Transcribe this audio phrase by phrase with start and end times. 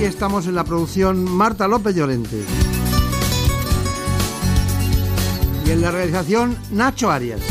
[0.00, 2.42] Aquí estamos en la producción Marta López Llorente.
[5.66, 7.42] Y en la realización Nacho Arias.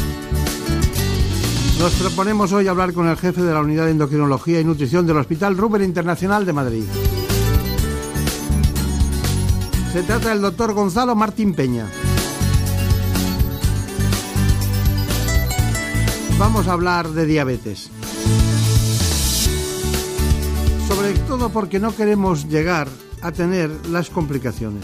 [1.77, 5.17] Nos proponemos hoy hablar con el jefe de la Unidad de Endocrinología y Nutrición del
[5.17, 6.83] Hospital Rubén Internacional de Madrid.
[9.93, 11.85] Se trata del doctor Gonzalo Martín Peña.
[16.39, 17.91] Vamos a hablar de diabetes.
[20.99, 22.89] Sobre todo porque no queremos llegar
[23.21, 24.83] a tener las complicaciones.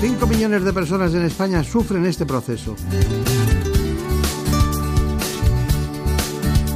[0.00, 2.76] 5 millones de personas en España sufren este proceso.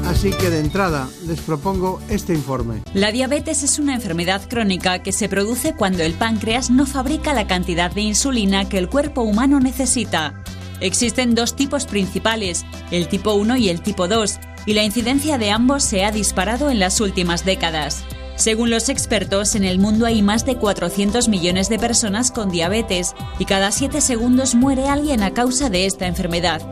[0.08, 2.82] Así que de entrada les propongo este informe.
[2.94, 7.46] La diabetes es una enfermedad crónica que se produce cuando el páncreas no fabrica la
[7.46, 10.42] cantidad de insulina que el cuerpo humano necesita.
[10.80, 15.50] Existen dos tipos principales, el tipo 1 y el tipo 2, y la incidencia de
[15.50, 18.04] ambos se ha disparado en las últimas décadas.
[18.36, 23.14] Según los expertos, en el mundo hay más de 400 millones de personas con diabetes
[23.38, 26.62] y cada 7 segundos muere alguien a causa de esta enfermedad.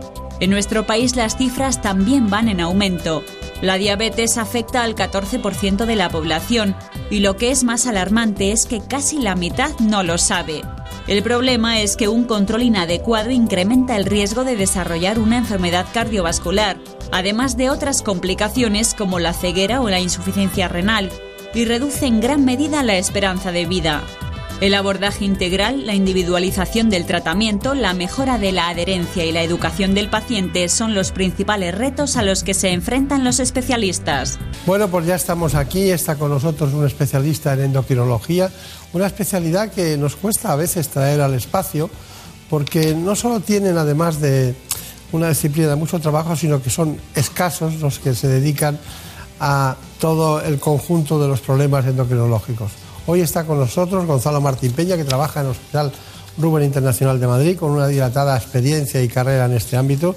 [0.41, 3.23] En nuestro país las cifras también van en aumento.
[3.61, 6.75] La diabetes afecta al 14% de la población
[7.11, 10.63] y lo que es más alarmante es que casi la mitad no lo sabe.
[11.11, 16.77] El problema es que un control inadecuado incrementa el riesgo de desarrollar una enfermedad cardiovascular,
[17.11, 21.11] además de otras complicaciones como la ceguera o la insuficiencia renal,
[21.53, 24.05] y reduce en gran medida la esperanza de vida.
[24.61, 29.95] El abordaje integral, la individualización del tratamiento, la mejora de la adherencia y la educación
[29.95, 34.39] del paciente son los principales retos a los que se enfrentan los especialistas.
[34.67, 38.51] Bueno, pues ya estamos aquí, está con nosotros un especialista en endocrinología,
[38.93, 41.89] una especialidad que nos cuesta a veces traer al espacio,
[42.51, 44.55] porque no solo tienen, además de
[45.13, 48.79] una disciplina de mucho trabajo, sino que son escasos los que se dedican
[49.41, 52.90] a todo el conjunto de los problemas endocrinológicos.
[53.07, 55.93] Hoy está con nosotros Gonzalo Martín Peña, que trabaja en el Hospital
[56.39, 60.15] Rubén Internacional de Madrid, con una dilatada experiencia y carrera en este ámbito.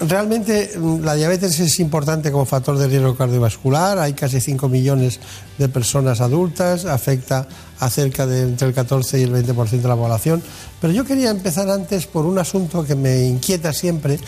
[0.00, 5.20] Realmente mm, la diabetes es importante como factor de riesgo cardiovascular, hay casi 5 millones
[5.58, 7.46] de personas adultas, afecta
[7.78, 10.42] a cerca de entre el 14 y el 20% de la población,
[10.80, 14.18] pero yo quería empezar antes por un asunto que me inquieta siempre,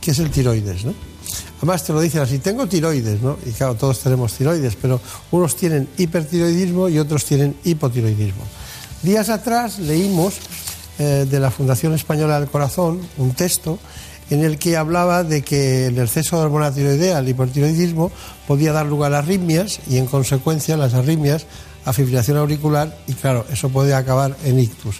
[0.00, 0.84] que es el tiroides.
[0.84, 0.94] ¿no?
[1.58, 3.38] Además te lo dicen así, tengo tiroides, ¿no?
[3.44, 8.42] Y claro, todos tenemos tiroides, pero unos tienen hipertiroidismo y otros tienen hipotiroidismo.
[9.02, 10.34] Días atrás leímos
[10.98, 13.78] eh, de la Fundación Española del Corazón un texto
[14.30, 18.12] en el que hablaba de que el exceso de hormona tiroidea, el hipertiroidismo,
[18.46, 21.46] podía dar lugar a arritmias y en consecuencia las arritmias
[21.84, 24.96] a fibrilación auricular y claro, eso puede acabar en ictus.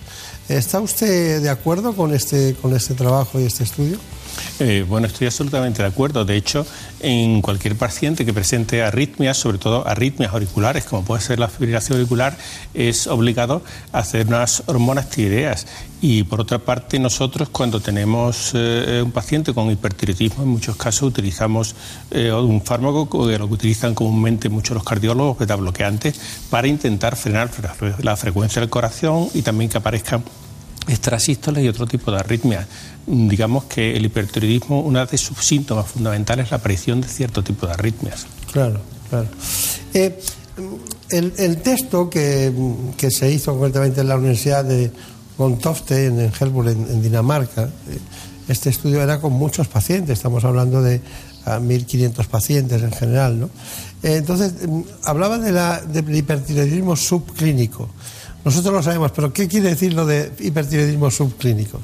[0.48, 3.98] ¿Está usted de acuerdo con este, con este trabajo y este estudio?
[4.58, 6.24] Eh, bueno, estoy absolutamente de acuerdo.
[6.24, 6.66] De hecho,
[7.00, 11.98] en cualquier paciente que presente arritmias, sobre todo arritmias auriculares, como puede ser la fibrilación
[11.98, 12.36] auricular,
[12.74, 13.62] es obligado
[13.92, 15.66] a hacer unas hormonas tiroideas.
[16.02, 21.02] Y por otra parte, nosotros cuando tenemos eh, un paciente con hipertiroidismo, en muchos casos
[21.02, 21.74] utilizamos
[22.10, 26.18] eh, un fármaco que lo utilizan comúnmente muchos los cardiólogos, beta bloqueantes,
[26.48, 27.50] para intentar frenar
[28.02, 30.24] la frecuencia del corazón y también que aparezcan
[30.88, 32.66] extrasístoles y otro tipo de arritmias.
[33.12, 37.66] Digamos que el hipertiroidismo, una de sus síntomas fundamentales es la aparición de cierto tipo
[37.66, 38.26] de arritmias.
[38.52, 39.26] Claro, claro.
[39.94, 40.16] Eh,
[41.10, 42.52] el, texto que,
[43.10, 44.92] se hizo concretamente en la Universidad de
[45.36, 47.98] Gontofte, en, Helburg, en, Dinamarca, eh,
[48.46, 51.00] este estudio era con muchos pacientes, estamos hablando de
[51.46, 53.46] 1.500 pacientes en general, ¿no?
[54.02, 57.88] Eh, entonces, mm, hablaba de la, del hipertiroidismo subclínico.
[58.44, 61.80] Nosotros lo sabemos, pero ¿qué quiere decir lo de hipertiroidismo subclínico?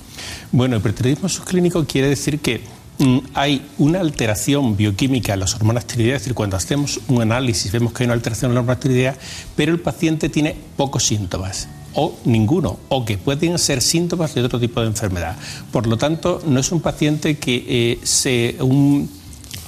[0.52, 2.62] Bueno, hipertiroidismo subclínico quiere decir que
[2.98, 7.70] mm, hay una alteración bioquímica en las hormonas tiroideas, es decir, cuando hacemos un análisis
[7.72, 9.16] vemos que hay una alteración en las hormonas tiroideas,
[9.54, 14.60] pero el paciente tiene pocos síntomas o ninguno, o que pueden ser síntomas de otro
[14.60, 15.36] tipo de enfermedad.
[15.72, 18.56] Por lo tanto, no es un paciente que eh, se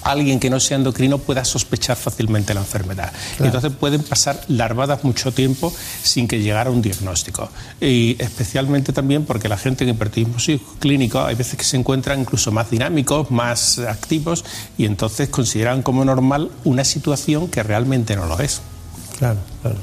[0.03, 3.13] alguien que no sea endocrino pueda sospechar fácilmente la enfermedad.
[3.39, 5.73] Entonces pueden pasar larvadas mucho tiempo
[6.03, 7.49] sin que llegara un diagnóstico.
[7.81, 10.39] Y especialmente también porque la gente en hipertiroidismo
[10.79, 14.45] clínico hay veces que se encuentran incluso más dinámicos, más activos
[14.77, 18.61] y entonces consideran como normal una situación que realmente no lo es.
[19.19, 19.79] Claro, claro.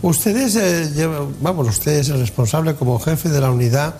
[0.00, 1.08] Ustedes, eh,
[1.40, 3.96] vamos, usted es el responsable como jefe de la unidad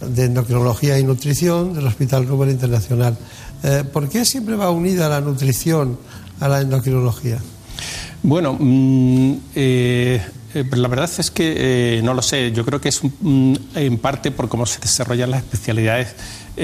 [0.00, 3.16] de endocrinología y nutrición del Hospital Rubén Internacional.
[3.64, 5.98] Eh, ¿Por qué siempre va unida la nutrición
[6.38, 7.38] a la endocrinología?
[8.22, 10.22] Bueno, mm, eh,
[10.70, 12.52] la verdad es que no lo sé.
[12.52, 13.00] Yo creo que es
[13.74, 16.14] en parte por cómo se desarrollan las especialidades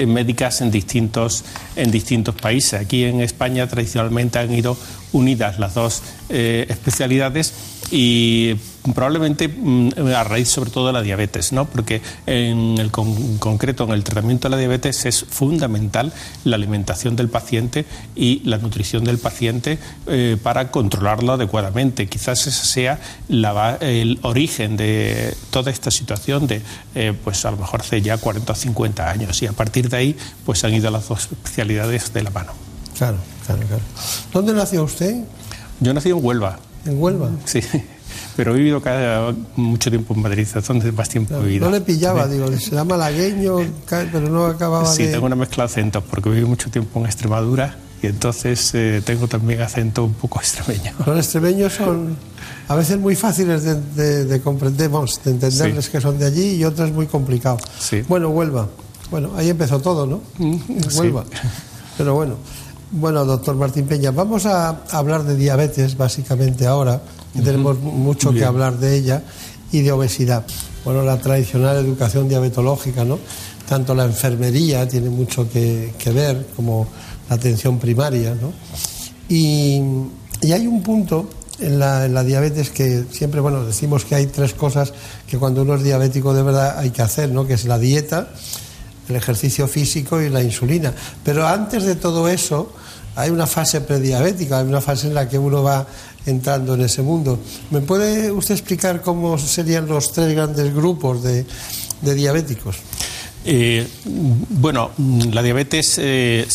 [0.07, 1.43] médicas en distintos,
[1.75, 2.79] en distintos países.
[2.79, 4.77] Aquí en España tradicionalmente han ido
[5.11, 7.53] unidas las dos especialidades
[7.91, 8.55] y
[8.93, 11.65] probablemente mm, a raíz sobre todo de la diabetes, ¿no?
[11.65, 16.11] porque en el concreto en el tratamiento de la diabetes es fundamental
[16.43, 17.85] la alimentación del paciente
[18.15, 22.07] y la nutrición del paciente eh, para controlarlo adecuadamente.
[22.07, 22.99] Quizás ese sea
[23.79, 26.61] el origen de toda esta situación de,
[26.95, 29.97] eh, pues a lo mejor hace ya 40 o 50 años y a partir de
[29.97, 32.53] ahí pues han ido las dos especialidades de la mano.
[32.97, 33.83] Claro, claro, claro.
[34.33, 35.23] ¿Dónde nació usted?
[35.79, 36.59] Yo nací en Huelva.
[36.85, 37.29] ¿En Huelva?
[37.45, 37.61] Sí,
[38.35, 41.65] pero he vivido cada, mucho tiempo en Madrid, donde más tiempo he vivido.
[41.65, 43.57] No le pillaba, digo, será malagueño,
[43.89, 47.75] pero no acababa sí, tengo una mezcla de acentos, porque viví mucho tiempo en Extremadura
[48.01, 50.91] y entonces eh, tengo también acento un poco extremeño.
[51.05, 52.17] Los extremeños son
[52.67, 56.91] a veces muy fáciles de, de, comprender, de entenderles que son de allí y otros
[56.91, 57.61] muy complicados.
[57.79, 58.01] Sí.
[58.07, 58.67] Bueno, Huelva.
[59.11, 60.21] Bueno, ahí empezó todo, ¿no?
[60.37, 60.57] Mm,
[60.97, 61.25] Huelva.
[61.97, 62.37] Pero bueno.
[62.93, 67.01] Bueno, doctor Martín Peña, vamos a hablar de diabetes básicamente ahora,
[67.33, 69.23] tenemos mucho que hablar de ella,
[69.71, 70.45] y de obesidad.
[70.83, 73.19] Bueno, la tradicional educación diabetológica, ¿no?
[73.67, 76.87] Tanto la enfermería tiene mucho que, ver, como
[77.29, 78.51] la atención primaria, ¿no?
[79.29, 79.81] Y,
[80.51, 81.29] hay un punto
[81.59, 84.91] en la, en la, diabetes que siempre, bueno, decimos que hay tres cosas
[85.27, 87.45] que cuando uno es diabético de verdad hay que hacer, ¿no?
[87.45, 88.29] Que es la dieta,
[89.07, 90.93] el ejercicio físico y la insulina.
[91.23, 92.73] Pero antes de todo eso,
[93.15, 95.85] hay una fase prediabética, hay una fase en la que uno va
[96.25, 97.39] entrando en ese mundo.
[97.71, 101.45] ¿Me puede usted explicar cómo serían los tres grandes grupos de,
[102.01, 102.77] diabéticos?
[103.43, 104.91] Eh, bueno,
[105.33, 106.47] la diabetes, eh,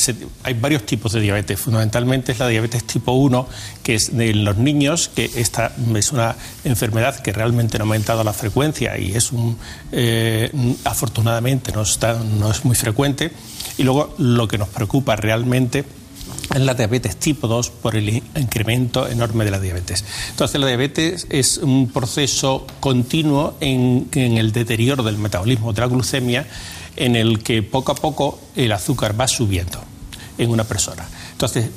[0.44, 1.58] hay varios tipos de diabetes.
[1.58, 3.48] Fundamentalmente es la diabetes tipo 1,
[3.82, 8.22] que es de los niños, que esta es una enfermedad que realmente no ha aumentado
[8.22, 9.58] la frecuencia y es un,
[9.90, 10.48] eh,
[10.84, 13.32] afortunadamente no, está, no es muy frecuente.
[13.78, 15.84] Y luego lo que nos preocupa realmente
[16.54, 20.04] es la diabetes tipo 2 por el incremento enorme de la diabetes.
[20.30, 26.46] Entonces, la diabetes es un proceso continuo en, el deterioro del metabolismo de la glucemia,
[26.96, 29.80] en el que poco a poco el azúcar va subiendo
[30.38, 31.06] en una persona.
[31.32, 31.70] Entonces,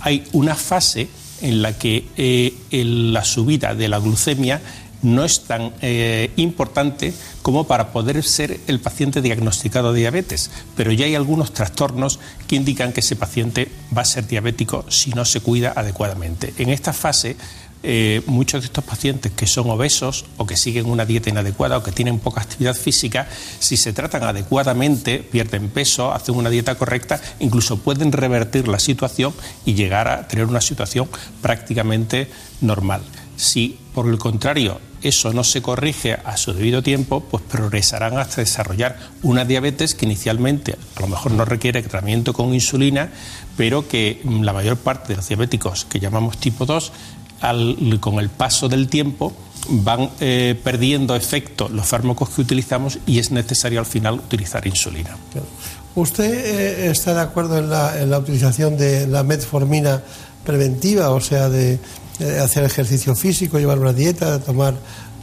[0.00, 1.08] hay una fase
[1.40, 4.60] en la que eh, la subida de la glucemia
[5.02, 7.12] no es tan eh, importante
[7.42, 12.56] como para poder ser el paciente diagnosticado de diabetes, pero ya hay algunos trastornos que
[12.56, 16.54] indican que ese paciente va a ser diabético si no se cuida adecuadamente.
[16.58, 17.36] En esta fase,
[17.84, 21.82] eh, muchos de estos pacientes que son obesos o que siguen una dieta inadecuada o
[21.82, 23.26] que tienen poca actividad física,
[23.58, 29.34] si se tratan adecuadamente, pierden peso, hacen una dieta correcta, incluso pueden revertir la situación
[29.64, 31.08] y llegar a tener una situación
[31.40, 32.28] prácticamente
[32.60, 33.02] normal.
[33.94, 38.98] Por el contrario, eso no se corrige a su debido tiempo, pues progresarán hasta desarrollar
[39.22, 43.10] una diabetes que inicialmente a lo mejor no requiere tratamiento con insulina,
[43.56, 46.92] pero que mm, la mayor parte de los diabéticos que llamamos tipo 2,
[48.00, 49.32] con el paso del tiempo,
[49.68, 55.16] van eh, perdiendo efecto los fármacos que utilizamos y es necesario al final utilizar insulina.
[55.94, 60.02] ¿Usted eh, está de acuerdo en la, en la utilización de la metformina
[60.44, 61.78] preventiva, o sea, de
[62.20, 64.74] eh, hacer ejercicio físico, llevar una dieta, tomar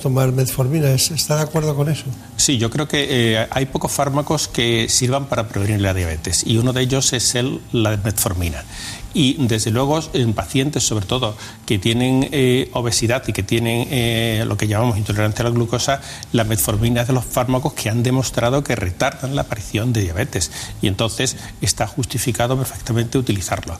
[0.01, 0.91] tomar metformina.
[0.91, 2.05] ¿Está de acuerdo con eso?
[2.37, 6.57] Sí, yo creo que eh, hay pocos fármacos que sirvan para prevenir la diabetes y
[6.57, 8.63] uno de ellos es el, la metformina.
[9.13, 14.55] Y desde luego en pacientes, sobre todo, que tienen eh, obesidad y que tienen lo
[14.55, 15.99] que llamamos intolerancia a la glucosa,
[16.31, 20.51] la metformina es de los fármacos que han demostrado que retardan la aparición de diabetes.
[20.81, 23.77] Y entonces está justificado perfectamente utilizarlo.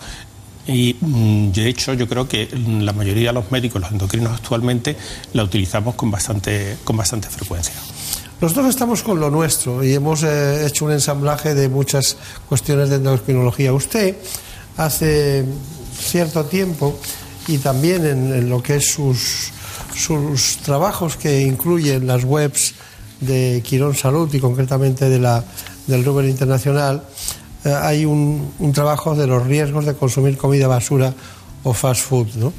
[0.69, 2.47] Y mm, de hecho yo creo que
[2.81, 4.95] la mayoría de los médicos, los endocrinos actualmente,
[5.33, 7.73] la utilizamos con bastante, con bastante frecuencia.
[8.39, 12.15] Nosotros estamos con lo nuestro y hemos eh, hecho un ensamblaje de muchas
[12.47, 13.73] cuestiones de endocrinología.
[13.73, 14.15] Usted
[14.77, 15.43] hace
[15.99, 16.97] cierto tiempo
[17.47, 19.51] y también en, lo que es sus,
[19.93, 22.75] sus trabajos que incluyen las webs
[23.19, 25.43] de Quirón Salud y concretamente de la,
[25.87, 27.03] del Ruber Internacional,
[27.65, 31.13] eh, hay un, trabajo de los riesgos de consumir comida basura
[31.63, 32.27] o fast food.
[32.35, 32.53] ¿no?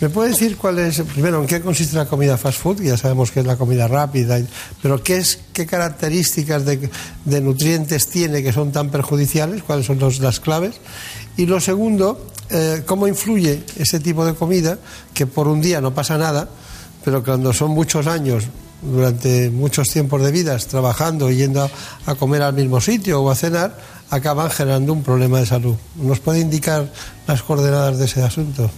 [0.00, 2.82] ¿Me puede decir cuál es, primero, en qué consiste la comida fast food?
[2.82, 4.40] Ya sabemos que es la comida rápida,
[4.80, 9.62] pero ¿qué, es, qué características de, nutrientes tiene que son tan perjudiciales?
[9.64, 10.76] ¿Cuáles son los, las claves?
[11.36, 14.78] Y lo segundo, eh, ¿cómo influye ese tipo de comida
[15.12, 16.48] que por un día no pasa nada,
[17.04, 18.44] pero cuando son muchos años,
[18.80, 21.68] durante muchos tiempos de vida, trabajando y yendo
[22.06, 23.76] a comer al mismo sitio o a cenar,
[24.10, 25.76] acaban generando un problema de salud?
[25.96, 26.90] ¿Nos puede indicar
[27.26, 28.70] las coordenadas de ese asunto?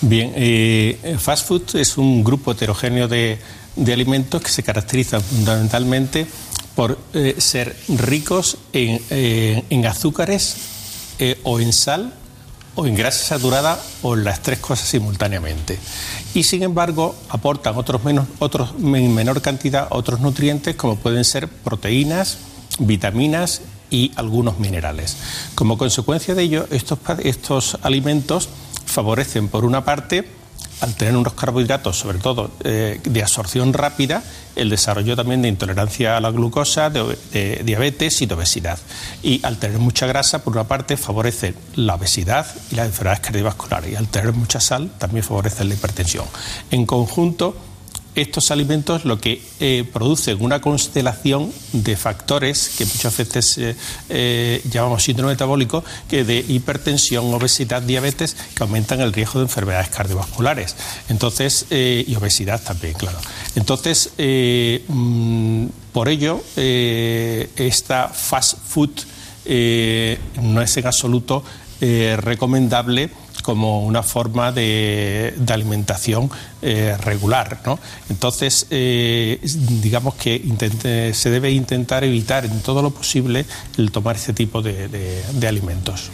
[0.00, 3.38] Bien, eh, fast food es un grupo heterogéneo de,
[3.74, 6.26] de alimentos que se caracterizan fundamentalmente
[6.76, 10.56] por eh, ser ricos en, eh, en azúcares
[11.42, 12.12] o en sal
[12.76, 15.76] o en grasa saturada o en las tres cosas simultáneamente.
[16.32, 21.48] Y sin embargo aportan otros, menos, otros en menor cantidad otros nutrientes como pueden ser
[21.48, 22.38] proteínas,
[22.78, 25.16] vitaminas y algunos minerales.
[25.54, 28.48] Como consecuencia de ello, estos, estos alimentos
[28.86, 30.38] favorecen, por una parte,
[30.80, 34.22] al tener unos carbohidratos, sobre todo eh, de absorción rápida,
[34.54, 38.78] el desarrollo también de intolerancia a la glucosa, de, diabetes y de obesidad.
[39.22, 43.92] Y al tener mucha grasa, por una parte, favorece la obesidad y las enfermedades cardiovasculares.
[43.92, 46.26] Y al tener mucha sal, también favorece la hipertensión.
[46.70, 47.56] En conjunto,
[48.22, 53.76] estos alimentos lo que eh, producen una constelación de factores que muchas veces eh,
[54.08, 59.88] eh, llamamos síndrome metabólico, que de hipertensión, obesidad, diabetes, que aumentan el riesgo de enfermedades
[59.88, 60.76] cardiovasculares.
[61.08, 63.18] Entonces, y obesidad también, claro.
[63.54, 64.10] Entonces,
[64.88, 68.90] mmm, por ello, esta fast food
[70.42, 71.44] no es en absoluto
[71.80, 73.10] recomendable
[73.48, 77.62] como una forma de, alimentación eh, regular.
[77.64, 77.78] ¿no?
[78.10, 79.40] Entonces, eh,
[79.80, 80.42] digamos que
[81.14, 83.46] se debe intentar evitar en todo lo posible
[83.78, 86.10] el tomar este tipo de alimentos.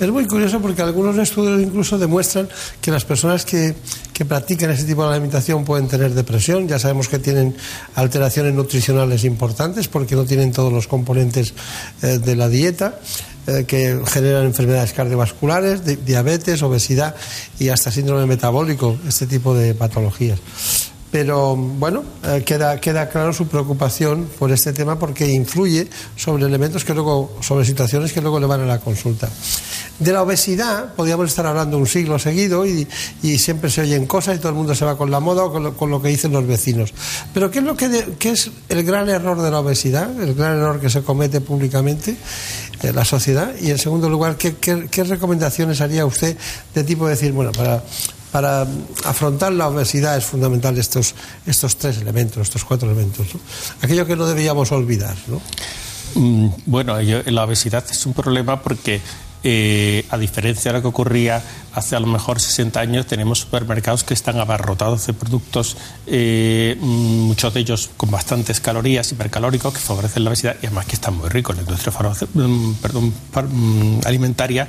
[0.00, 2.48] Es muy curioso porque algunos estudios incluso demuestran
[2.80, 3.74] que las personas que,
[4.12, 6.66] que, practican ese tipo de alimentación pueden tener depresión.
[6.66, 7.54] Ya sabemos que tienen
[7.94, 11.54] alteraciones nutricionales importantes porque no tienen todos los componentes
[12.02, 12.98] eh, de la dieta
[13.46, 17.16] eh, que generan enfermedades cardiovasculares, di diabetes, obesidad
[17.58, 20.38] y hasta síndrome metabólico, este tipo de patologías.
[21.12, 26.86] Pero bueno, eh, queda, queda claro su preocupación por este tema porque influye sobre elementos
[26.86, 29.28] que luego, sobre situaciones que luego le van a la consulta.
[29.98, 32.88] De la obesidad podríamos estar hablando un siglo seguido y,
[33.22, 35.52] y, siempre se oyen cosas y todo el mundo se va con la moda o
[35.52, 36.94] con lo, con lo que dicen los vecinos.
[37.34, 40.18] Pero ¿qué es, lo que de, ¿qué es el gran error de la obesidad?
[40.18, 42.16] El gran error que se comete públicamente
[42.82, 43.52] en la sociedad.
[43.60, 46.38] Y en segundo lugar, ¿qué, qué, qué recomendaciones haría usted
[46.74, 47.84] de tipo de decir, bueno, para
[48.32, 48.66] para
[49.04, 51.14] afrontar la obesidad es fundamental estos,
[51.46, 53.28] estos tres elementos, estos cuatro elementos.
[53.82, 55.14] Aquello que no deberíamos olvidar.
[55.28, 55.40] ¿no?
[56.14, 59.00] Mm, bueno, la obesidad es un problema porque
[59.44, 61.42] eh, a diferencia de lo que ocurría
[61.74, 67.52] hace a lo mejor 60 años, tenemos supermercados que están abarrotados de productos, eh, muchos
[67.52, 71.28] de ellos con bastantes calorías, hipercalóricos, que favorecen la obesidad y además que están muy
[71.28, 71.56] ricos.
[71.56, 71.92] La industria
[72.34, 72.74] mm,
[73.34, 74.68] mm, alimentaria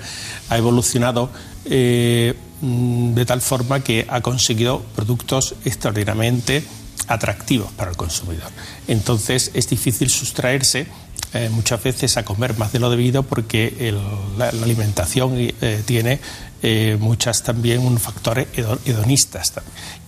[0.49, 1.29] ha evolucionado.
[1.65, 6.63] Eh, de tal forma que ha conseguido productos extraordinariamente
[7.07, 8.49] atractivos para el consumidor.
[8.87, 10.87] Entonces es difícil sustraerse
[11.33, 13.97] eh, muchas veces a comer más de lo debido porque el,
[14.37, 16.19] la, la, alimentación eh, tiene
[16.65, 18.47] eh, muchas también un factores
[18.85, 19.53] hedonistas.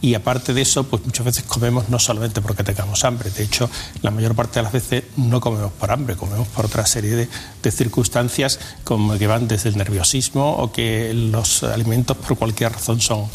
[0.02, 3.70] Y aparte de eso, pues muchas veces comemos no solamente porque tengamos hambre, de hecho,
[4.02, 7.28] la mayor parte de las veces no comemos por hambre, comemos por otra serie de,
[7.62, 13.02] de circunstancias como que van desde el nerviosismo o que los alimentos por cualquier razón
[13.02, 13.26] son,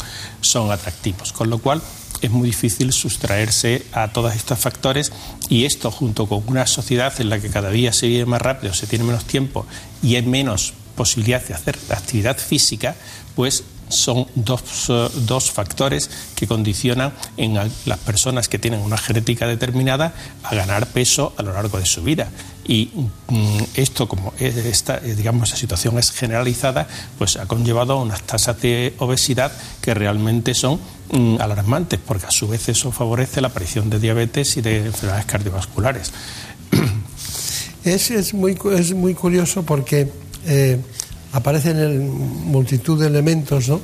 [0.41, 1.31] son atractivos.
[1.31, 1.81] Con lo cual,
[2.21, 5.11] es muy difícil sustraerse a todos estos factores
[5.49, 8.73] y esto junto con una sociedad en la que cada día se vive más rápido,
[8.73, 9.65] se tiene menos tiempo
[10.01, 12.95] y hay menos posibilidad de hacer actividad física,
[13.35, 14.85] pues son dos,
[15.25, 21.33] dos, factores que condicionan en las personas que tienen una genética determinada a ganar peso
[21.37, 22.29] a lo largo de su vida.
[22.67, 22.91] Y
[23.29, 28.93] mm, esto, como esta, digamos, esa situación es generalizada, pues ha conllevado unas tasas de
[28.99, 30.79] obesidad que realmente son
[31.11, 35.25] mm, alarmantes, porque a su vez eso favorece la aparición de diabetes y de enfermedades
[35.25, 36.11] cardiovasculares.
[37.83, 40.07] Es, es, muy, es muy curioso porque
[40.45, 40.79] eh,
[41.33, 42.09] aparecen en
[42.45, 43.81] multitud de elementos, ¿no?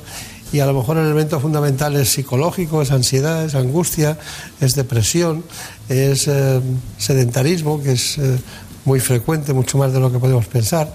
[0.52, 4.18] Y a lo mejor el elemento fundamental es psicológico, es ansiedad, es angustia,
[4.60, 5.44] es depresión,
[5.88, 6.60] es eh,
[6.96, 8.38] sedentarismo, que es eh,
[8.86, 10.92] muy frecuente, mucho más de lo que podemos pensar.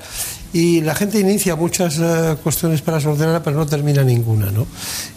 [0.53, 1.99] Y la gente inicia muchas
[2.43, 4.67] cuestiones para solucionarla, pero no termina ninguna, ¿no?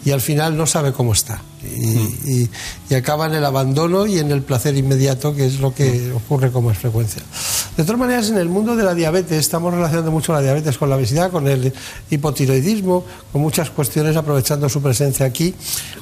[0.03, 1.41] Y al final no sabe cómo está.
[1.63, 1.97] Y,
[2.31, 2.49] y,
[2.89, 6.51] y, acaba en el abandono y en el placer inmediato, que es lo que ocurre
[6.51, 7.23] con más frecuencia.
[7.75, 10.89] De todas maneras, en el mundo de la diabetes estamos relacionando mucho la diabetes con
[10.89, 11.73] la obesidad, con el
[12.11, 15.53] hipotiroidismo, con muchas cuestiones, aprovechando su presencia aquí,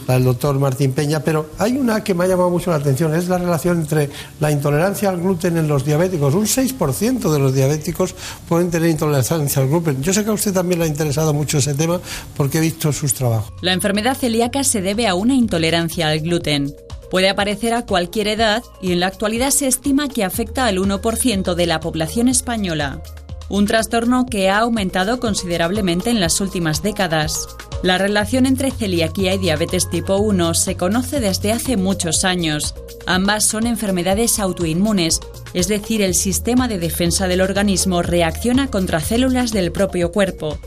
[0.07, 3.13] la del doctor Martín Peña, pero hay una que me ha llamado mucho la atención,
[3.15, 4.09] es la relación entre
[4.41, 6.33] la intolerancia al gluten en los diabéticos.
[6.33, 8.13] Un 6% de los diabéticos
[8.47, 10.01] pueden tener intolerancia al gluten.
[10.01, 11.99] Yo sé que a usted también le ha interesado mucho ese tema
[12.35, 13.53] porque he visto sus trabajos.
[13.61, 16.75] La enfermedad celíaca se debe a una intolerancia al gluten.
[17.09, 21.55] Puede aparecer a cualquier edad y en la actualidad se estima que afecta al 1%
[21.55, 23.01] de la población española.
[23.47, 27.47] Un trastorno que ha aumentado considerablemente en las últimas décadas.
[27.83, 32.73] La relación entre celiaquía y diabetes tipo 1 se conoce desde hace muchos años.
[33.05, 35.19] Ambas son enfermedades autoinmunes,
[35.53, 40.57] es decir, el sistema de defensa del organismo reacciona contra células del propio cuerpo.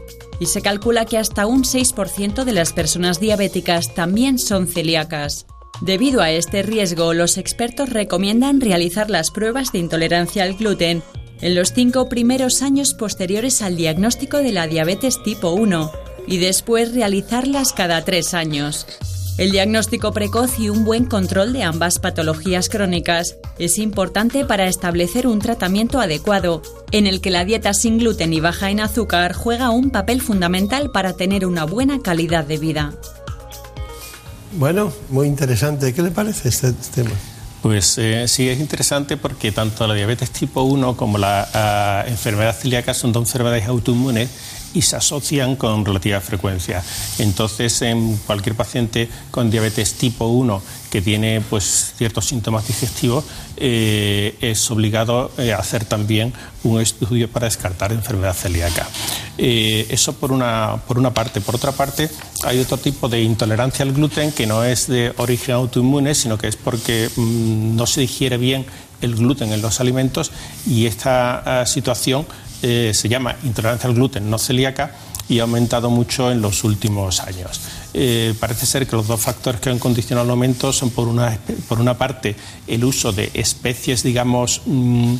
[0.41, 5.47] Y se calcula que hasta un 6% de las personas diabéticas también son celíacas.
[5.81, 11.03] Debido a este riesgo, los expertos recomiendan realizar las pruebas de intolerancia al gluten
[11.41, 15.93] en los cinco primeros años posteriores al diagnóstico de la diabetes tipo 1
[16.27, 18.87] y después realizarlas cada tres años.
[19.39, 25.29] El diagnóstico precoz y un buen control de ambas patologías crónicas es importante para establecer
[25.29, 29.71] un tratamiento adecuado, en el que la dieta sin gluten y baja en azúcar juega
[29.71, 32.95] un papel fundamental para tener una buena calidad de vida.
[34.59, 35.95] Bueno, muy interesante.
[35.95, 37.13] ¿Qué le parece este tema?
[37.63, 42.57] Pues eh, sí, es interesante porque tanto la diabetes tipo 1 como la ah, enfermedad
[42.57, 44.31] celíaca son dos enfermedades autoinmunes
[44.75, 46.83] y se asocian con relativa frecuencia.
[47.19, 53.25] Entonces, en cualquier paciente con diabetes tipo 1 que tiene pues, ciertos síntomas digestivos,
[53.57, 56.33] eh, es obligado a eh, hacer también
[56.65, 58.89] un estudio para descartar enfermedad celíaca.
[59.37, 61.41] Eh, eso por una, por una parte.
[61.41, 62.11] Por otra parte,
[62.45, 66.49] hay otro tipo de intolerancia al gluten que no es de origen autoinmune, sino que
[66.49, 68.67] es porque mm, no se digiere bien
[69.01, 70.33] el gluten en los alimentos
[70.67, 72.27] y esta ah, situación
[72.63, 74.93] eh, se llama intolerancia al gluten no celíaca
[75.29, 77.61] y ha aumentado mucho en los últimos años.
[77.93, 81.39] Eh, parece ser que los dos factores que han condicionado el aumento son, por una,
[81.69, 82.35] por una parte,
[82.67, 85.17] el uso de especies, digamos, mm,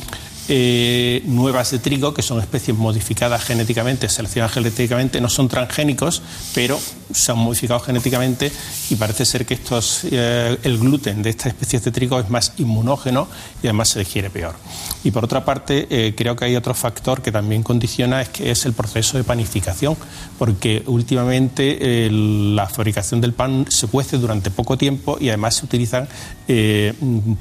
[0.51, 6.23] eh, nuevas de trigo, que son especies modificadas genéticamente, seleccionadas genéticamente, no son transgénicos,
[6.55, 6.79] pero
[7.13, 8.51] se han modificado genéticamente
[8.89, 12.53] y parece ser que estos, eh, el gluten de estas especies de trigo es más
[12.57, 13.27] inmunógeno
[13.61, 14.55] y además se digiere peor.
[15.03, 18.49] Y por otra parte, eh, creo que hay otro factor que también condiciona, es que
[18.49, 19.95] es el proceso de panificación,
[20.39, 26.07] porque últimamente la fabricación del pan se cuece durante poco tiempo y además se utilizan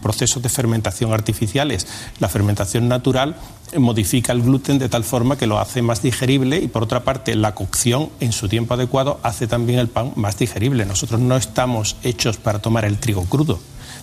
[0.02, 1.86] procesos de fermentación artificiales.
[2.20, 2.97] La fermentación natural
[3.76, 7.34] modifica el gluten de tal forma que lo hace más digerible y por otra parte
[7.34, 10.86] la cocción en su tiempo adecuado hace también el pan más digerible.
[10.86, 13.58] Nosotros no estamos hechos para tomar el trigo crudo,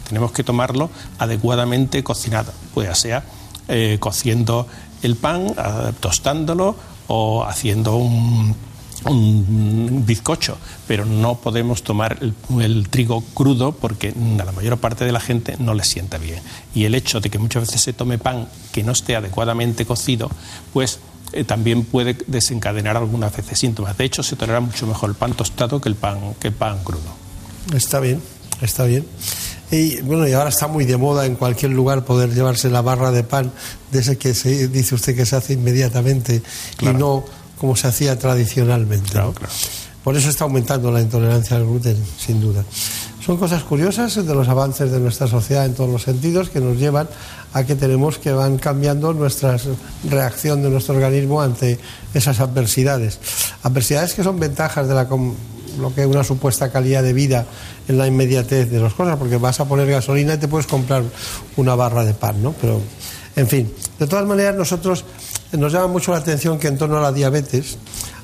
[0.08, 3.24] tenemos que tomarlo adecuadamente cocinado, pues sea
[3.68, 4.68] eh, cociendo
[5.02, 6.76] el pan, eh, tostándolo
[7.08, 8.56] o haciendo un
[9.04, 12.20] un bizcocho, pero no podemos tomar
[12.60, 16.42] el, trigo crudo porque a la mayor parte de la gente no le sienta bien.
[16.74, 20.30] Y el hecho de que muchas veces se tome pan que no esté adecuadamente cocido,
[20.74, 21.00] pues
[21.34, 23.98] eh, también puede desencadenar algunas veces síntomas.
[23.98, 26.84] De hecho, se tolera mucho mejor el pan tostado que el pan, que el pan
[26.84, 27.26] crudo.
[27.74, 28.22] Está bien,
[28.62, 29.06] está bien.
[29.72, 33.12] Y bueno, y ahora está muy de moda en cualquier lugar poder llevarse la barra
[33.12, 33.52] de pan
[33.92, 36.44] de ese que se dice usted que se hace inmediatamente
[36.80, 37.26] y no
[37.58, 39.20] como se hacía tradicionalmente.
[40.04, 42.64] Por eso está aumentando la intolerancia al gluten, sin duda.
[43.26, 46.78] Son cosas curiosas de los avances de nuestra sociedad en todos los sentidos que nos
[46.78, 47.10] llevan
[47.54, 49.58] a que tenemos que van cambiando nuestra
[50.08, 51.80] reacción de nuestro organismo ante
[52.14, 53.18] esas adversidades.
[53.64, 55.08] Adversidades que son ventajas de la,
[55.80, 57.46] lo que es una supuesta calidad de vida
[57.88, 61.04] en la inmediatez de las cosas, porque vas a poner gasolina y te puedes comprar
[61.58, 62.54] una barra de pan, ¿no?
[62.62, 62.80] Pero,
[63.36, 65.04] en fin, de todas maneras nosotros
[65.54, 67.78] nos llama mucho la atención que en torno a la diabetes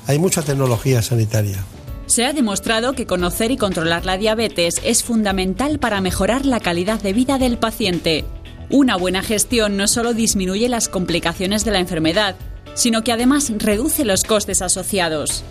[0.06, 1.64] hay mucha tecnología sanitaria.
[2.06, 7.00] Se ha demostrado que conocer y controlar la diabetes es fundamental para mejorar la calidad
[7.00, 8.24] de vida del paciente.
[8.68, 12.36] Una buena gestión no solo disminuye las complicaciones de la enfermedad,
[12.74, 15.44] sino que además reduce los costes asociados.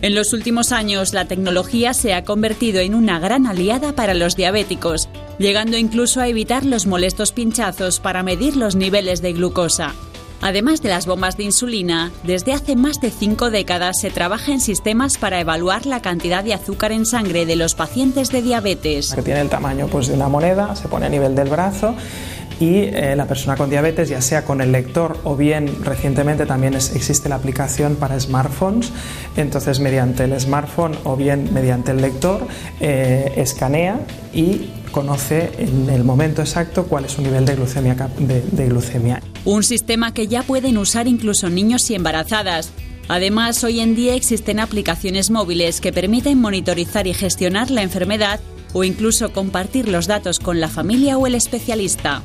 [0.00, 4.36] En los últimos años, la tecnología se ha convertido en una gran aliada para los
[4.36, 9.94] diabéticos, llegando incluso a evitar los molestos pinchazos para medir los niveles de glucosa.
[10.40, 14.60] Además de las bombas de insulina, desde hace más de cinco décadas se trabaja en
[14.60, 19.14] sistemas para evaluar la cantidad de azúcar en sangre de los pacientes de diabetes.
[19.14, 21.94] Que tiene el tamaño pues, de una moneda, se pone a nivel del brazo
[22.60, 26.74] y eh, la persona con diabetes, ya sea con el lector o bien recientemente también
[26.74, 28.92] existe la aplicación para smartphones,
[29.36, 32.46] entonces mediante el smartphone o bien mediante el lector
[32.80, 34.00] eh, escanea
[34.32, 39.20] y conoce en el momento exacto cuál es su nivel de glucemia, de glucemia.
[39.48, 42.68] Un sistema que ya pueden usar incluso niños y embarazadas.
[43.08, 48.40] Además, hoy en día existen aplicaciones móviles que permiten monitorizar y gestionar la enfermedad
[48.74, 52.20] o incluso compartir los datos con la familia o el especialista.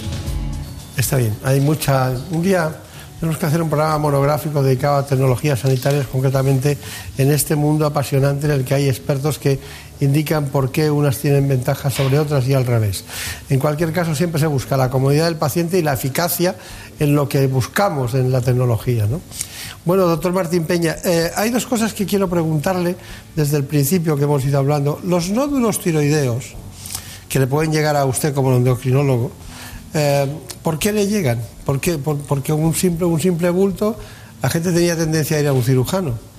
[0.98, 2.12] Está bien, hay mucha...
[2.30, 2.76] Un día
[3.22, 6.78] tenemos que hacer un programa monográfico dedicado a tecnologías sanitarias, concretamente
[7.18, 9.62] en este mundo apasionante en el que hay expertos que
[10.00, 13.04] indican por qué unas tienen ventajas sobre otras y al revés.
[13.50, 16.56] En cualquier caso, siempre se busca la comodidad del paciente y la eficacia
[17.00, 19.06] en lo que buscamos en la tecnología.
[19.06, 19.22] ¿no?
[19.86, 22.96] Bueno, doctor Martín Peña, eh, hay dos cosas que quiero preguntarle
[23.36, 25.00] desde el principio que hemos ido hablando.
[25.04, 26.56] Los nódulos tiroideos,
[27.30, 29.32] que le pueden llegar a usted como endocrinólogo,
[29.94, 30.28] eh,
[30.62, 31.40] ¿por qué le llegan?
[31.66, 31.98] ¿Por qué?
[31.98, 33.98] porque un simple, un simple bulto,
[34.42, 36.33] la gente tenía tendencia a ir a un cirujano.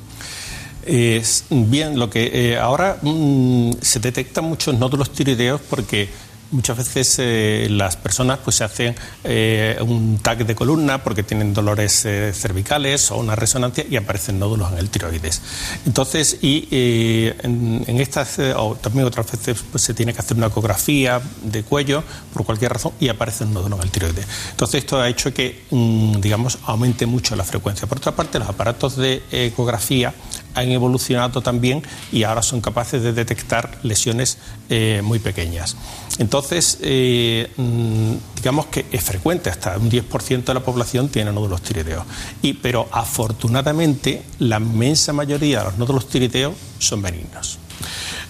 [0.87, 6.09] Es bien, lo que eh, ahora mm, se detectan muchos nódulos tiroideos porque
[6.55, 8.95] Muchas veces eh, las personas pues se hacen
[9.25, 14.39] eh, un tag de columna porque tienen dolores eh, cervicales o una resonancia y aparecen
[14.39, 15.43] nódulos en el tiroides.
[15.85, 21.21] Entonces, y en, estas, o también otras veces pues, se tiene que hacer una ecografía
[21.43, 24.27] de cuello por cualquier razón y aparece un nódulo en el tiroides.
[24.51, 27.89] Entonces, esto ha hecho que, mm, digamos, aumente mucho la frecuencia.
[27.89, 30.15] Por otra parte, los aparatos de ecografía
[30.55, 34.39] han evolucionado también y ahora son capaces de detectar lesiones
[35.03, 35.77] muy pequeñas.
[36.19, 41.63] Entonces, eh, mm, digamos que es frecuente, hasta un 10% de la población tiene nódulos
[41.63, 42.05] tiroideos.
[42.43, 47.59] Y, pero afortunadamente, la inmensa mayoría de los nódulos tiroideos son benignos.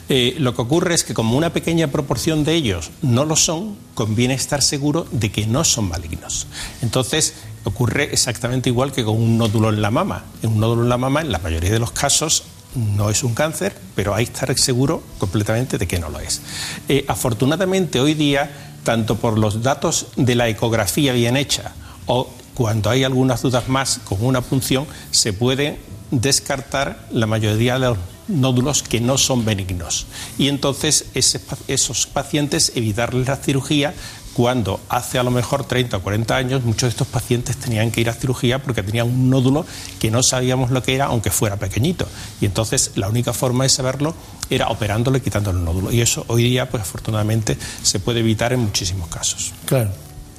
[0.09, 3.77] Eh, lo que ocurre es que como una pequeña proporción de ellos no lo son,
[3.95, 6.47] conviene estar seguro de que no son malignos.
[6.83, 10.25] Entonces, ocurre exactamente igual que con un nódulo en la mama.
[10.43, 13.35] En un nódulo en la mama, en la mayoría de los casos, no es un
[13.35, 16.43] cáncer, pero hay que estar seguro completamente de que no lo es.
[16.89, 18.51] Eh, afortunadamente hoy día,
[18.83, 21.73] tanto por los datos de la ecografía bien hecha
[22.07, 25.79] o cuando hay algunas dudas más con una punción, se puede
[26.11, 27.99] descartar la mayoría de los
[28.29, 30.07] nódulos que no son benignos.
[30.39, 33.95] Y entonces esos pacientes evitarles la cirugía
[34.35, 38.01] cuando hace a lo mejor 30 o 40 años muchos de estos pacientes tenían que
[38.01, 39.65] ir a cirugía porque tenían un nódulo
[39.99, 42.07] que no sabíamos lo que era, aunque fuera pequeñito.
[42.41, 44.15] Y entonces la única forma de saberlo
[44.51, 45.93] era operándolo y quitándole el nódulo.
[45.93, 49.53] Y eso hoy día, pues afortunadamente, se puede evitar en muchísimos casos.
[49.67, 49.91] Claro.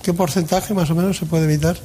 [0.04, 1.78] ¿Qué porcentaje más o menos se puede evitar?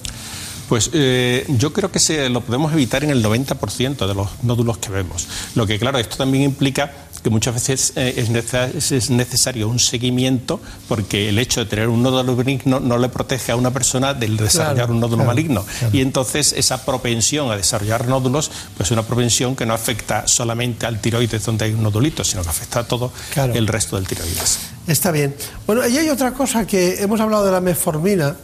[0.69, 4.79] Pues eh, yo creo que se lo podemos evitar en el 90% de los nódulos
[4.79, 5.27] que vemos.
[5.57, 6.93] Lo que, claro, esto también implica
[7.23, 12.37] que muchas veces eh, es, necesario un seguimiento porque el hecho de tener un nódulo
[12.37, 15.65] benigno no le protege a una persona del desarrollar un nódulo maligno.
[15.93, 20.87] Y entonces esa propensión a desarrollar nódulos, pues es una propensión que no afecta solamente
[20.87, 24.59] al tiroides donde hay un nodulito, sino que afecta a todo el resto del tiroides.
[24.87, 25.35] Está bien.
[25.67, 28.37] Bueno, y hay otra cosa que hemos hablado de la metformina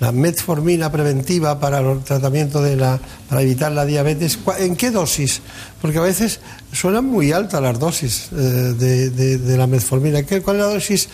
[0.00, 5.42] la metformina preventiva para el tratamiento de la, para evitar la diabetes, ¿en qué dosis?
[5.80, 6.40] Porque a veces
[6.72, 10.22] suenan muy altas las dosis eh, de, la metformina.
[10.24, 11.08] ¿Cuál es la dosis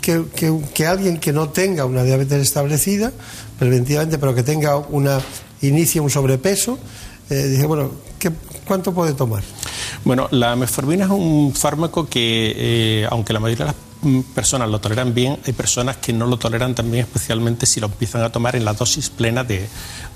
[0.00, 3.10] que, alguien que no tenga una diabetes establecida,
[3.58, 5.18] preventivamente, pero que tenga una
[5.62, 6.78] inicie un sobrepeso,
[7.30, 7.90] eh, dice, bueno,
[8.66, 9.42] ¿cuánto puede tomar?
[10.04, 13.95] Bueno, la metformina es un fármaco que, eh, aunque la mayoría de las
[14.34, 18.22] personas lo toleran bien, hay personas que no lo toleran también, especialmente si lo empiezan
[18.22, 19.68] a tomar en la dosis plena de,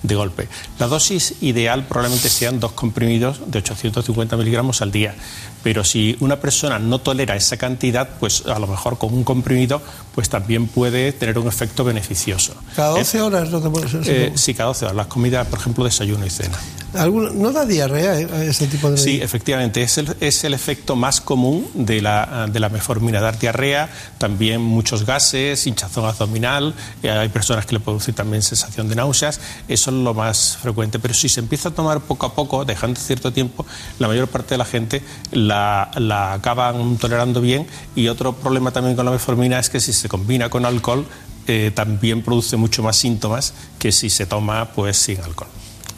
[0.03, 0.49] de golpe.
[0.79, 5.15] La dosis ideal probablemente sean dos comprimidos de 850 miligramos al día,
[5.63, 9.83] pero si una persona no tolera esa cantidad, pues a lo mejor con un comprimido,
[10.15, 12.55] pues también puede tener un efecto beneficioso.
[12.75, 14.97] ¿Cada 12 eh, horas no te puedes eh, Sí, cada 12 horas.
[14.97, 16.59] Las comidas, por ejemplo, desayuno y cena.
[16.93, 18.97] ¿No da diarrea eh, ese tipo de.?
[18.97, 19.83] Sí, efectivamente.
[19.83, 24.61] Es el, es el efecto más común de la, de la metformina, dar diarrea, también
[24.61, 26.75] muchos gases, hinchazón abdominal.
[27.03, 29.41] hay personas que le producen también sensación de náuseas.
[29.69, 30.99] Eso es lo más frecuente.
[30.99, 33.65] Pero si se empieza a tomar poco a poco, dejando cierto tiempo,
[33.99, 35.03] la mayor parte de la gente
[35.51, 37.67] la, acaban tolerando bien.
[37.95, 41.07] Y otro problema también con la metformina es que si se combina con alcohol,
[41.47, 45.49] eh, también produce mucho más síntomas que si se toma pues sin alcohol.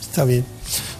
[0.01, 0.45] Está bien.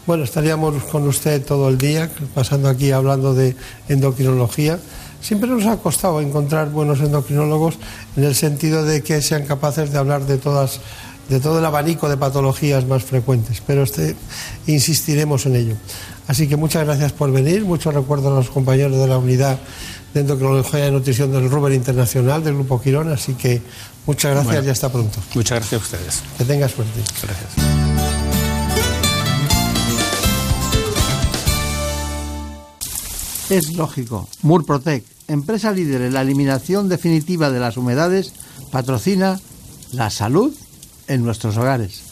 [0.07, 3.57] Bueno, estaríamos con usted todo el día, pasando aquí hablando de
[3.89, 4.79] endocrinología.
[5.21, 7.79] Siempre nos ha costado encontrar buenos endocrinólogos
[8.17, 10.81] en el sentido de que sean capaces de hablar de todas
[11.29, 14.17] de todo el abanico de patologías más frecuentes, pero este,
[14.67, 15.77] insistiremos en ello.
[16.33, 19.59] Así que muchas gracias por venir, muchos recuerdos a los compañeros de la unidad
[20.15, 23.61] de endocrinología y nutrición del Ruber Internacional del Grupo Quirón, así que
[24.07, 25.21] muchas gracias y hasta pronto.
[25.35, 26.23] Muchas gracias a ustedes.
[26.39, 27.01] Que tengas suerte.
[27.23, 27.53] Gracias.
[33.51, 34.27] Es lógico.
[34.41, 38.33] Murprotec, empresa líder en la eliminación definitiva de las humedades,
[38.71, 39.39] patrocina
[39.93, 40.55] la salud
[41.09, 42.12] en nuestros hogares.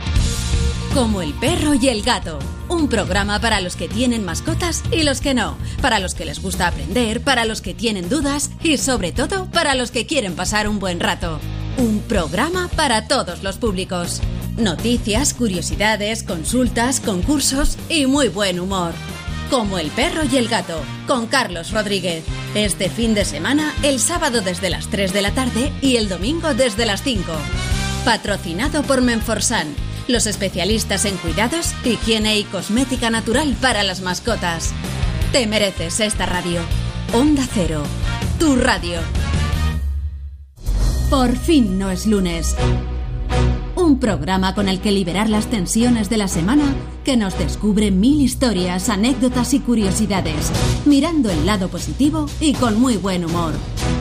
[0.93, 2.37] Como el perro y el gato.
[2.67, 5.55] Un programa para los que tienen mascotas y los que no.
[5.81, 9.73] Para los que les gusta aprender, para los que tienen dudas y sobre todo para
[9.73, 11.39] los que quieren pasar un buen rato.
[11.77, 14.19] Un programa para todos los públicos.
[14.57, 18.91] Noticias, curiosidades, consultas, concursos y muy buen humor.
[19.49, 22.25] Como el perro y el gato, con Carlos Rodríguez.
[22.53, 26.53] Este fin de semana, el sábado desde las 3 de la tarde y el domingo
[26.53, 27.31] desde las 5.
[28.03, 29.73] Patrocinado por Menforsan
[30.07, 34.73] los especialistas en cuidados, higiene y cosmética natural para las mascotas.
[35.31, 36.61] Te mereces esta radio.
[37.13, 37.83] Onda Cero,
[38.39, 38.99] tu radio.
[41.09, 42.55] Por fin no es lunes.
[43.81, 46.63] Un programa con el que liberar las tensiones de la semana
[47.03, 50.51] que nos descubre mil historias, anécdotas y curiosidades,
[50.85, 53.53] mirando el lado positivo y con muy buen humor.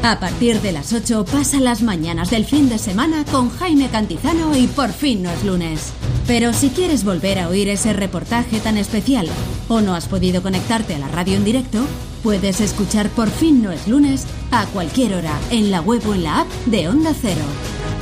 [0.03, 4.55] A partir de las 8 pasa las mañanas del fin de semana con Jaime Cantizano
[4.55, 5.93] y por fin no es lunes.
[6.27, 9.29] Pero si quieres volver a oír ese reportaje tan especial
[9.69, 11.83] o no has podido conectarte a la radio en directo,
[12.23, 16.25] puedes escuchar por fin no es lunes a cualquier hora en la web o en
[16.25, 17.45] la app de Onda Cero.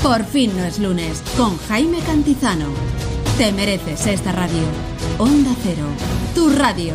[0.03, 2.67] Por fin no es lunes con Jaime Cantizano.
[3.37, 4.63] Te mereces esta radio.
[5.19, 5.87] Onda Cero,
[6.35, 6.95] tu radio.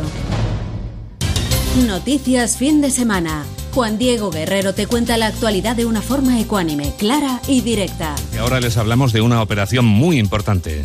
[1.86, 3.44] Noticias fin de semana.
[3.74, 8.14] Juan Diego Guerrero te cuenta la actualidad de una forma ecuánime, clara y directa.
[8.32, 10.84] Y ahora les hablamos de una operación muy importante.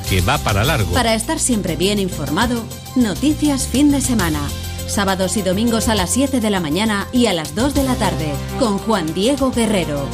[0.00, 0.92] que va para largo.
[0.92, 2.62] Para estar siempre bien informado,
[2.96, 4.40] noticias fin de semana.
[4.86, 7.94] Sábados y domingos a las 7 de la mañana y a las 2 de la
[7.94, 10.06] tarde, con Juan Diego Guerrero.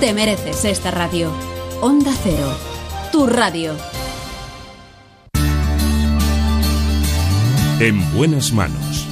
[0.00, 1.32] Te mereces esta radio.
[1.80, 2.56] Onda Cero,
[3.10, 3.74] tu radio.
[7.80, 9.06] En buenas manos.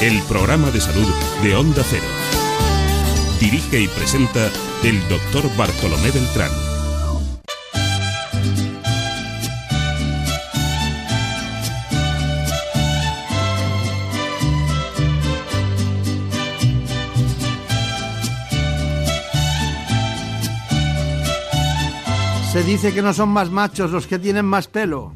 [0.00, 1.08] El programa de salud
[1.42, 2.06] de Onda Cero.
[3.40, 4.50] Dirige y presenta
[4.84, 6.69] el doctor Bartolomé Beltrán.
[22.52, 25.14] Se dice que no son más machos los que tienen más pelo.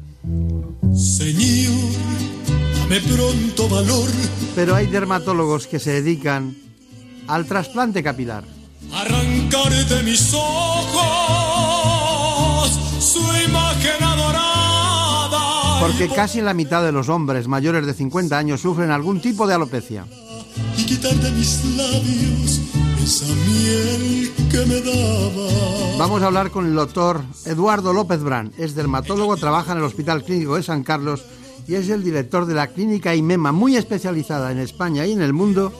[0.95, 1.75] Señor,
[2.79, 4.09] dame pronto valor.
[4.55, 6.55] Pero hay dermatólogos que se dedican
[7.27, 8.45] al trasplante capilar.
[8.93, 10.95] Arrancar de mis ojos
[13.01, 15.81] su imagen adorada.
[15.81, 19.55] Porque casi la mitad de los hombres mayores de 50 años sufren algún tipo de
[19.55, 20.05] alopecia.
[20.77, 22.61] Y quitar de mis labios
[23.05, 25.97] esa miel que me daba.
[25.99, 28.51] Vamos a hablar con el doctor Eduardo López Brán.
[28.57, 31.23] Es dermatólogo, trabaja en el Hospital Clínico de San Carlos
[31.67, 35.33] y es el director de la clínica IMEMA, muy especializada en España y en el
[35.33, 35.71] mundo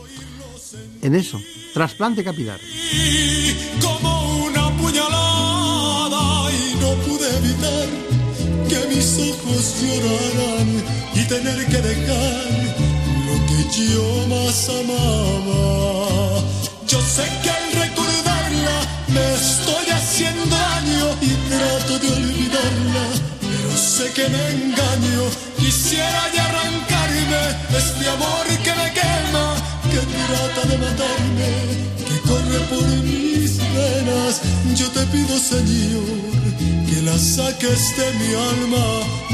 [1.02, 1.40] en eso,
[1.74, 2.60] trasplante capilar.
[3.82, 7.88] Como una puñalada y no pude evitar
[8.70, 10.84] que mis ojos lloraran
[11.16, 12.46] y tener que dejar
[13.26, 15.86] lo que yo más amaba.
[16.96, 18.78] Yo sé que al recordarla
[19.10, 23.06] me estoy haciendo daño y trato de olvidarla,
[23.42, 25.24] pero sé que me engaño.
[25.58, 27.44] Quisiera ya arrancarme
[27.78, 29.46] este amor que me quema,
[29.92, 31.52] que trata de matarme,
[32.08, 34.34] que corre por mis venas.
[34.80, 36.08] Yo te pido, Señor,
[36.88, 38.86] que la saques de mi alma,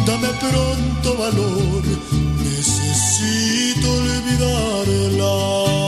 [0.08, 1.84] dame pronto valor.
[2.41, 5.81] Necesito olvidarla.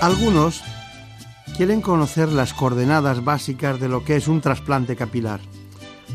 [0.00, 0.62] Algunos
[1.56, 5.40] quieren conocer las coordenadas básicas de lo que es un trasplante capilar.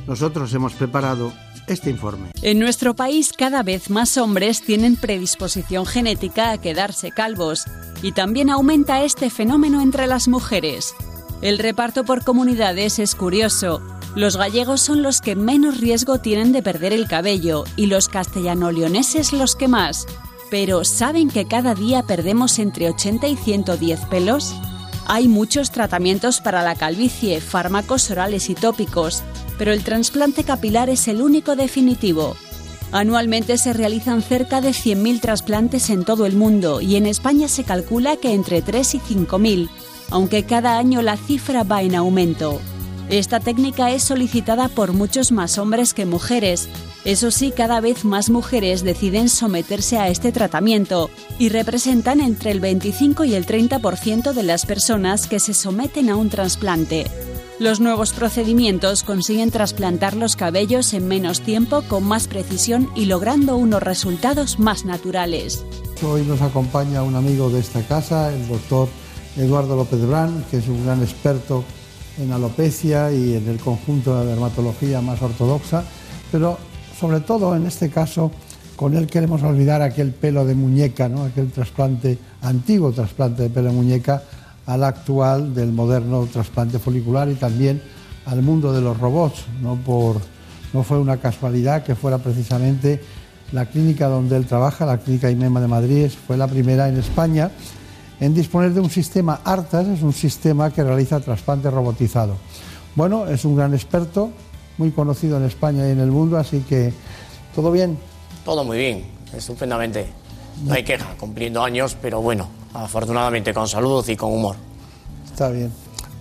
[0.07, 1.33] nosotros hemos preparado
[1.67, 2.29] este informe.
[2.41, 7.65] En nuestro país cada vez más hombres tienen predisposición genética a quedarse calvos
[8.01, 10.95] y también aumenta este fenómeno entre las mujeres.
[11.41, 13.81] El reparto por comunidades es curioso.
[14.15, 19.33] Los gallegos son los que menos riesgo tienen de perder el cabello y los castellano-leoneses
[19.33, 20.05] los que más.
[20.53, 24.53] Pero ¿saben que cada día perdemos entre 80 y 110 pelos?
[25.07, 29.23] Hay muchos tratamientos para la calvicie, fármacos orales y tópicos,
[29.57, 32.35] pero el trasplante capilar es el único definitivo.
[32.91, 37.63] Anualmente se realizan cerca de 100.000 trasplantes en todo el mundo y en España se
[37.63, 39.69] calcula que entre 3 y 5.000,
[40.11, 42.61] aunque cada año la cifra va en aumento.
[43.09, 46.69] Esta técnica es solicitada por muchos más hombres que mujeres.
[47.05, 52.61] Eso sí, cada vez más mujeres deciden someterse a este tratamiento y representan entre el
[52.61, 57.05] 25 y el 30% de las personas que se someten a un trasplante.
[57.59, 63.57] Los nuevos procedimientos consiguen trasplantar los cabellos en menos tiempo, con más precisión y logrando
[63.57, 65.65] unos resultados más naturales.
[66.07, 68.87] Hoy nos acompaña un amigo de esta casa, el doctor
[69.35, 71.65] Eduardo López Brán, que es un gran experto
[72.17, 75.83] en alopecia y en el conjunto de la dermatología más ortodoxa,
[76.31, 76.57] pero
[76.99, 78.31] sobre todo en este caso
[78.75, 81.23] con él queremos olvidar aquel pelo de muñeca, ¿no?
[81.23, 84.23] aquel trasplante, antiguo trasplante de pelo de muñeca,
[84.65, 87.81] al actual del moderno trasplante folicular y también
[88.25, 89.45] al mundo de los robots.
[89.61, 90.17] No, por,
[90.73, 93.01] no fue una casualidad que fuera precisamente
[93.51, 97.51] la clínica donde él trabaja, la clínica IMEMA de Madrid, fue la primera en España
[98.19, 102.35] en disponer de un sistema ARTAS, es un sistema que realiza trasplante robotizado.
[102.95, 104.31] Bueno, es un gran experto,
[104.77, 106.93] muy conocido en España y en el mundo, así que
[107.55, 107.97] todo bien.
[108.45, 109.05] Todo muy bien,
[109.35, 110.07] estupendamente.
[110.65, 114.55] No hay queja, cumpliendo años, pero bueno, afortunadamente con salud y con humor.
[115.25, 115.71] Está bien.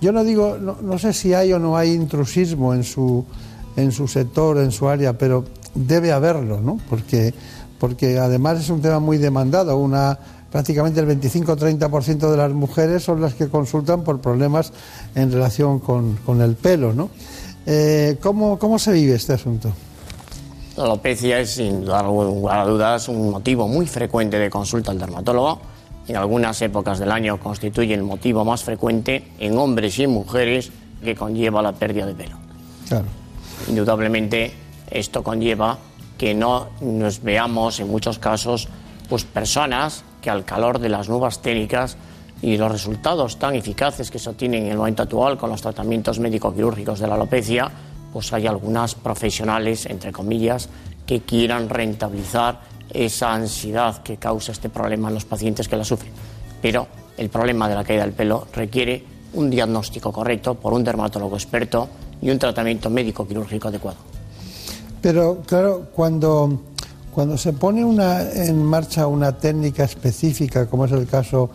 [0.00, 3.24] Yo no digo, no, sé si hay o no hay intrusismo en su,
[3.76, 6.78] en su sector, en su área, pero debe haberlo, ¿no?
[6.90, 7.32] Porque,
[7.78, 9.76] porque además es un tema muy demandado.
[9.76, 10.18] Una
[10.52, 14.72] prácticamente el 25-30% de las mujeres son las que consultan por problemas
[15.14, 16.92] en relación con, el pelo.
[16.92, 17.08] ¿no?
[17.66, 19.72] Eh, ¿cómo, ¿Cómo se vive este asunto?
[20.76, 22.06] La alopecia es, sin lugar
[22.50, 25.60] a dudas, un motivo muy frecuente de consulta al dermatólogo.
[26.08, 30.70] En algunas épocas del año constituye el motivo más frecuente en hombres y en mujeres
[31.04, 32.36] que conlleva la pérdida de pelo.
[32.88, 33.04] Claro.
[33.68, 34.52] Indudablemente,
[34.90, 35.78] esto conlleva
[36.18, 38.68] que no nos veamos en muchos casos
[39.08, 41.96] pues personas que al calor de las nuevas técnicas
[42.42, 46.18] y los resultados tan eficaces que se obtienen en el momento actual con los tratamientos
[46.18, 47.70] médico-quirúrgicos de la alopecia,
[48.12, 50.68] pues hay algunas profesionales, entre comillas,
[51.06, 56.12] que quieran rentabilizar esa ansiedad que causa este problema en los pacientes que la sufren.
[56.60, 61.36] Pero el problema de la caída del pelo requiere un diagnóstico correcto por un dermatólogo
[61.36, 61.88] experto
[62.20, 63.98] y un tratamiento médico-quirúrgico adecuado.
[65.00, 66.60] Pero claro, cuando
[67.12, 71.50] cuando se pone en marcha una técnica específica, como es el caso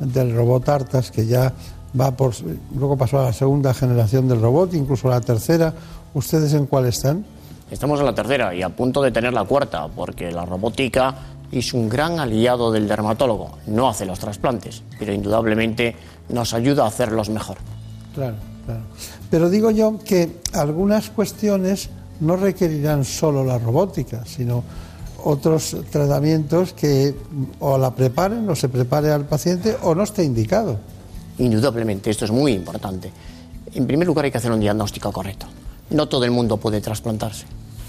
[0.00, 1.52] del robot Artas, que ya
[1.98, 2.34] va por.
[2.74, 5.72] luego pasó a la segunda generación del robot, incluso a la tercera,
[6.14, 7.24] ¿ustedes en cuál están?
[7.70, 11.14] Estamos en la tercera y a punto de tener la cuarta, porque la robótica
[11.52, 13.58] es un gran aliado del dermatólogo.
[13.66, 15.94] No hace los trasplantes, pero indudablemente
[16.28, 17.58] nos ayuda a hacerlos mejor.
[18.14, 18.82] Claro, claro.
[19.30, 24.62] Pero digo yo que algunas cuestiones no requerirán solo la robótica, sino
[25.24, 27.14] otros tratamientos que
[27.60, 30.78] o la preparen o se prepare al paciente o no esté indicado.
[31.38, 33.10] Indudablemente, esto es muy importante.
[33.74, 35.46] En primer lugar hay que hacer un diagnóstico correcto.
[35.90, 37.46] No todo el mundo puede trasplantarse.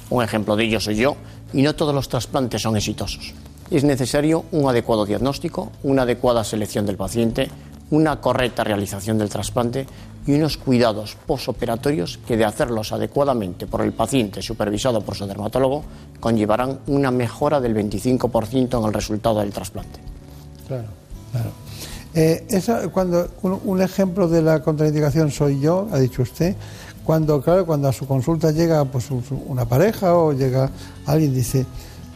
[0.09, 1.15] Un ejemplo de ello soy yo
[1.53, 3.33] y no todos los trasplantes son exitosos.
[3.69, 7.49] Es necesario un adecuado diagnóstico, una adecuada selección del paciente,
[7.91, 9.85] una correcta realización del trasplante
[10.25, 15.83] y unos cuidados posoperatorios que de hacerlos adecuadamente por el paciente supervisado por su dermatólogo
[16.19, 19.99] conllevarán una mejora del 25% en el resultado del trasplante.
[20.67, 20.87] Claro,
[21.31, 21.49] claro.
[22.13, 26.55] Eh, cuando un, ejemplo de la contraindicación soy yo, ha dicho usted,
[27.05, 29.09] cuando claro, cuando a su consulta llega pues
[29.47, 30.69] una pareja o llega
[31.05, 31.65] alguien dice,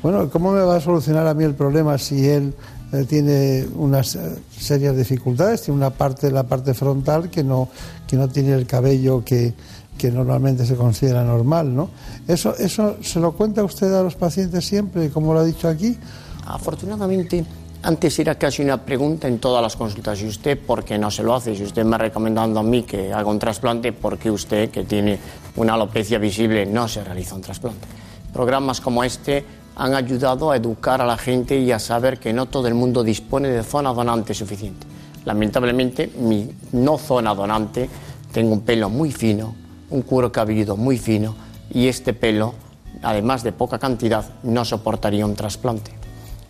[0.04, 2.54] bueno, ¿cómo me va a solucionar a mí el problema si él
[2.92, 4.18] eh, tiene unas
[4.58, 7.70] serias dificultades, tiene una parte, la parte frontal que no,
[8.08, 9.54] que no tiene el cabello que,
[9.98, 11.90] que normalmente se considera normal, ¿no?
[12.28, 15.98] Eso, ¿Eso se lo cuenta usted a los pacientes siempre, como lo ha dicho aquí?
[16.46, 17.46] Afortunadamente,
[17.82, 20.22] antes era casi una pregunta en todas las consultas.
[20.22, 21.56] ¿Y usted por qué no se lo hace?
[21.56, 24.84] Si usted me ha recomendado a mí que haga un trasplante, ¿por qué usted, que
[24.84, 25.20] tiene
[25.56, 27.88] una alopecia visible, no se realiza un trasplante?
[28.34, 29.46] Programas como este
[29.76, 33.04] han ayudado a educar a la gente y a saber que no todo el mundo
[33.04, 34.88] dispone de zona donante suficiente.
[35.26, 37.90] Lamentablemente, mi no zona donante,
[38.32, 39.56] tengo un pelo muy fino,
[39.90, 41.36] un cuero cabelludo muy fino,
[41.72, 42.54] y este pelo,
[43.02, 45.92] además de poca cantidad, no soportaría un trasplante,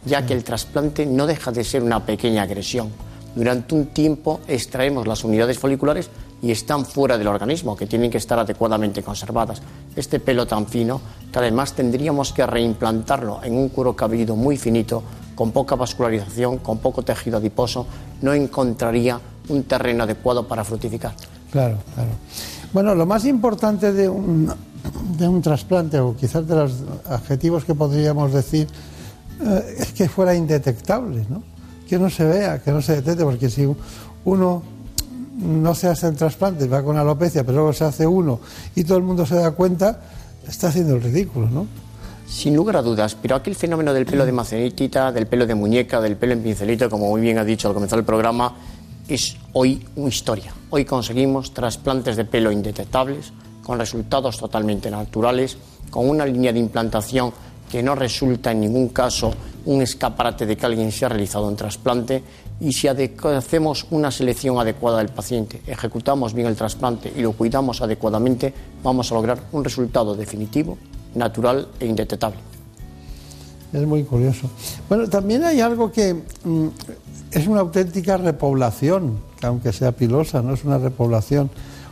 [0.06, 2.90] ya que el trasplante no deja de ser una pequeña agresión.
[3.36, 6.10] Durante un tiempo extraemos las unidades foliculares
[6.46, 9.64] y están fuera del organismo, que tienen que estar adecuadamente conservadas.
[9.96, 15.02] Este pelo tan fino, que además tendríamos que reimplantarlo en un cuero cabelludo muy finito,
[15.34, 17.88] con poca vascularización, con poco tejido adiposo,
[18.22, 19.20] no encontraría
[19.50, 21.16] un terreno adecuado para frutificar.
[21.52, 22.12] Claro, claro.
[22.72, 24.54] Bueno, lo más importante de un,
[25.18, 26.74] de un trasplante, o quizás de los
[27.10, 28.68] adjetivos que podríamos decir,
[29.42, 31.42] eh, es que fuera indetectable, ¿no?
[31.90, 33.68] Que no se vea, que no se detecte, porque si
[34.26, 34.75] uno
[35.38, 38.40] no se hace el trasplante, va con alopecia, pero luego se hace uno
[38.76, 40.00] y todo el mundo se da cuenta,
[40.48, 41.68] está haciendo el ridículo, ¿no?
[42.28, 46.02] Sin lugar a dudas, pero aquel fenómeno del pelo de macenitita, del pelo de muñeca,
[46.02, 48.56] del pelo en pincelito, como muy bien ha dicho al comenzar el programa,
[49.08, 50.54] es hoy una historia.
[50.72, 53.32] Hoy conseguimos trasplantes de pelo indetectables,
[53.64, 55.58] con resultados totalmente naturales,
[55.90, 57.32] con una línea de implantación
[57.70, 59.34] que no resulta en ningún caso
[59.66, 62.24] un escaparate de que alguien se ha realizado un trasplante
[62.60, 67.82] y si hacemos una selección adecuada del paciente, ejecutamos bien el trasplante y lo cuidamos
[67.82, 68.54] adecuadamente,
[68.84, 70.78] vamos a lograr un resultado definitivo,
[71.16, 72.40] natural e indetectable.
[73.74, 74.50] Es muy curioso.
[74.88, 76.68] Bueno, también hay algo que mm,
[77.32, 81.50] es una auténtica repoblación, que aunque sea pilosa, no es una repoblación.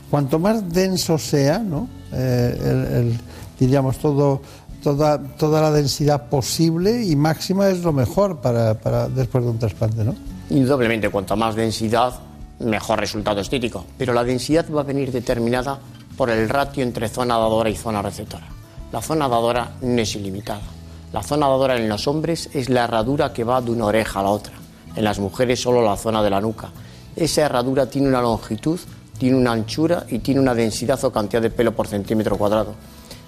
[0.09, 1.89] Cuanto más denso sea, ¿no?
[2.13, 3.17] Eh,
[3.59, 4.41] diríamos todo
[4.83, 9.57] toda, toda la densidad posible y máxima es lo mejor para, para después de un
[9.57, 10.13] trasplante, ¿no?
[10.49, 12.13] Indudablemente, cuanto más densidad,
[12.59, 13.85] mejor resultado estético.
[13.97, 15.79] Pero la densidad va a venir determinada
[16.17, 18.47] por el ratio entre zona dadora y zona receptora.
[18.91, 20.61] La zona dadora no es ilimitada.
[21.11, 24.23] La zona dadora en los hombres es la herradura que va de una oreja a
[24.23, 24.53] la otra.
[24.95, 26.69] En las mujeres solo la zona de la nuca.
[27.15, 28.79] Esa herradura tiene una longitud,
[29.17, 32.75] tiene una anchura y tiene una densidad o cantidad de pelo por centímetro cuadrado.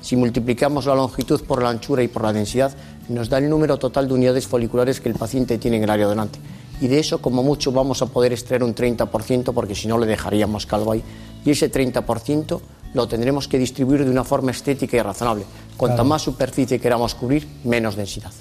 [0.02, 2.76] Si multiplicamos la longitud por la anchura y por la densidad,
[3.10, 6.06] nos da el número total de unidades foliculares que el paciente tiene en el área
[6.06, 6.40] donante
[6.82, 10.06] y de eso como mucho vamos a poder extraer un 30% porque si no le
[10.06, 11.04] dejaríamos calvo ahí.
[11.46, 12.60] Y ese 30%
[12.94, 15.46] lo tendremos que distribuir de una forma estética y razonable.
[15.78, 18.32] Cuanta más superficie queramos cubrir, menos densidad.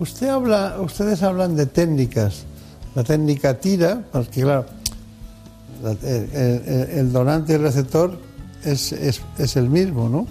[0.00, 2.44] Usted habla, ustedes hablan de técnicas.
[2.94, 4.66] La técnica tira, porque claro,
[6.02, 8.18] el, donante y el receptor
[8.64, 10.26] es, es, el mismo, ¿no?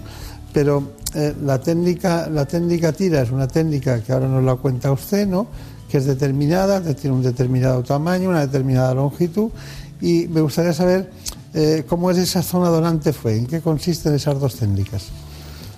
[0.52, 0.82] Pero
[1.14, 5.26] eh, la, técnica, la técnica tira es una técnica que ahora nos la cuenta usted,
[5.26, 5.46] ¿no?
[5.88, 9.50] Que es determinada, tiene un determinado tamaño, una determinada longitud,
[10.00, 11.10] y me gustaría saber
[11.54, 15.10] eh, cómo es esa zona donante fue, en qué consisten esas dos técnicas.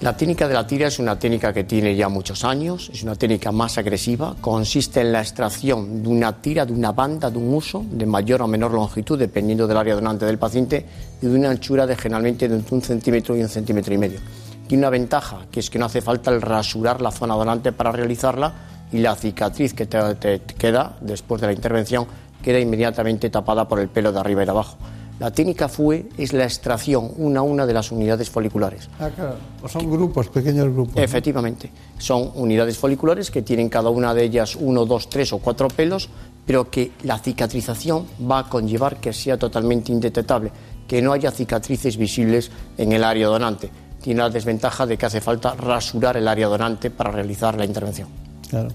[0.00, 3.16] La técnica de la tira es una técnica que tiene ya muchos años, es una
[3.16, 7.52] técnica más agresiva, consiste en la extracción de una tira, de una banda, de un
[7.52, 10.86] uso de mayor o menor longitud, dependiendo del área donante del paciente,
[11.20, 14.20] y de una anchura de generalmente de un centímetro y un centímetro y medio.
[14.66, 17.92] Tiene una ventaja, que es que no hace falta el rasurar la zona donante para
[17.92, 18.54] realizarla,
[18.92, 22.06] y la cicatriz que te, queda después de la intervención
[22.42, 24.76] queda inmediatamente tapada por el pelo de arriba y de abajo.
[25.18, 28.88] La técnica FUE es la extracción una a una de las unidades foliculares.
[28.98, 29.36] Ah, claro.
[29.68, 30.94] son grupos, pequeños grupos.
[30.96, 31.70] Efectivamente.
[31.98, 36.08] Son unidades foliculares que tienen cada una de ellas uno, dos, tres o cuatro pelos,
[36.46, 40.50] pero que la cicatrización va a conllevar que sea totalmente indetectable,
[40.88, 43.70] que no haya cicatrices visibles en el área donante.
[44.00, 48.29] Tiene la desventaja de que hace falta rasurar el área donante para realizar la intervención.
[48.50, 48.68] Claro.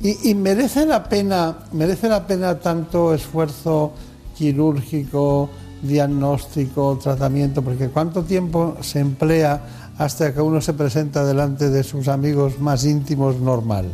[0.00, 3.92] Y, merece la pena, merece la pena tanto esfuerzo
[4.34, 5.50] quirúrgico,
[5.82, 9.60] diagnóstico, tratamiento, porque cuánto tiempo se emplea
[9.98, 13.92] hasta que uno se presenta delante de sus amigos más íntimos normal.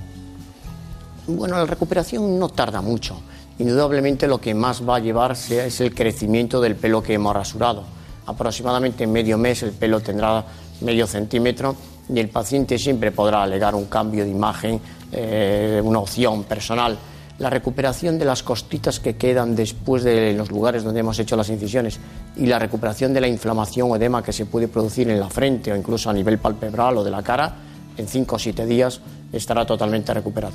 [1.27, 3.21] Bueno, la recuperación no tarda mucho.
[3.59, 7.83] Indudablemente lo que más va a llevarse es el crecimiento del pelo que hemos rasurado.
[8.27, 10.45] Aproximadamente en medio mes el pelo tendrá
[10.81, 11.75] medio centímetro
[12.09, 14.81] y el paciente siempre podrá alegar un cambio de imagen
[15.15, 16.99] eh, una opción personal.
[17.39, 21.49] La recuperación de las costitas que quedan después de los lugares donde hemos hecho las
[21.49, 21.99] incisiones
[22.37, 25.73] y la recuperación de la inflamación o edema que se puede producir en la frente
[25.73, 27.55] o incluso a nivel palpebral o de la cara,
[27.97, 29.01] en 5 o 7 días
[29.33, 30.55] estará totalmente recuperado.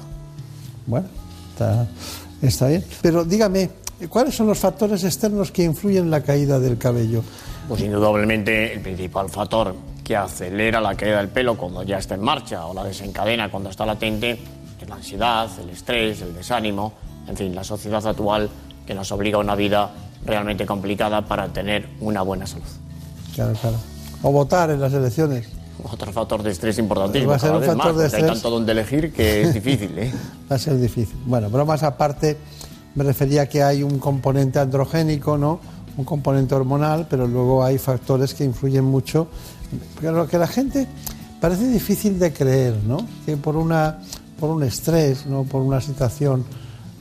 [0.85, 1.07] Bueno,
[1.51, 1.87] está,
[2.41, 2.83] está bien.
[3.01, 3.69] Pero dígame,
[4.07, 7.23] ¿cuáles son los factores externos que influyen en la caída del cabello?
[7.67, 9.75] Pues indudablemente el principal factor
[10.09, 13.69] que acelera la caída del pelo cuando ya está en marcha o la desencadena cuando
[13.69, 14.39] está latente
[14.81, 16.93] es la ansiedad, el estrés, el desánimo,
[17.27, 18.49] en fin, la sociedad actual
[18.87, 19.91] que nos obliga a una vida
[20.25, 22.65] realmente complicada para tener una buena salud.
[23.35, 23.77] Claro, claro.
[24.23, 25.47] O votar en las elecciones.
[25.83, 27.29] Otro factor de estrés importantísimo.
[27.29, 28.23] Va a ser un factor de estrés.
[28.23, 29.95] Hay tanto donde elegir que es difícil.
[29.95, 30.11] ¿eh?
[30.51, 31.19] Va a ser difícil.
[31.27, 32.35] Bueno, bromas aparte,
[32.95, 35.59] me refería a que hay un componente androgénico, ¿no?
[35.99, 39.27] un componente hormonal, pero luego hay factores que influyen mucho.
[39.99, 40.87] Pero lo que la gente
[41.39, 42.97] parece difícil de creer, ¿no?
[43.25, 43.99] Que por una
[44.39, 46.45] por un estrés, no por una situación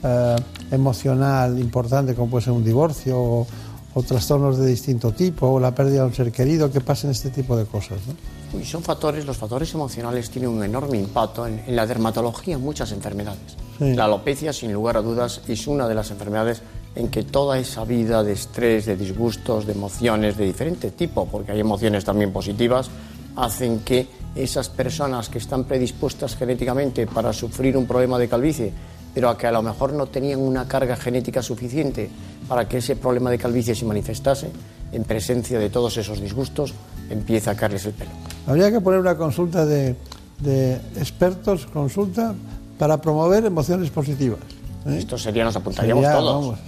[0.03, 0.35] eh,
[0.71, 3.47] emocional importante como puede ser un divorcio o,
[3.93, 7.29] o, trastornos de distinto tipo o la pérdida de un ser querido, que pasen este
[7.29, 7.99] tipo de cosas.
[8.07, 8.59] ¿no?
[8.59, 12.61] Y son factores, los factores emocionales tienen un enorme impacto en, en la dermatología en
[12.61, 13.55] muchas enfermedades.
[13.77, 13.93] Sí.
[13.93, 16.61] La alopecia, sin lugar a dudas, es una de las enfermedades
[16.99, 21.53] en que toda esa vida de estrés, de disgustos, de emociones de diferente tipo, porque
[21.53, 22.89] hay emociones también positivas,
[23.37, 28.73] hacen que esas personas que están predispuestas genéticamente para sufrir un problema de calvicie,
[29.13, 32.09] pero a que a lo mejor no tenían una carga genética suficiente
[32.49, 34.51] para que ese problema de calvicie se manifestase,
[34.91, 36.73] en presencia de todos esos disgustos,
[37.09, 38.11] empieza a caerles el pelo.
[38.45, 39.95] Habría que poner una consulta de,
[40.39, 42.35] de expertos, consulta,
[42.77, 44.39] para promover emociones positivas.
[44.85, 44.97] ¿eh?
[44.97, 46.41] Esto sería, nos apuntaríamos sería, todos.
[46.41, 46.59] Vamos,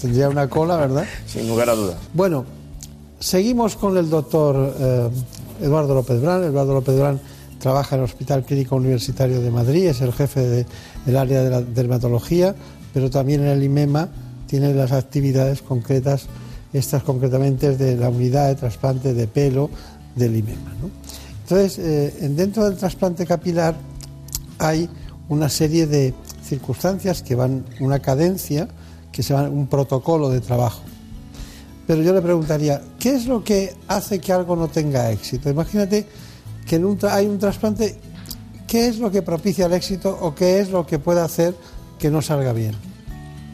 [0.00, 1.04] tendría una cola, ¿verdad?
[1.26, 1.96] Sin lugar a dudas.
[2.14, 2.44] Bueno,
[3.18, 5.08] seguimos con el doctor eh,
[5.62, 6.44] Eduardo López Brán.
[6.44, 7.20] Eduardo López Brán
[7.58, 10.66] trabaja en el Hospital Clínico Universitario de Madrid, es el jefe de,
[11.04, 12.54] del área de la dermatología,
[12.92, 14.08] pero también en el IMEMA
[14.46, 16.26] tiene las actividades concretas,
[16.72, 19.70] estas concretamente de la unidad de trasplante de pelo
[20.14, 20.74] del IMEMA.
[20.80, 20.90] ¿no?
[21.42, 23.76] Entonces, eh, dentro del trasplante capilar
[24.58, 24.88] hay
[25.28, 28.68] una serie de circunstancias que van, una cadencia,
[29.16, 30.82] que se va, un protocolo de trabajo.
[31.86, 35.48] Pero yo le preguntaría, ¿qué es lo que hace que algo no tenga éxito?
[35.48, 36.06] Imagínate
[36.66, 37.98] que en un hay un trasplante,
[38.66, 41.54] ¿qué es lo que propicia el éxito o qué es lo que puede hacer
[41.98, 42.74] que no salga bien?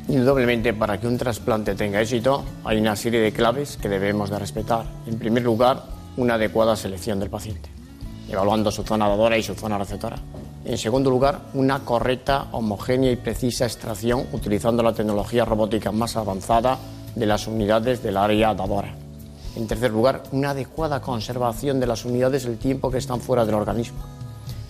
[0.09, 4.41] Indudablemente, para que un trasplante tenga éxito, hay una serie de claves que debemos de
[4.41, 4.85] respetar.
[5.07, 5.85] En primer lugar,
[6.17, 7.71] una adecuada selección del paciente,
[8.29, 10.17] evaluando su zona dadora y su zona receptora.
[10.65, 16.79] En segundo lugar, una correcta, homogénea y precisa extracción utilizando la tecnología robótica más avanzada
[17.17, 18.95] de las unidades del área dadora.
[19.57, 23.57] En tercer lugar, una adecuada conservación de las unidades el tiempo que están fuera del
[23.57, 23.99] organismo.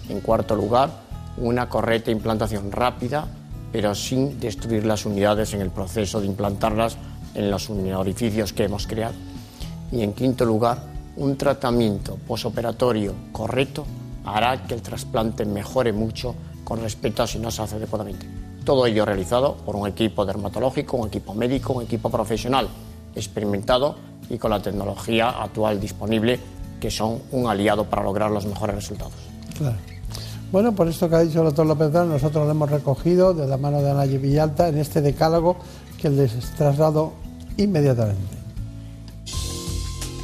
[0.08, 0.90] En cuarto lugar,
[1.36, 3.26] una correcta implantación rápida,
[3.70, 6.96] pero sin destruir las unidades en el proceso de implantarlas
[7.34, 9.14] en los orificios que hemos creado.
[9.92, 10.78] Y en quinto lugar,
[11.16, 13.84] un tratamiento posoperatorio correcto
[14.24, 18.26] hará que el trasplante mejore mucho con respecto a si no se hace adecuadamente.
[18.64, 22.68] Todo ello realizado por un equipo dermatológico, un equipo médico, un equipo profesional
[23.14, 23.96] experimentado
[24.30, 26.38] y con la tecnología actual disponible,
[26.80, 29.12] que son un aliado para lograr los mejores resultados.
[29.58, 29.76] Claro.
[30.52, 33.46] Bueno, por esto que ha dicho el doctor López Brán, nosotros lo hemos recogido de
[33.46, 35.56] la mano de Ana Villalta en este decálogo
[36.00, 37.12] que les traslado
[37.56, 38.41] inmediatamente.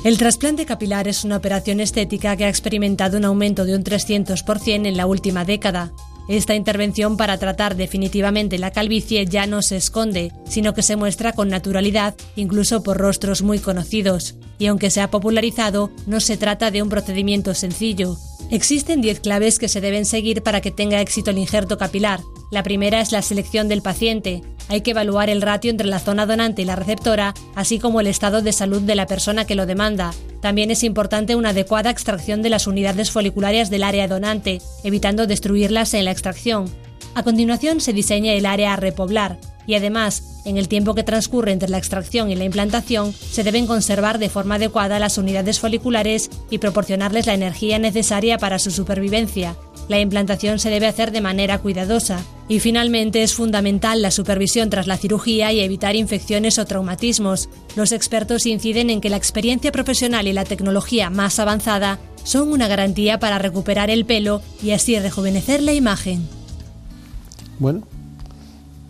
[0.08, 4.86] El trasplante capilar es una operación estética que ha experimentado un aumento de un 300%
[4.86, 5.92] en la última década.
[6.30, 11.34] Esta intervención para tratar definitivamente la calvicie ya no se esconde, sino que se muestra
[11.34, 14.36] con naturalidad, incluso por rostros muy conocidos.
[14.58, 18.16] Y aunque se ha popularizado, no se trata de un procedimiento sencillo.
[18.50, 22.20] Existen 10 claves que se deben seguir para que tenga éxito el injerto capilar.
[22.50, 24.40] La primera es la selección del paciente.
[24.68, 28.06] Hay que evaluar el ratio entre la zona donante y la receptora, así como el
[28.06, 30.12] estado de salud de la persona que lo demanda.
[30.40, 35.94] También es importante una adecuada extracción de las unidades foliculares del área donante, evitando destruirlas
[35.94, 36.66] en la extracción.
[37.14, 39.38] A continuación se diseña el área a repoblar
[39.68, 43.66] y además, en el tiempo que transcurre entre la extracción y la implantación, se deben
[43.66, 49.56] conservar de forma adecuada las unidades foliculares y proporcionarles la energía necesaria para su supervivencia.
[49.88, 52.24] La implantación se debe hacer de manera cuidadosa.
[52.48, 57.50] Y finalmente es fundamental la supervisión tras la cirugía y evitar infecciones o traumatismos.
[57.76, 62.66] Los expertos inciden en que la experiencia profesional y la tecnología más avanzada son una
[62.66, 66.26] garantía para recuperar el pelo y así rejuvenecer la imagen.
[67.58, 67.82] Bueno,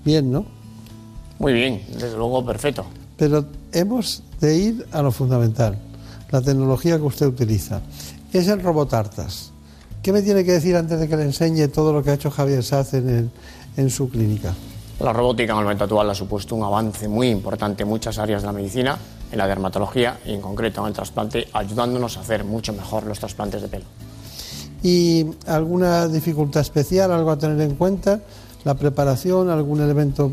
[0.05, 0.47] bien, ¿no?
[1.39, 2.87] Muy bien, desde luego perfecto.
[3.17, 5.79] Pero hemos de ir a lo fundamental,
[6.31, 7.81] la tecnología que usted utiliza.
[8.33, 9.53] Es el robot Artas.
[10.03, 12.31] ¿Qué me tiene que decir antes de que le enseñe todo lo que ha hecho
[12.31, 13.31] Javier Saz en, el,
[13.77, 14.55] en su clínica?
[15.01, 18.43] La robótica en el momento actual ha supuesto un avance muy importante en muchas áreas
[18.43, 18.99] de la medicina,
[19.31, 23.19] en la dermatología y en concreto en el trasplante, ayudándonos a hacer mucho mejor los
[23.19, 23.85] trasplantes de pelo.
[24.83, 28.21] ¿Y alguna dificultad especial, algo a tener en cuenta?
[28.65, 30.31] ¿La preparación, algún elemento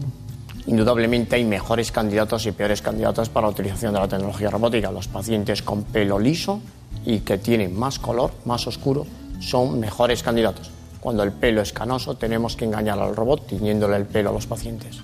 [0.68, 4.91] Indudablemente hay mejores candidatos y peores candidatos para la utilización de la tecnología robótica.
[4.91, 6.59] Los pacientes con pelo liso
[7.05, 9.05] y que tienen más color, más oscuro,
[9.46, 10.72] son mejores candidatos.
[11.00, 14.48] Cuando el pelo es canoso, tenemos que engañar al robot tiñéndole el pelo a los
[14.48, 14.98] pacientes.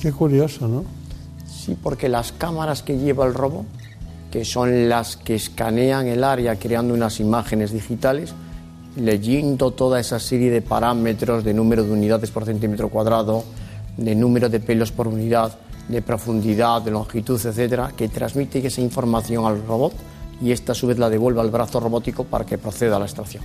[0.00, 0.84] Qué curioso, ¿no?
[1.48, 3.64] Sí, porque las cámaras que lleva el robot,
[4.30, 8.34] que son las que escanean el área creando unas imágenes digitales,
[8.96, 13.44] leyendo toda esa serie de parámetros de número de unidades por centímetro cuadrado,
[13.96, 15.52] de número de pelos por unidad,
[15.88, 19.94] de profundidad, de longitud, etcétera, que transmite esa información al robot
[20.40, 23.04] y esta a su vez la devuelve al brazo robótico para que proceda a la
[23.04, 23.42] extracción.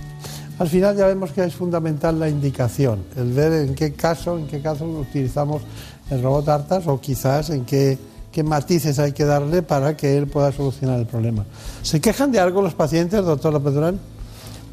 [0.58, 4.46] Al final ya vemos que es fundamental la indicación, el ver en qué caso, en
[4.46, 5.62] qué caso utilizamos
[6.10, 7.98] el robot Artas o quizás en qué,
[8.32, 11.44] qué matices hay que darle para que él pueda solucionar el problema.
[11.82, 14.00] ¿Se quejan de algo los pacientes, doctor López Durán?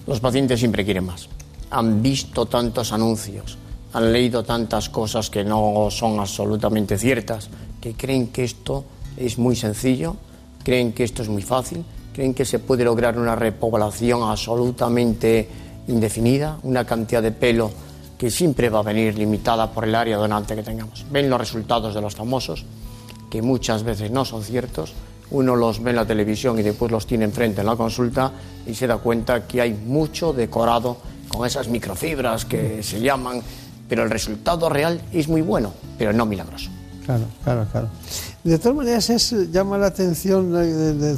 [0.08, 1.28] Los pacientes siempre quieren más.
[1.72, 3.58] Han visto tantos anuncios,
[3.92, 7.50] han leído tantas cosas que no son absolutamente ciertas,
[7.82, 8.86] que creen que esto
[9.18, 10.16] es muy sencillo,
[10.64, 11.84] creen que esto es muy fácil
[12.14, 15.50] creen que se puede lograr una repoblación absolutamente
[15.88, 17.72] indefinida, una cantidad de pelo
[18.18, 21.06] que siempre va a venir limitada por el área donante que tengamos.
[21.12, 22.64] Ven los resultados de los famosos,
[23.30, 24.94] que muchas veces no son ciertos.
[25.32, 28.32] Uno los ve en la televisión y después los tiene enfrente en la consulta
[28.66, 30.98] y se da cuenta que hay mucho decorado
[31.28, 33.42] con esas microfibras que se llaman,
[33.90, 36.70] pero el resultado real es muy bueno, pero no milagroso.
[37.06, 37.90] Claro, claro, claro.
[38.44, 41.16] De todas maneras, es, llama la atención eh,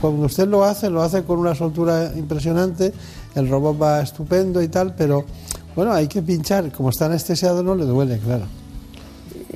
[0.00, 2.92] cuando, usted lo hace, lo hace con una soltura impresionante,
[3.36, 5.24] el robot va estupendo y tal, pero
[5.76, 8.46] bueno, hay que pinchar, como está anestesiado no le duele, claro.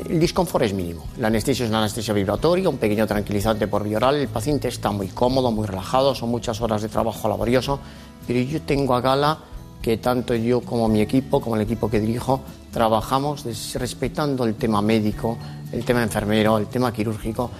[0.09, 1.05] El disconfort es mínimo.
[1.19, 4.15] La anestesia es una anestesia vibratoria, un pequeño tranquilizante por vía oral.
[4.15, 7.81] El paciente está muy cómodo, muy relajado, son muchas horas de trabajo laborioso,
[8.29, 9.39] pero yo tengo a gala
[9.83, 12.43] que tanto yo como mi equipo, como el equipo que dirijo,
[12.73, 13.45] trabajamos
[13.75, 15.37] respetando el tema médico,
[15.73, 17.51] el tema enfermero, el tema quirúrgico.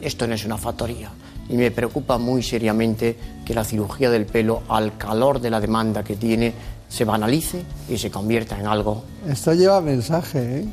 [0.00, 1.10] Esto no es una factoría.
[1.48, 6.02] Y me preocupa muy seriamente que la cirugía del pelo, al calor de la demanda
[6.04, 6.52] que tiene,
[6.88, 9.04] se banalice y se convierta en algo.
[9.26, 10.68] Esto lleva mensaje, ¿eh?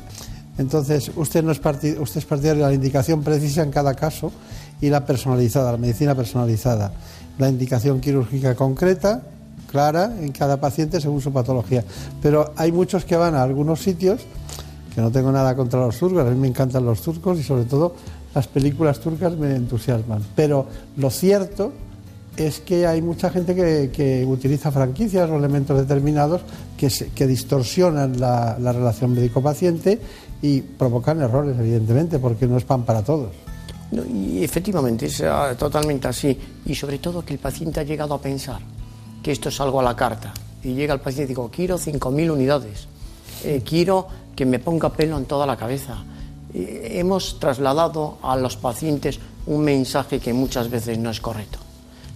[0.58, 4.32] Entonces, usted, no es usted es partidario de la indicación precisa en cada caso
[4.80, 6.92] y la personalizada, la medicina personalizada.
[7.38, 9.22] La indicación quirúrgica concreta,
[9.66, 11.84] clara, en cada paciente según su patología.
[12.22, 14.22] Pero hay muchos que van a algunos sitios,
[14.94, 17.64] que no tengo nada contra los turcos, a mí me encantan los turcos y sobre
[17.64, 17.94] todo
[18.34, 20.22] las películas turcas me entusiasman.
[20.34, 21.72] Pero lo cierto
[22.36, 26.42] es que hay mucha gente que, utiliza franquicias o elementos determinados
[26.76, 29.98] que, distorsionan la, relación médico-paciente
[30.42, 33.30] y provocan errores, evidentemente, porque no es pan para todos.
[34.12, 35.22] y efectivamente, es
[35.58, 36.38] totalmente así.
[36.66, 38.75] Y sobre todo que el paciente ha llegado a pensar
[39.22, 40.32] que esto es algo a la carta.
[40.62, 42.88] Y llega el paciente y digo, quiero 5.000 unidades,
[43.44, 46.04] eh, quiero que me ponga pelo en toda la cabeza.
[46.54, 51.58] hemos trasladado a los pacientes un mensaje que muchas veces no es correcto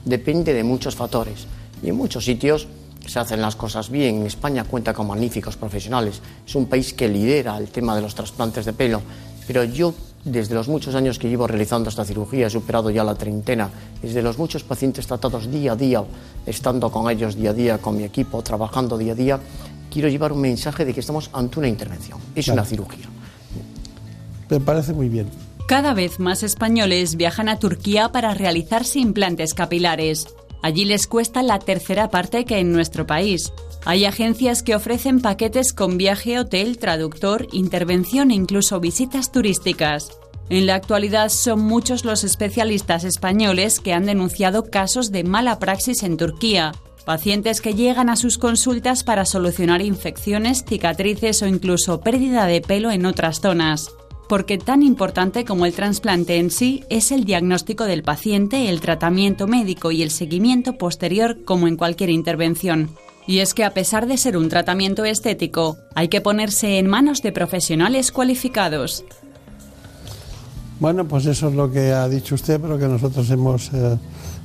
[0.04, 1.46] depende de muchos factores.
[1.82, 2.68] Y en muchos sitios
[3.06, 4.26] se hacen las cosas bien.
[4.26, 6.20] España cuenta con magníficos profesionales.
[6.46, 9.02] Es un país que lidera el tema de los trasplantes de pelo.
[9.46, 9.94] Pero yo,
[10.24, 13.70] desde los muchos años que llevo realizando esta cirugía, he superado ya la treintena,
[14.02, 16.04] desde los muchos pacientes tratados día a día,
[16.46, 19.40] estando con ellos día a día, con mi equipo, trabajando día a día,
[19.90, 22.18] quiero llevar un mensaje de que estamos ante una intervención.
[22.34, 23.06] Es una cirugía.
[24.48, 25.28] Me parece muy bien.
[25.66, 30.26] Cada vez más españoles viajan a Turquía para realizarse implantes capilares.
[30.62, 33.52] Allí les cuesta la tercera parte que en nuestro país.
[33.84, 40.18] Hay agencias que ofrecen paquetes con viaje, hotel, traductor, intervención e incluso visitas turísticas.
[40.50, 46.02] En la actualidad son muchos los especialistas españoles que han denunciado casos de mala praxis
[46.02, 46.72] en Turquía,
[47.06, 52.90] pacientes que llegan a sus consultas para solucionar infecciones, cicatrices o incluso pérdida de pelo
[52.90, 53.90] en otras zonas
[54.30, 59.48] porque tan importante como el trasplante en sí es el diagnóstico del paciente, el tratamiento
[59.48, 62.90] médico y el seguimiento posterior como en cualquier intervención.
[63.26, 67.22] Y es que a pesar de ser un tratamiento estético, hay que ponerse en manos
[67.22, 69.04] de profesionales cualificados.
[70.78, 73.98] Bueno, pues eso es lo que ha dicho usted, pero que nosotros hemos eh,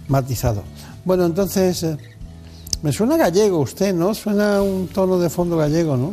[0.08, 0.64] matizado.
[1.04, 1.96] Bueno, entonces, eh,
[2.82, 4.16] me suena gallego usted, ¿no?
[4.16, 6.12] Suena un tono de fondo gallego, ¿no?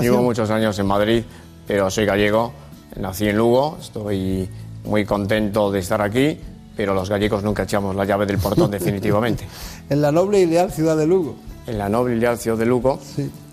[0.00, 1.24] Llevo muchos años en Madrid,
[1.66, 2.67] pero soy gallego
[2.98, 4.48] Nací en Lugo, estoy
[4.84, 6.36] muy contento de estar aquí,
[6.76, 9.46] pero los gallegos nunca echamos la llave del portón definitivamente.
[9.88, 11.36] en la noble y leal ciudad de Lugo.
[11.66, 12.98] En la noble y leal ciudad de Lugo,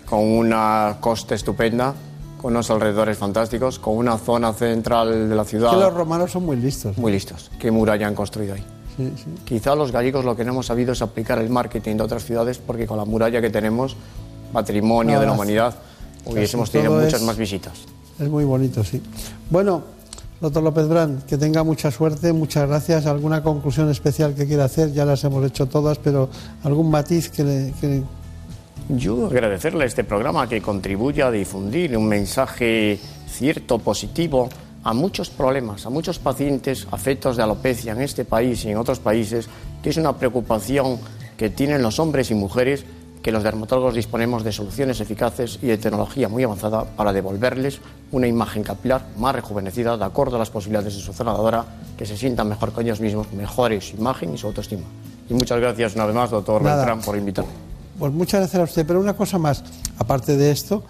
[0.04, 1.94] con una costa estupenda,
[2.40, 5.70] con unos alrededores fantásticos, con una zona central de la ciudad.
[5.70, 6.98] Que los romanos son muy listos.
[6.98, 7.50] Muy listos.
[7.58, 8.64] ¿Qué muralla han construido ahí?
[8.96, 9.30] Sí, sí.
[9.44, 12.58] Quizá los gallegos lo que no hemos sabido es aplicar el marketing de otras ciudades,
[12.58, 13.96] porque con la muralla que tenemos,
[14.52, 15.74] patrimonio de la humanidad,
[16.24, 17.74] hubiésemos tenido muchas más visitas.
[18.18, 19.02] Es muy bonito, sí.
[19.48, 19.84] Bueno,
[20.40, 23.06] doctor López Brand, que tenga mucha suerte, muchas gracias.
[23.06, 24.92] ¿Alguna conclusión especial que quiera hacer?
[24.92, 26.28] Ya las hemos hecho todas, pero
[26.64, 28.02] algún matiz que le...
[28.88, 34.48] Yo agradecerle este programa que contribuye a difundir un mensaje cierto, positivo,
[34.82, 39.00] a muchos problemas, a muchos pacientes afectos de alopecia en este país y en otros
[39.00, 39.48] países,
[39.82, 40.98] que es una preocupación
[41.36, 42.84] que tienen los hombres y mujeres
[43.26, 47.80] que los dermatólogos disponemos de soluciones eficaces y de tecnología muy avanzada para devolverles
[48.12, 51.62] una imagen capilar más rejuvenecida de acuerdo a las posibilidades de su zona de
[51.98, 54.84] que se sientan mejor con ellos mismos, mejore su imagen y su autoestima.
[55.28, 57.50] Y muchas gracias una vez más, doctor Beltrán, por invitarme.
[57.98, 59.64] Pues muchas gracias a usted, pero una cosa más,
[59.98, 60.84] aparte de esto,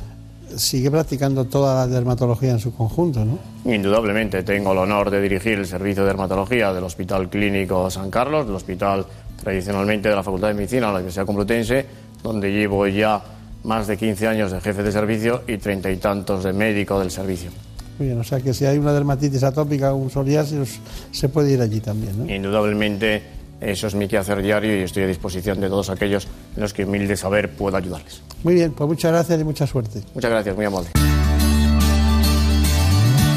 [0.57, 3.39] sigue practicando toda la dermatología en su conjunto, ¿no?
[3.65, 8.45] Indudablemente, tengo el honor de dirigir el servicio de dermatología del Hospital Clínico San Carlos,
[8.45, 9.07] del hospital
[9.43, 11.87] tradicionalmente de la Facultad de Medicina de la Universidad Complutense,
[12.23, 13.23] donde llevo ya
[13.65, 17.11] más de 15 años de jefe de servicio y treinta y tantos de médico del
[17.11, 17.51] servicio.
[17.99, 21.53] Muy bien, o sea que si hay una dermatitis atópica o un psoriasis, se puede
[21.53, 22.33] ir allí también, ¿no?
[22.33, 23.23] Indudablemente,
[23.61, 26.85] eso es mi quehacer diario y estoy a disposición de todos aquellos en los que
[26.85, 28.23] humilde saber puedo ayudarles.
[28.45, 30.03] Muy bien, pues muchas gracias y mucha suerte.
[30.15, 30.91] Muchas gracias, muy amable.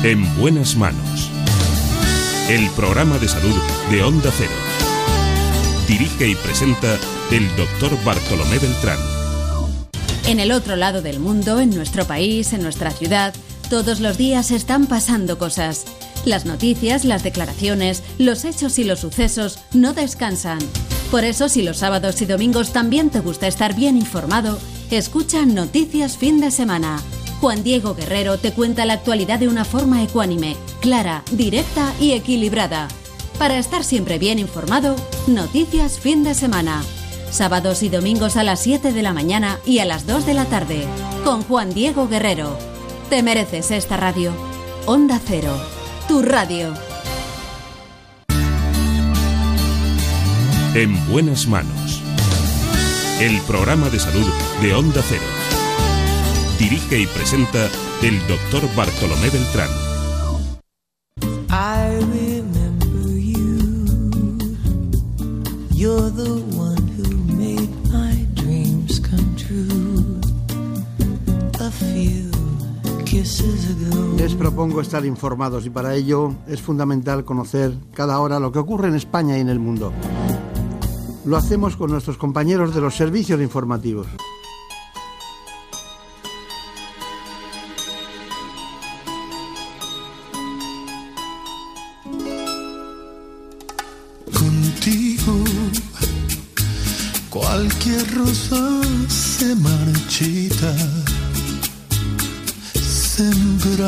[0.03, 1.31] En buenas manos.
[2.49, 3.55] El programa de salud
[3.91, 4.68] de Onda Cero.
[5.89, 6.99] Dirige y presenta
[7.31, 8.99] el doctor Bartolomé Beltrán.
[10.27, 13.33] En el otro lado del mundo, en nuestro país, en nuestra ciudad,
[13.71, 15.85] todos los días están pasando cosas.
[16.25, 20.59] Las noticias, las declaraciones, los hechos y los sucesos no descansan.
[21.09, 24.59] Por eso, si los sábados y domingos también te gusta estar bien informado,
[24.91, 27.01] escucha Noticias Fin de Semana.
[27.41, 32.89] Juan Diego Guerrero te cuenta la actualidad de una forma ecuánime, clara, directa y equilibrada.
[33.39, 36.83] Para estar siempre bien informado, Noticias Fin de Semana.
[37.31, 40.43] Sábados y domingos a las 7 de la mañana y a las 2 de la
[40.43, 40.85] tarde,
[41.23, 42.57] con Juan Diego Guerrero.
[43.09, 44.33] Te mereces esta radio.
[44.85, 45.57] Onda Cero,
[46.09, 46.73] tu radio.
[50.73, 52.03] En buenas manos.
[53.21, 54.27] El programa de salud
[54.61, 55.23] de Onda Cero.
[56.59, 57.69] Dirige y presenta
[58.01, 59.88] el doctor Bartolomé Beltrán.
[74.17, 78.89] Les propongo estar informados y para ello es fundamental conocer cada hora lo que ocurre
[78.89, 79.93] en España y en el mundo.
[81.23, 84.07] Lo hacemos con nuestros compañeros de los servicios informativos.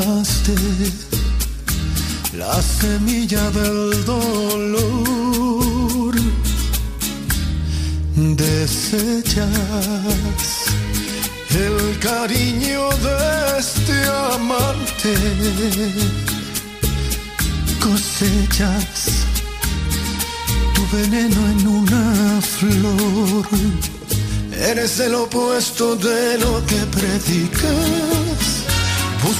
[0.02, 0.54] Sembraste
[2.36, 5.34] la semilla del dolor.
[8.16, 9.46] Desechas
[11.50, 15.14] el cariño de este amante.
[17.80, 19.26] Cosechas
[20.74, 23.46] tu veneno en una flor.
[24.52, 28.01] Eres el opuesto de lo que predicas.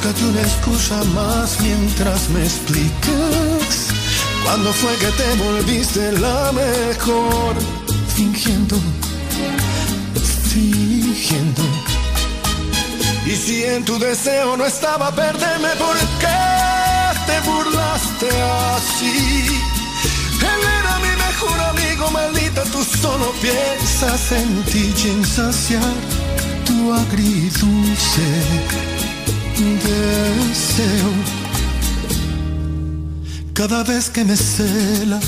[0.03, 3.87] Búscate una excusa más mientras me explicas.
[4.43, 7.55] ¿Cuándo fue que te volviste la mejor?
[8.09, 8.75] Fingiendo,
[10.53, 11.63] fingiendo.
[13.27, 16.43] Y si en tu deseo no estaba perderme, ¿por qué
[17.29, 18.29] te burlaste
[18.75, 19.61] así?
[20.41, 25.95] Él era mi mejor amigo, maldita, tú solo piensas en ti y en saciar
[26.67, 28.92] tu agridulce
[29.89, 31.13] deseo.
[33.53, 35.25] Cada vez que me celas,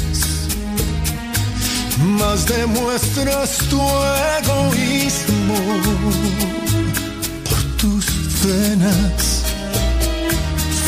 [2.18, 3.80] más demuestras tu
[4.40, 5.58] egoísmo
[7.44, 8.06] por tus
[8.44, 9.44] venas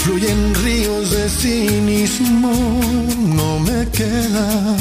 [0.07, 2.53] fluyen ríos de cinismo,
[3.35, 4.77] no me queda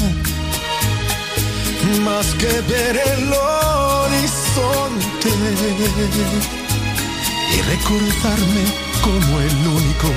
[2.04, 5.06] más que ver el horizonte
[7.52, 8.64] y recordarme
[9.02, 10.08] como el único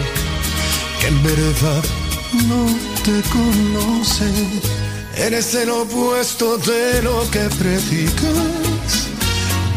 [1.01, 1.85] que en verdad
[2.47, 2.67] no
[3.05, 4.31] te conoce.
[5.17, 9.09] Eres el opuesto de lo que predicas.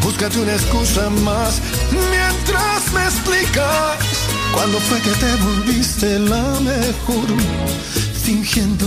[0.02, 3.98] Búscate una excusa más mientras me explicas.
[4.52, 7.26] ¿Cuándo fue que te volviste la mejor?
[8.22, 8.86] Fingiendo,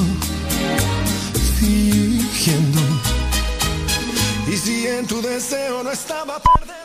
[1.59, 2.81] fingiendo.
[4.47, 6.84] Y si en tu deseo no estaba perderme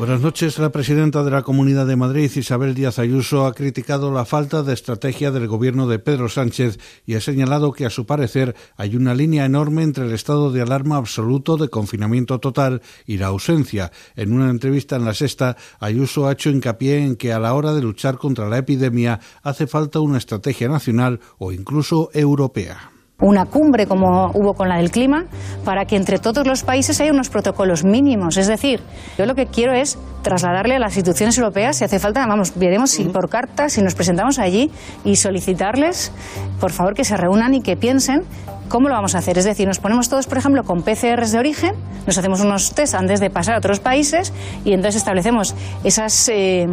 [0.00, 0.58] Buenas noches.
[0.58, 4.72] La presidenta de la Comunidad de Madrid, Isabel Díaz Ayuso, ha criticado la falta de
[4.72, 9.12] estrategia del gobierno de Pedro Sánchez y ha señalado que, a su parecer, hay una
[9.12, 13.92] línea enorme entre el estado de alarma absoluto de confinamiento total y la ausencia.
[14.16, 17.74] En una entrevista en La Sexta, Ayuso ha hecho hincapié en que a la hora
[17.74, 22.90] de luchar contra la epidemia hace falta una estrategia nacional o incluso europea
[23.20, 25.24] una cumbre como hubo con la del clima,
[25.64, 28.36] para que entre todos los países haya unos protocolos mínimos.
[28.36, 28.80] Es decir,
[29.18, 32.90] yo lo que quiero es trasladarle a las instituciones europeas, si hace falta, vamos, veremos
[32.90, 34.70] si por carta, si nos presentamos allí
[35.04, 36.12] y solicitarles,
[36.60, 38.24] por favor, que se reúnan y que piensen
[38.70, 39.36] ¿Cómo lo vamos a hacer?
[39.36, 41.74] Es decir, nos ponemos todos, por ejemplo, con PCRs de origen,
[42.06, 44.32] nos hacemos unos test antes de pasar a otros países
[44.64, 46.68] y entonces establecemos esas eh,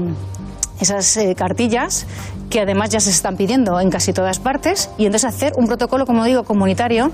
[0.80, 2.06] esas eh, cartillas
[2.50, 6.06] que además ya se están pidiendo en casi todas partes y entonces hacer un protocolo,
[6.06, 7.12] como digo, comunitario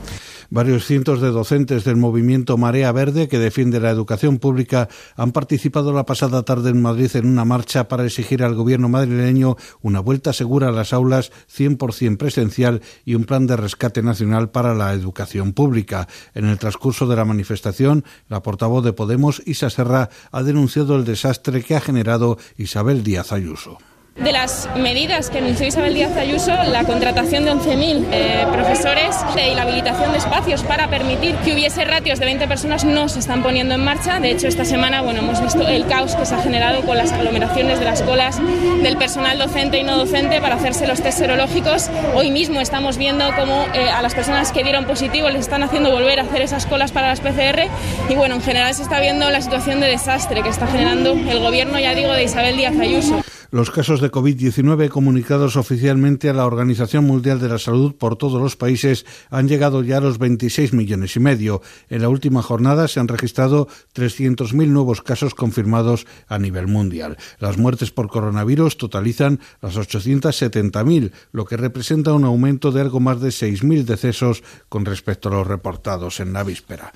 [0.53, 5.93] Varios cientos de docentes del movimiento Marea Verde, que defiende la educación pública, han participado
[5.93, 10.31] la pasada tarde en Madrid en una marcha para exigir al gobierno madrileño una vuelta
[10.31, 15.53] segura a las aulas 100% presencial y un plan de rescate nacional para la educación
[15.53, 16.07] pública.
[16.35, 21.03] En el transcurso de la manifestación, la portavoz de Podemos, Isa Serra, ha denunciado el
[21.03, 23.79] desastre que ha generado Isabel Díaz Ayuso
[24.15, 29.55] de las medidas que anunció Isabel Díaz Ayuso, la contratación de 11.000 eh, profesores y
[29.55, 33.41] la habilitación de espacios para permitir que hubiese ratios de 20 personas no se están
[33.41, 34.19] poniendo en marcha.
[34.19, 37.11] De hecho, esta semana bueno, hemos visto el caos que se ha generado con las
[37.11, 38.39] aglomeraciones de las colas
[38.83, 41.89] del personal docente y no docente para hacerse los test serológicos.
[42.13, 45.89] Hoy mismo estamos viendo cómo eh, a las personas que dieron positivo les están haciendo
[45.89, 47.67] volver a hacer esas colas para las PCR
[48.09, 51.39] y bueno, en general se está viendo la situación de desastre que está generando el
[51.39, 53.23] gobierno, ya digo, de Isabel Díaz Ayuso.
[53.53, 58.41] Los casos de COVID-19 comunicados oficialmente a la Organización Mundial de la Salud por todos
[58.41, 61.61] los países han llegado ya a los 26 millones y medio.
[61.87, 67.15] En la última jornada se han registrado 300.000 nuevos casos confirmados a nivel mundial.
[67.37, 73.21] Las muertes por coronavirus totalizan las 870.000, lo que representa un aumento de algo más
[73.21, 76.91] de 6.000 decesos con respecto a los reportados en la víspera.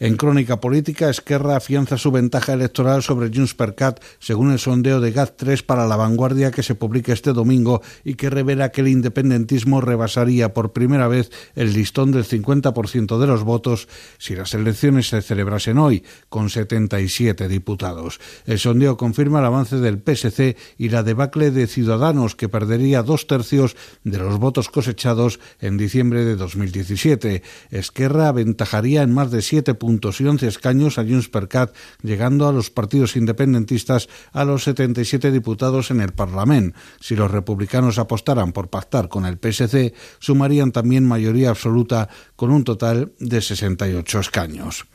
[0.00, 5.00] En crónica política, Esquerra afianza su ventaja electoral sobre Junts per Cat según el sondeo
[5.00, 8.88] de GAT3 para la vanguardia que se publica este domingo y que revela que el
[8.88, 13.88] independentismo rebasaría por primera vez el listón del 50% de los votos
[14.18, 18.20] si las elecciones se celebrasen hoy, con 77 diputados.
[18.46, 23.26] El sondeo confirma el avance del PSC y la debacle de Ciudadanos, que perdería dos
[23.26, 27.42] tercios de los votos cosechados en diciembre de 2017.
[27.70, 32.48] Esquerra aventajaría en más de siete puntos y once escaños a Junts per Cat, llegando
[32.48, 36.78] a los partidos independentistas a los 77 diputados en el Parlamento.
[37.00, 42.64] Si los republicanos apostaran por pactar con el PSC, sumarían también mayoría absoluta con un
[42.64, 44.86] total de 68 escaños.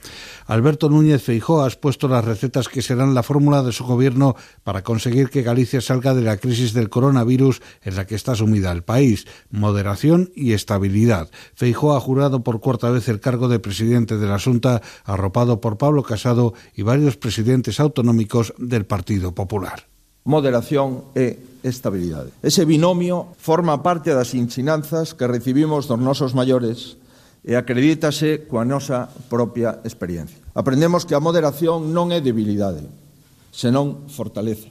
[0.48, 4.84] Alberto Núñez Feijó ha expuesto las recetas que serán la fórmula de su gobierno para
[4.84, 8.84] conseguir que Galicia salga de la crisis del coronavirus en la que está sumida el
[8.84, 9.26] país.
[9.50, 11.30] Moderación y estabilidad.
[11.56, 15.78] Feijó ha jurado por cuarta vez el cargo de presidente de la Junta, arropado por
[15.78, 19.95] Pablo Casado y varios presidentes autonómicos del Partido Popular
[20.26, 22.34] moderación e estabilidade.
[22.42, 26.98] Ese binomio forma parte das ensinanzas que recibimos dos nosos maiores
[27.46, 30.42] e acredítase coa nosa propia experiencia.
[30.58, 32.90] Aprendemos que a moderación non é debilidade,
[33.54, 34.68] senón fortaleza,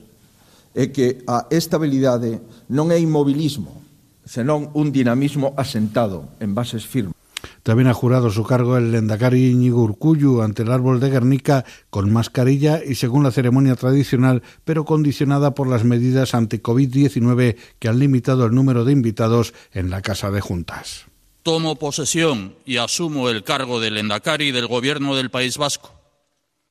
[0.74, 3.78] e que a estabilidade non é inmobilismo,
[4.26, 7.14] senón un dinamismo asentado en bases firmes.
[7.62, 12.12] También ha jurado su cargo el Lendakari Íñigo Urcuyu ante el árbol de Guernica con
[12.12, 18.46] mascarilla y según la ceremonia tradicional, pero condicionada por las medidas anti-COVID-19 que han limitado
[18.46, 21.06] el número de invitados en la Casa de Juntas.
[21.42, 25.92] Tomo posesión y asumo el cargo del Lendakari del Gobierno del País Vasco,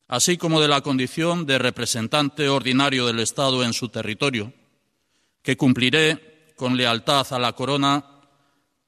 [0.08, 4.52] así como de la condición de representante ordinario del Estado en su territorio,
[5.44, 8.13] que cumpliré con lealtad a la corona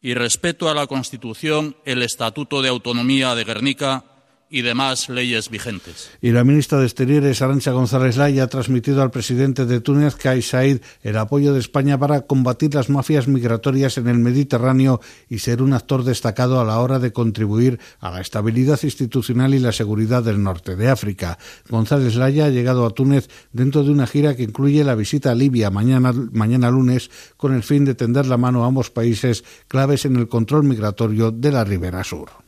[0.05, 4.03] y respeto a la Constitución, el Estatuto de Autonomía de Guernica
[4.49, 6.11] y demás leyes vigentes.
[6.21, 10.49] Y la ministra de Exteriores, Arancha González Laya, ha transmitido al presidente de Túnez, Kais
[10.49, 15.61] Said, el apoyo de España para combatir las mafias migratorias en el Mediterráneo y ser
[15.61, 20.23] un actor destacado a la hora de contribuir a la estabilidad institucional y la seguridad
[20.23, 21.37] del norte de África.
[21.69, 25.35] González Laya ha llegado a Túnez dentro de una gira que incluye la visita a
[25.35, 30.05] Libia mañana, mañana lunes con el fin de tender la mano a ambos países claves
[30.05, 32.44] en el control migratorio de la ribera sur.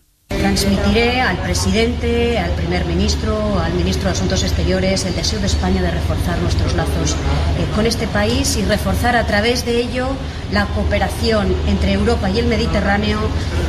[0.47, 5.81] Transmitiré al presidente, al primer ministro, al ministro de Asuntos Exteriores el deseo de España
[5.81, 10.07] de reforzar nuestros lazos eh, con este país y reforzar a través de ello
[10.53, 13.19] la cooperación entre Europa y el Mediterráneo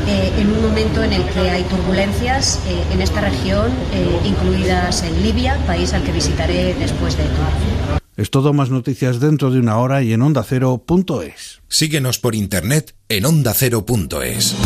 [0.06, 3.72] eh, en un momento en el que hay turbulencias eh, en esta región,
[4.24, 7.98] incluidas en Libia, país al que visitaré después de todo.
[8.16, 11.60] Es todo más noticias dentro de una hora y en ondacero.es.
[11.68, 14.56] Síguenos por internet en ondacero.es.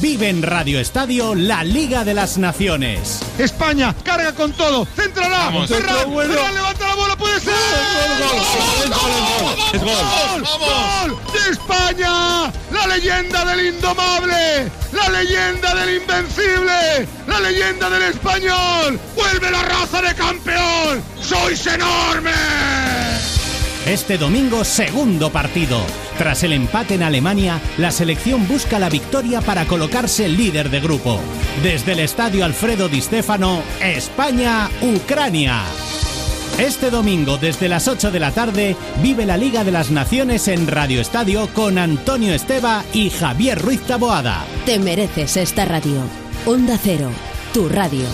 [0.00, 3.20] Vive en Radio Estadio la Liga de las Naciones.
[3.38, 4.86] España carga con todo.
[5.16, 5.70] Vamos.
[5.70, 6.34] Ferran, Bueno.
[6.34, 7.54] Ferran, levanta la bola, puede ser.
[8.20, 9.86] Gol, gol, gol, gol, gol.
[9.86, 11.18] ¡Gol!
[11.18, 11.32] ¡Gol!
[11.32, 12.52] ¡De España!
[12.72, 14.70] ¡La leyenda del indomable!
[14.92, 17.08] ¡La leyenda del invencible!
[17.26, 19.00] ¡La leyenda del español!
[19.14, 21.02] ¡Vuelve la raza de campeón!
[21.22, 23.15] ¡Sois enormes!
[23.86, 25.78] Este domingo, segundo partido.
[26.18, 31.20] Tras el empate en Alemania, la selección busca la victoria para colocarse líder de grupo.
[31.62, 35.62] Desde el estadio Alfredo Di Stéfano, España-Ucrania.
[36.58, 40.66] Este domingo, desde las 8 de la tarde, vive la Liga de las Naciones en
[40.66, 44.44] Radio Estadio con Antonio Esteba y Javier Ruiz Taboada.
[44.64, 46.02] Te mereces esta radio.
[46.44, 47.10] Onda Cero,
[47.54, 48.06] tu radio.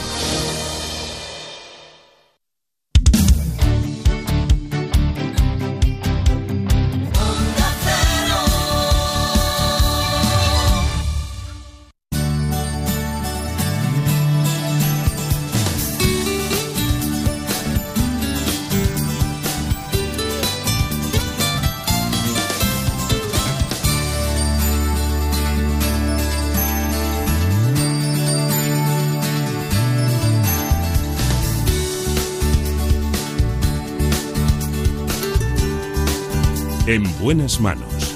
[36.92, 38.14] En buenas manos.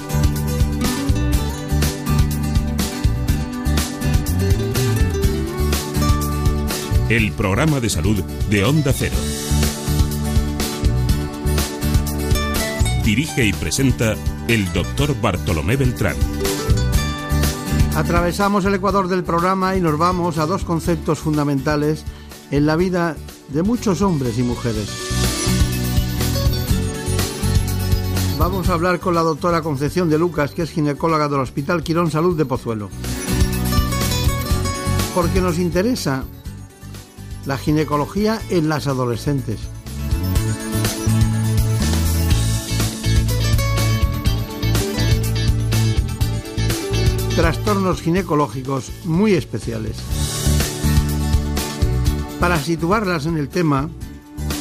[7.09, 9.15] El programa de salud de Onda Cero.
[13.03, 14.13] Dirige y presenta
[14.47, 16.15] el doctor Bartolomé Beltrán.
[17.95, 22.05] Atravesamos el ecuador del programa y nos vamos a dos conceptos fundamentales
[22.51, 23.17] en la vida
[23.47, 25.06] de muchos hombres y mujeres.
[28.39, 32.11] Vamos a hablar con la doctora Concepción de Lucas, que es ginecóloga del Hospital Quirón
[32.11, 32.89] Salud de Pozuelo.
[35.15, 36.23] Porque nos interesa
[37.47, 39.59] la ginecología en las adolescentes.
[47.35, 49.97] Trastornos ginecológicos muy especiales.
[52.39, 53.89] Para situarlas en el tema,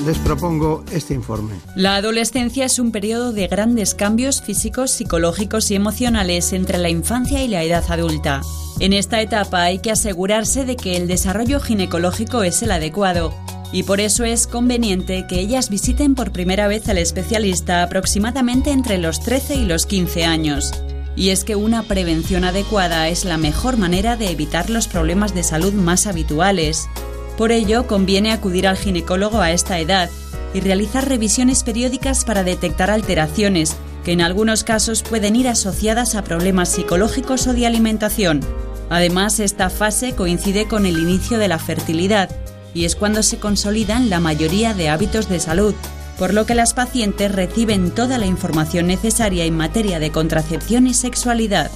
[0.05, 1.55] les propongo este informe.
[1.75, 7.43] La adolescencia es un periodo de grandes cambios físicos, psicológicos y emocionales entre la infancia
[7.43, 8.43] y la edad adulta.
[8.79, 13.33] En esta etapa hay que asegurarse de que el desarrollo ginecológico es el adecuado
[13.73, 18.99] y por eso es conveniente que ellas visiten por primera vez al especialista aproximadamente entre
[18.99, 20.73] los 13 y los 15 años.
[21.17, 25.43] Y es que una prevención adecuada es la mejor manera de evitar los problemas de
[25.43, 26.89] salud más habituales.
[27.37, 30.11] Por ello, conviene acudir al ginecólogo a esta edad
[30.55, 36.25] y realizar revisiones periódicas para detectar alteraciones, que en algunos casos pueden ir asociadas a
[36.25, 38.41] problemas psicológicos o de alimentación.
[38.89, 42.31] Además, esta fase coincide con el inicio de la fertilidad
[42.73, 45.75] y es cuando se consolidan la mayoría de hábitos de salud,
[46.19, 50.95] por lo que las pacientes reciben toda la información necesaria en materia de contracepción y
[50.95, 51.71] sexualidad.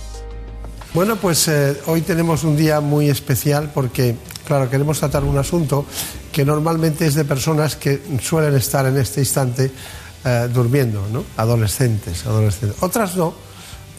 [0.95, 4.17] Bueno, pues eh, hoy tenemos un día muy especial porque,
[4.51, 5.87] claro, queremos tratar un asunto
[6.33, 9.71] que normalmente es de personas que suelen estar en este instante
[10.25, 11.23] eh, durmiendo, ¿no?
[11.37, 12.83] Adolescentes, adolescentes.
[12.83, 13.33] Otras no,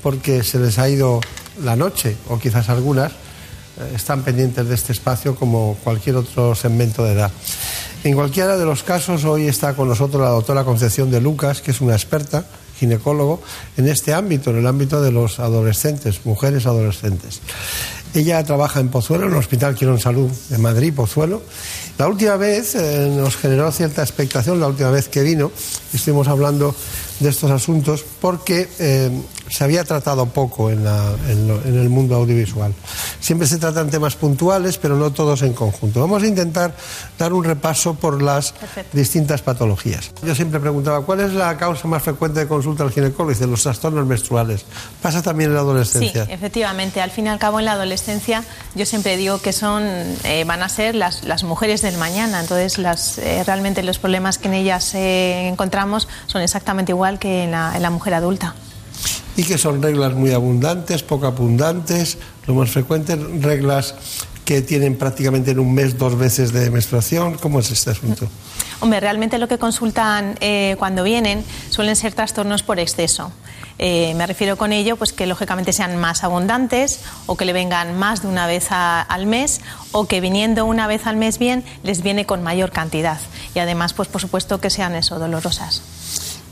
[0.04, 1.22] porque se les ha ido
[1.64, 7.06] la noche, o quizás algunas eh, están pendientes de este espacio como cualquier otro segmento
[7.06, 7.32] de edad.
[8.04, 11.72] En cualquiera de los casos, hoy está con nosotros la doctora Concepción de Lucas, que
[11.72, 12.44] es una experta
[12.78, 13.42] ginecólogo
[13.78, 17.40] en este ámbito, en el ámbito de los adolescentes, mujeres adolescentes.
[18.14, 21.42] Ella trabaja en Pozuelo, en el Hospital Quirón Salud de Madrid, Pozuelo.
[21.98, 25.52] La última vez eh, nos generó cierta expectación, la última vez que vino,
[25.94, 26.76] estuvimos hablando
[27.20, 29.10] de estos asuntos porque eh,
[29.52, 32.74] se había tratado poco en, la- en lo- en el mundo audiovisual.
[33.20, 36.00] Siempre se tratan temas puntuales, pero no todos en conjunto.
[36.00, 36.74] Vamos a intentar
[37.20, 38.54] dar un repaso por las
[38.94, 40.12] distintas patologías.
[40.24, 43.32] Yo siempre preguntaba, ¿cuál es la causa más frecuente de consulta al ginecólogo?
[43.32, 44.66] Y dice, los trastornos menstruales.
[45.02, 46.24] ¿Pasa también en la Sí, adolescencia?
[46.30, 47.02] efectivamente.
[47.02, 48.44] Al fin y al cabo, en la adolescencia,
[48.74, 49.84] yo siempre digo que son,
[50.24, 52.40] eh, van a ser las, las mujeres del mañana.
[52.40, 57.44] Entonces, las, eh, realmente los problemas que en ellas eh, encontramos son exactamente igual que
[57.44, 58.56] en la, en la mujer adulta.
[59.38, 62.18] Y que son reglas muy abundantes, poco abundantes,
[62.48, 63.96] lo más frecuente, reglas
[64.46, 67.36] que tienen prácticamente en un mes dos veces de menstruación.
[67.38, 68.28] ¿Cómo es este asunto?
[68.82, 73.32] Hombre, realmente lo que consultan eh, cuando vienen suelen ser trastornos por exceso.
[73.78, 77.98] Eh, me refiero con ello, pues que lógicamente sean más abundantes o que le vengan
[77.98, 79.62] más de una vez a- al mes
[79.92, 83.20] o que viniendo una vez al mes bien les viene con mayor cantidad
[83.56, 85.82] y además, pues por supuesto que sean eso dolorosas.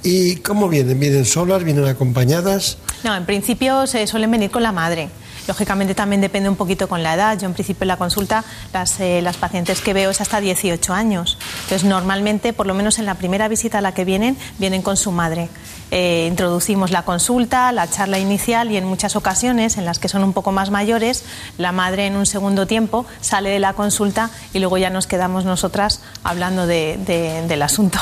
[0.04, 1.00] ¿Y cómo vienen?
[1.00, 1.64] ¿Vienen solas?
[1.64, 2.78] ¿Vienen acompañadas?
[3.04, 5.10] No, en principio se suelen venir con la madre.
[5.48, 7.38] Lógicamente también depende un poquito con la edad.
[7.40, 10.94] Yo en principio en la consulta las, eh, las pacientes que veo es hasta 18
[10.94, 11.38] años.
[11.64, 14.96] Entonces normalmente, por lo menos en la primera visita a la que vienen, vienen con
[14.96, 15.50] su madre.
[15.92, 20.24] Eh, introducimos la consulta, la charla inicial y en muchas ocasiones, en las que son
[20.24, 21.24] un poco más mayores,
[21.58, 25.46] la madre en un segundo tiempo sale de la consulta y luego ya nos quedamos
[25.46, 27.98] nosotras hablando de- de- del asunto.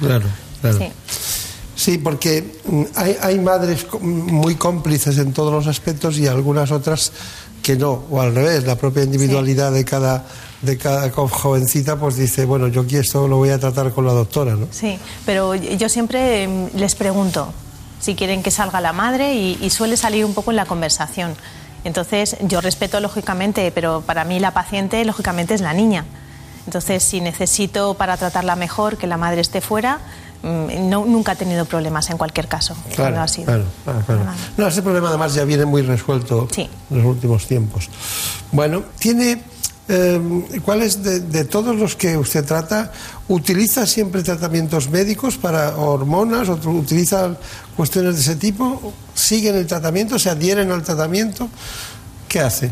[0.00, 0.26] Claro,
[0.60, 0.76] claro.
[0.78, 0.92] Sí.
[1.80, 7.10] Sí, porque mm, hay, hay madres muy cómplices en todos los aspectos y algunas otras
[7.62, 10.26] que no, o al revés, la propia individualidad de cada
[10.60, 14.12] de cada jovencita pues dice, bueno, yo aquí esto lo voy a tratar con la
[14.12, 14.66] doctora, ¿no?
[14.70, 17.50] Sí, pero yo siempre em, les pregunto
[17.98, 21.34] si quieren que salga la madre y, y suele salir un poco en la conversación.
[21.84, 26.04] Entonces, yo respeto lógicamente, pero para mí la paciente lógicamente es la niña.
[26.66, 30.00] Entonces, si necesito para tratarla mejor que la madre esté fuera, mm,
[30.42, 32.74] no, nunca he tenido problemas en cualquier caso.
[32.96, 33.46] cuando ha sido.
[33.46, 34.22] claro, claro, claro.
[34.56, 37.88] No, ese problema además ya viene muy resuelto en los últimos tiempos.
[38.52, 39.42] Bueno, tiene.
[39.88, 42.92] eh, ¿Cuáles de, de todos los que usted trata
[43.28, 47.36] utiliza siempre tratamientos médicos para hormonas o utiliza
[47.76, 48.92] cuestiones de ese tipo?
[49.14, 50.18] ¿Siguen el tratamiento?
[50.18, 51.48] ¿Se adhieren al tratamiento?
[52.28, 52.70] ¿Qué hace?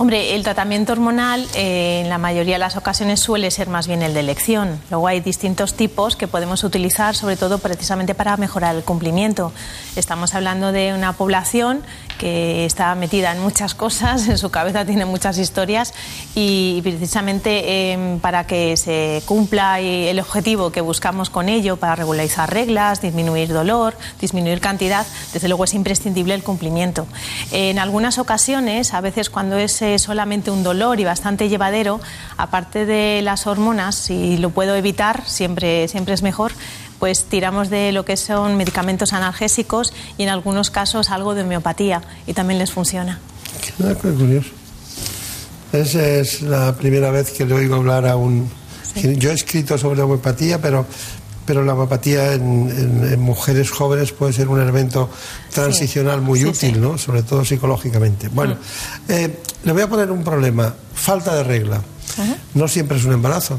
[0.00, 4.00] Hombre, el tratamiento hormonal eh, en la mayoría de las ocasiones suele ser más bien
[4.00, 4.80] el de elección.
[4.88, 9.52] Luego hay distintos tipos que podemos utilizar, sobre todo precisamente para mejorar el cumplimiento.
[9.96, 11.82] Estamos hablando de una población
[12.20, 15.94] que está metida en muchas cosas, en su cabeza tiene muchas historias
[16.34, 22.52] y precisamente eh, para que se cumpla el objetivo que buscamos con ello, para regularizar
[22.52, 27.06] reglas, disminuir dolor, disminuir cantidad, desde luego es imprescindible el cumplimiento.
[27.52, 32.00] En algunas ocasiones, a veces cuando es eh, solamente un dolor y bastante llevadero,
[32.36, 36.52] aparte de las hormonas, si lo puedo evitar, siempre, siempre es mejor,
[37.00, 42.02] pues tiramos de lo que son medicamentos analgésicos y en algunos casos algo de homeopatía
[42.28, 43.18] y también les funciona.
[43.82, 44.50] Ah, qué curioso.
[45.72, 48.48] Es, es la primera vez que le oigo hablar a un...
[48.94, 50.84] Yo he escrito sobre homeopatía, pero,
[51.46, 55.08] pero la homeopatía en, en- en mujeres jóvenes puede ser un elemento
[55.54, 56.80] transicional muy Sí, útil, sí.
[56.80, 56.98] ¿no?
[56.98, 58.28] sobre todo psicológicamente.
[58.28, 58.56] Bueno,
[59.08, 60.74] eh, le voy a poner un problema.
[60.94, 61.80] Falta de regla.
[62.54, 63.58] No siempre es un embarazo.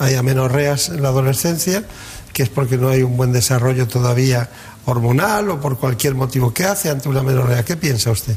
[0.00, 1.84] Hay amenorreas en la adolescencia,
[2.32, 4.48] que es porque no hay un buen desarrollo todavía
[4.86, 6.52] hormonal o por cualquier motivo.
[6.52, 7.64] ¿Qué hace ante una amenorrea?
[7.64, 8.36] ¿Qué piensa usted?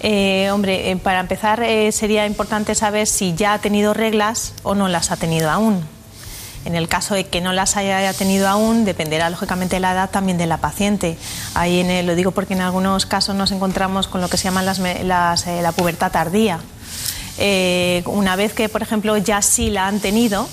[0.00, 4.74] Eh, hombre, eh, para empezar eh, sería importante saber si ya ha tenido reglas o
[4.74, 5.80] no las ha tenido aún.
[6.64, 10.10] En el caso de que no las haya tenido aún, dependerá lógicamente de la edad
[10.10, 11.16] también de la paciente.
[11.54, 14.44] Ahí en el- lo digo porque en algunos casos nos encontramos con lo que se
[14.44, 16.60] llama las, eh, la pubertad tardía.
[18.06, 20.48] Una vez que, por ejemplo, ya sí la han tenido,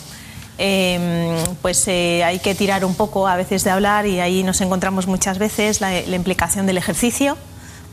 [0.59, 4.61] eh, pues eh, hay que tirar un poco a veces de hablar y ahí nos
[4.61, 7.37] encontramos muchas veces la, la implicación del ejercicio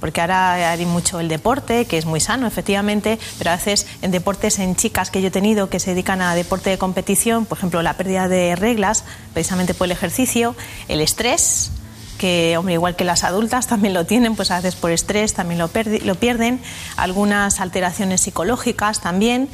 [0.00, 4.10] porque ahora hay mucho el deporte, que es muy sano, efectivamente, pero a veces en
[4.10, 7.58] deportes en chicas que yo he tenido que se dedican a deporte de competición, por
[7.58, 10.54] ejemplo, la pérdida de reglas, precisamente por el ejercicio,
[10.88, 11.70] el estrés,
[12.18, 15.58] que, hombre, igual que las adultas también lo tienen, pues a veces por estrés también
[15.58, 15.70] lo,
[16.04, 16.60] lo pierden,
[16.96, 19.48] algunas alteraciones psicológicas también,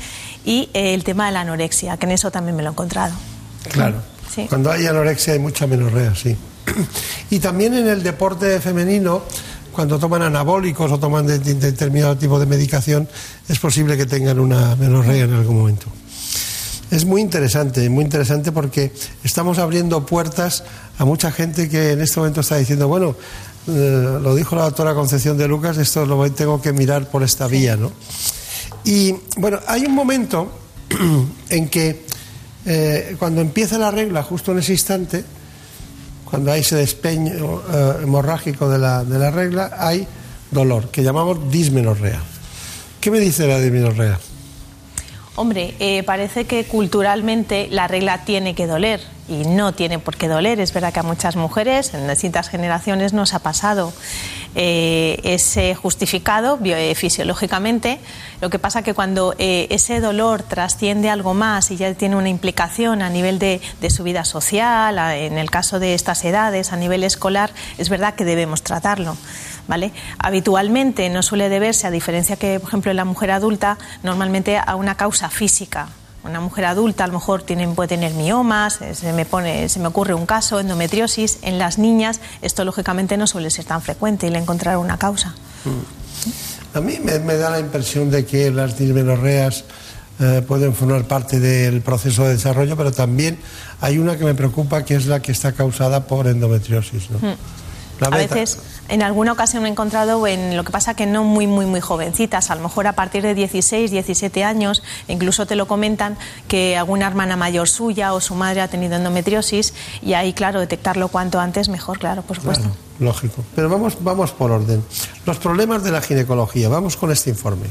[0.45, 3.15] y eh, el tema de la anorexia, que en eso también me lo he encontrado.
[3.71, 4.03] Claro.
[4.35, 4.47] Sí.
[4.49, 6.37] Cuando hay anorexia hay mucha menorrea, sí.
[7.31, 9.23] Y también en el deporte femenino,
[9.73, 13.09] cuando toman anabólicos o toman de- de- determinado tipo de medicación,
[13.49, 15.87] es posible que tengan una menorrea en algún momento.
[16.91, 18.93] Es muy interesante, muy interesante porque
[19.25, 20.63] estamos abriendo puertas
[20.99, 23.16] a mucha gente que en este momento está diciendo, bueno,
[23.68, 27.47] eh, lo dijo la doctora Concepción de Lucas, esto lo tengo que mirar por esta
[27.47, 27.93] vía, ¿no?
[28.84, 30.51] Y bueno, hay un momento
[31.49, 32.05] en que
[32.66, 35.24] eh, cuando empieza la regla, justo en ese instante,
[36.24, 40.06] cuando hay ese despeño eh, hemorrágico de la, de la regla, hay
[40.51, 42.20] dolor, que llamamos dismenorrea.
[43.01, 44.19] ¿Qué me dice la dismenorrea?
[45.35, 50.29] Hombre, eh, parece que culturalmente la regla tiene que doler y no tiene por qué
[50.29, 50.61] doler.
[50.61, 53.95] Es verdad que a muchas mujeres en distintas generaciones nos ha pasado.
[54.55, 57.99] Eh, es justificado eh, fisiológicamente.
[58.43, 62.29] Lo que pasa que cuando eh, ese dolor trasciende algo más y ya tiene una
[62.29, 66.75] implicación a nivel de, de su vida social, a- en el caso de estas edades,
[66.75, 69.17] a nivel escolar, es verdad que debemos tratarlo.
[69.68, 69.93] ¿Vale?
[70.18, 74.74] Habitualmente no suele deberse, a diferencia que, por ejemplo, en la mujer adulta, normalmente a
[74.76, 75.89] una causa física.
[76.24, 79.80] Una mujer adulta a lo mejor tiene, puede tener miomas, eh, se me, pone, se
[79.80, 81.39] me ocurre un caso, endometriosis.
[81.43, 85.34] En las niñas esto lógicamente no suele ser tan frecuente y le encontrar una causa.
[86.74, 89.64] A mí me, me da la impresión de que las dismenorreas
[90.20, 93.39] eh, pueden formar parte del proceso de desarrollo, pero también
[93.80, 97.10] hay una que me preocupa, que es la que está causada por endometriosis.
[97.10, 97.18] ¿no?
[97.18, 97.34] Mm.
[98.03, 98.59] La A veces,
[98.89, 101.81] en alguna ocasión me he encontrado en lo que pasa que no muy, muy, muy
[101.81, 106.16] jovencitas, a lo mejor a partir de 16, 17 años, incluso te lo comentan
[106.49, 109.73] que alguna hermana mayor suya o su madre ha tenido endometriosis
[110.03, 112.65] y ahí, claro, detectarlo cuanto antes mejor, claro, por supuesto.
[112.65, 113.45] Claro, lógico.
[113.55, 114.85] Pero vamos, vamos por orden.
[115.24, 116.69] Los problemas de la ginecología.
[116.69, 117.66] Vamos con este informe.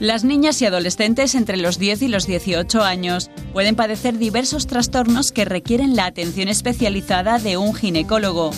[0.00, 5.30] Las niñas y adolescentes entre los 10 y los 18 años pueden padecer diversos trastornos
[5.30, 8.50] que requieren la atención especializada de un ginecólogo.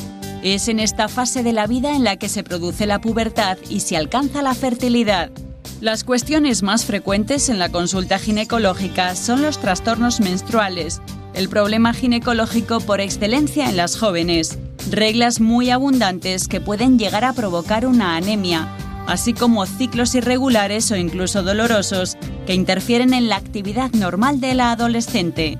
[0.44, 3.80] Es en esta fase de la vida en la que se produce la pubertad y
[3.80, 5.32] se alcanza la fertilidad.
[5.80, 11.02] Las cuestiones más frecuentes en la consulta ginecológica son los trastornos menstruales,
[11.34, 17.32] el problema ginecológico por excelencia en las jóvenes, reglas muy abundantes que pueden llegar a
[17.32, 18.68] provocar una anemia,
[19.06, 22.16] así como ciclos irregulares o incluso dolorosos
[22.46, 25.58] que interfieren en la actividad normal de la adolescente.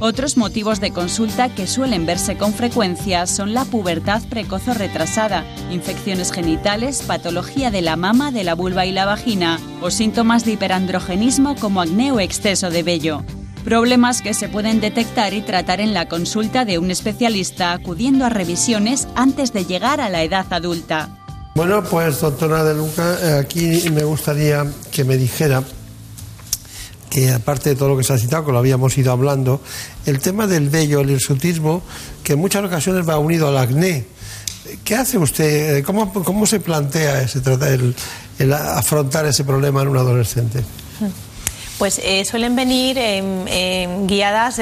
[0.00, 5.44] Otros motivos de consulta que suelen verse con frecuencia son la pubertad precoz o retrasada,
[5.70, 10.52] infecciones genitales, patología de la mama, de la vulva y la vagina o síntomas de
[10.52, 13.24] hiperandrogenismo como acné o exceso de vello.
[13.64, 18.28] Problemas que se pueden detectar y tratar en la consulta de un especialista acudiendo a
[18.28, 21.23] revisiones antes de llegar a la edad adulta.
[21.54, 25.62] Bueno, pues doctora De Luca, eh, aquí me gustaría que me dijera
[27.08, 29.60] que aparte de todo lo que se ha citado, que lo habíamos ido hablando,
[30.04, 31.84] el tema del vello, el hirsutismo,
[32.24, 34.04] que en muchas ocasiones va unido al acné.
[34.82, 35.76] ¿Qué hace usted?
[35.76, 37.94] Eh, ¿Cómo, cómo se plantea ese, el,
[38.40, 40.64] el afrontar ese problema en un adolescente?
[41.78, 42.98] Pues eh, suelen venir
[44.06, 44.60] guiadas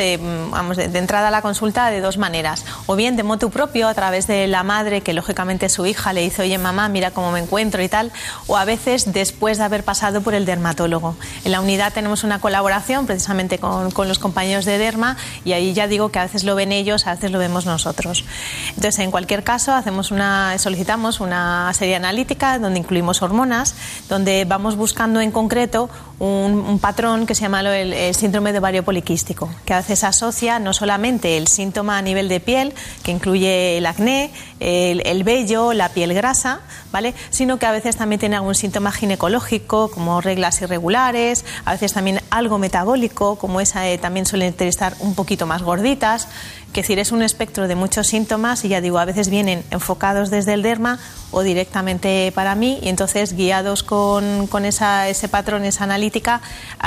[0.50, 2.64] vamos, de, de entrada a la consulta de dos maneras.
[2.86, 6.22] O bien de motu propio, a través de la madre, que lógicamente su hija le
[6.22, 8.12] dice, oye mamá, mira cómo me encuentro y tal.
[8.46, 11.16] O a veces después de haber pasado por el dermatólogo.
[11.44, 15.72] En la unidad tenemos una colaboración precisamente con, con los compañeros de derma y ahí
[15.74, 18.24] ya digo que a veces lo ven ellos, a veces lo vemos nosotros.
[18.68, 23.74] Entonces, en cualquier caso, hacemos una, solicitamos una serie analítica donde incluimos hormonas,
[24.08, 25.90] donde vamos buscando en concreto
[26.22, 30.72] un, patrón que se llama el síndrome de ovario poliquístico, que a veces asocia no
[30.72, 34.30] solamente el síntoma a nivel de piel, que incluye el acné,
[34.60, 36.60] el, el vello, la piel grasa,
[36.92, 37.14] ¿vale?
[37.30, 42.20] Sino que a veces también tiene algún síntoma ginecológico, como reglas irregulares, a veces también
[42.30, 46.28] algo metabólico, como esa eh, también suelen estar un poquito más gorditas.
[46.72, 50.30] Que decir, es un espectro de muchos síntomas y ya digo, a veces vienen enfocados
[50.30, 50.98] desde el derma
[51.30, 56.40] o directamente para mí y entonces guiados con, con esa, ese patrón, esa analítica,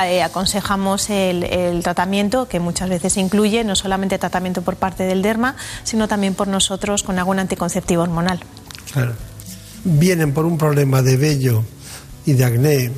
[0.04, 5.56] eh, aconsejamos el, tratamiento que muchas veces incluye no solamente tratamiento por parte del derma,
[5.84, 8.40] sino también por nosotros con algún anticonceptivo hormonal.
[8.92, 9.14] Claro.
[9.84, 11.64] Vienen por un problema de vello
[12.26, 12.92] y de acné eh,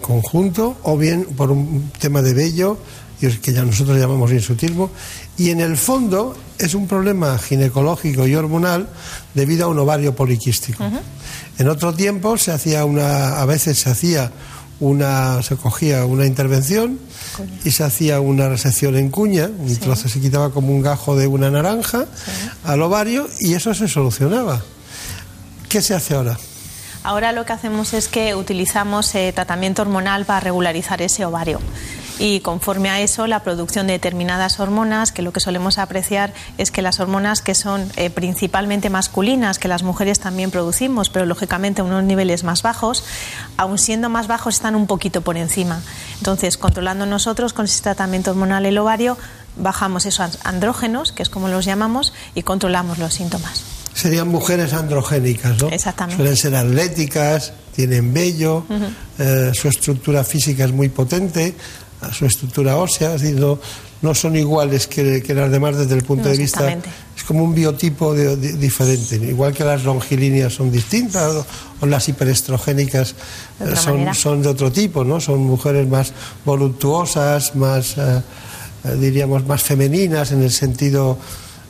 [0.00, 2.78] conjunto o bien por un tema de vello
[3.18, 4.90] que ya nosotros llamamos insutismo
[5.38, 8.88] y en el fondo es un problema ginecológico y hormonal
[9.34, 10.84] debido a un ovario poliquístico.
[11.58, 14.32] En otro tiempo se hacía una, a veces se hacía
[14.80, 16.98] una, se cogía una intervención
[17.64, 21.28] y se hacía una resección en cuña, un trozo se quitaba como un gajo de
[21.28, 22.06] una naranja
[22.64, 24.62] al ovario y eso se solucionaba.
[25.68, 26.36] ¿Qué se hace ahora?
[27.04, 31.60] Ahora lo que hacemos es que utilizamos eh, tratamiento hormonal para regularizar ese ovario.
[32.18, 36.70] Y conforme a eso, la producción de determinadas hormonas, que lo que solemos apreciar es
[36.70, 41.80] que las hormonas que son eh, principalmente masculinas, que las mujeres también producimos, pero lógicamente
[41.80, 43.04] a unos niveles más bajos,
[43.56, 45.80] aun siendo más bajos, están un poquito por encima.
[46.18, 49.16] Entonces, controlando nosotros con ese tratamiento hormonal el ovario,
[49.56, 53.62] bajamos esos andrógenos, que es como los llamamos, y controlamos los síntomas.
[53.94, 55.68] Serían mujeres androgénicas, ¿no?
[55.70, 56.16] Exactamente.
[56.16, 58.64] Suelen ser atléticas, tienen vello,
[59.18, 61.54] eh, su estructura física es muy potente,
[62.12, 63.58] su estructura ósea, es decir, no,
[64.02, 66.60] no son iguales que, que las demás desde el punto No, de vista.
[67.16, 69.16] Es como un biotipo de- de- diferente.
[69.16, 71.46] Igual que las longilíneas son distintas o,
[71.80, 73.14] o las hiperestrogénicas
[73.58, 73.76] De eh,
[74.14, 75.20] son, de otro tipo, ¿no?
[75.20, 76.12] Son mujeres más
[76.44, 78.22] voluptuosas, más, eh,
[78.84, 81.18] eh, diríamos, más femeninas en el sentido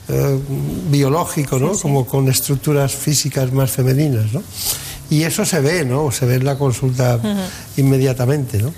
[0.09, 0.39] eh,
[0.91, 1.73] biológico, ¿no?
[1.73, 4.43] Como con estructuras físicas más femeninas, ¿no?
[5.11, 6.11] Y eso se ve, ¿no?
[6.11, 7.19] Se ve en la consulta
[7.79, 8.73] inmediatamente, ¿no?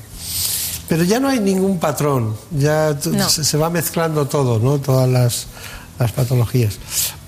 [0.91, 3.31] Pero ya no hay ningún patrón, ya No.
[3.31, 4.79] se va mezclando todo, ¿no?
[4.81, 5.47] Todas las,
[6.01, 6.79] las patologías.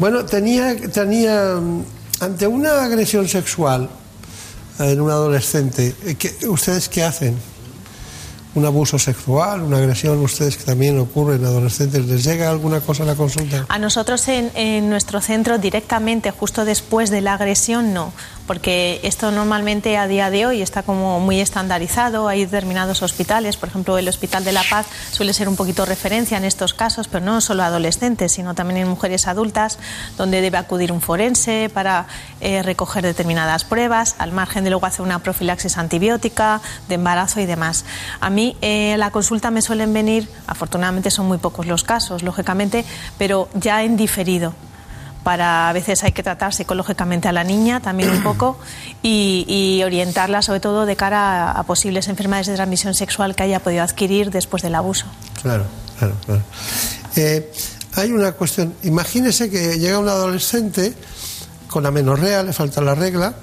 [0.01, 1.85] Bueno, tenía, tenía mm,
[2.21, 3.89] ante una agresión sexual
[4.81, 7.37] en un adolescente, eh, ¿qué- ¿ustedes qué hacen?
[8.55, 12.05] ¿Un abuso sexual, una agresión, ustedes que también ocurre en adolescentes?
[12.05, 13.65] ¿Les llega alguna cosa a la consulta?
[13.69, 18.13] A nosotros en, en nuestro centro directamente, justo después de la agresión, no,
[18.47, 22.29] porque esto normalmente a día de hoy está como muy estandarizado.
[22.29, 26.37] Hay determinados hospitales, por ejemplo, el Hospital de la Paz suele ser un poquito referencia
[26.37, 29.79] en estos casos, pero no solo adolescentes, sino también en mujeres adultas,
[30.17, 32.07] donde debe acudir un forense para
[32.41, 37.47] eh, recoger determinadas pruebas, al margen de luego hacer una profilaxis antibiótica, de embarazo y
[37.47, 37.85] demás.
[38.21, 42.85] A mí eh, la consulta me suelen venir, afortunadamente son muy pocos los casos, lógicamente,
[43.19, 44.55] pero ya en diferido.
[45.23, 48.59] Para a veces hay que tratar psicológicamente a la niña también un poco
[49.03, 53.45] y, y orientarla sobre todo de cara a, a posibles enfermedades de transmisión sexual que
[53.45, 55.07] haya podido adquirir después del abuso.
[55.43, 55.65] Claro,
[55.99, 56.43] claro, claro.
[57.17, 57.53] Eh,
[57.95, 58.75] hay una cuestión.
[58.83, 60.95] Imagínese que llega un adolescente
[61.69, 63.35] con amenorrea, le falta la regla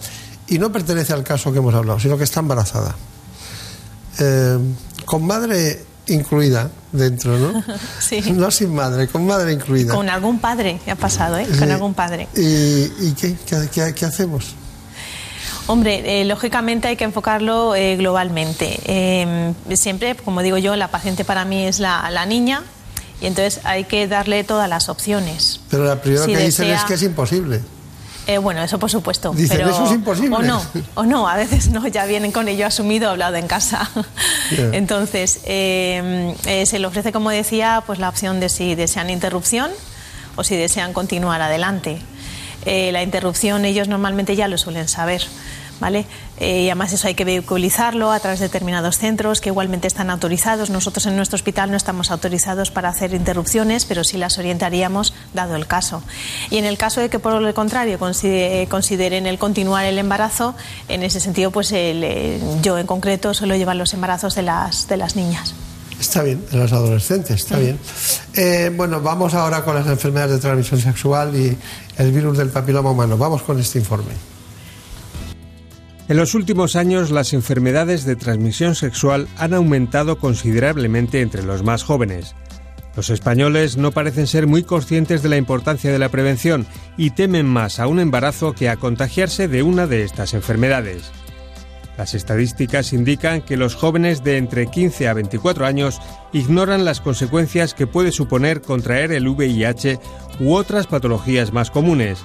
[0.47, 2.95] y no pertenece al caso que hemos hablado, sino que está embarazada.
[4.19, 4.57] Eh,
[5.05, 7.63] con madre incluida dentro, ¿no?
[7.99, 8.21] Sí.
[8.31, 9.93] No sin madre, con madre incluida.
[9.93, 11.47] Con algún padre ha pasado, ¿eh?
[11.57, 12.27] Con algún padre.
[12.35, 12.41] ¿Y,
[13.07, 14.55] y qué, qué, qué- qué hacemos?
[15.67, 18.79] Hombre, eh, lógicamente hay que enfocarlo eh, globalmente.
[18.85, 22.63] Eh, siempre, como digo yo, la paciente para mí es la, la niña
[23.21, 25.59] y entonces hay que darle todas las opciones.
[25.69, 27.61] Pero la primera Si que dicen es que es imposible.
[28.29, 29.31] Eh, bueno, eso por supuesto.
[29.33, 30.35] Dicen, pero, "Eso es imposible".
[30.35, 30.61] O no,
[30.93, 33.89] o no, a veces no, ya vienen con ello asumido, hablado en casa.
[34.71, 39.71] Entonces, eh, eh, se le ofrece, como decía, pues la opción de si desean interrupción
[40.35, 42.01] o si desean continuar adelante.
[42.65, 45.23] La interrupción ellos normalmente ya lo suelen saber.
[45.79, 46.05] ¿Vale?
[46.39, 50.09] Eh, y además eso hay que vehiculizarlo a través de determinados centros que igualmente están
[50.09, 50.69] autorizados.
[50.69, 55.55] Nosotros en nuestro hospital no estamos autorizados para hacer interrupciones, pero sí las orientaríamos dado
[55.55, 56.01] el caso.
[56.49, 60.55] Y en el caso de que por el contrario considere- consideren el continuar el embarazo,
[60.87, 64.87] en ese sentido pues el, eh, yo en concreto suelo llevar los embarazos de las,
[64.87, 65.53] de las niñas.
[65.99, 67.77] Está bien, de los adolescentes, está bien.
[68.33, 71.57] Eh, bueno, vamos ahora con las enfermedades de transmisión sexual y
[71.97, 73.17] el virus del papiloma humano.
[73.17, 74.13] Vamos con este informe.
[76.09, 81.83] En los últimos años, las enfermedades de transmisión sexual han aumentado considerablemente entre los más
[81.83, 82.35] jóvenes.
[82.95, 86.65] Los españoles no parecen ser muy conscientes de la importancia de la prevención
[86.97, 91.11] y temen más a un embarazo que a contagiarse de una de estas enfermedades.
[91.95, 96.01] Las estadísticas indican que los jóvenes de entre 15 a 24 años
[96.33, 99.99] ignoran las consecuencias que puede suponer contraer el VIH
[100.39, 102.17] u otras patologías más comunes,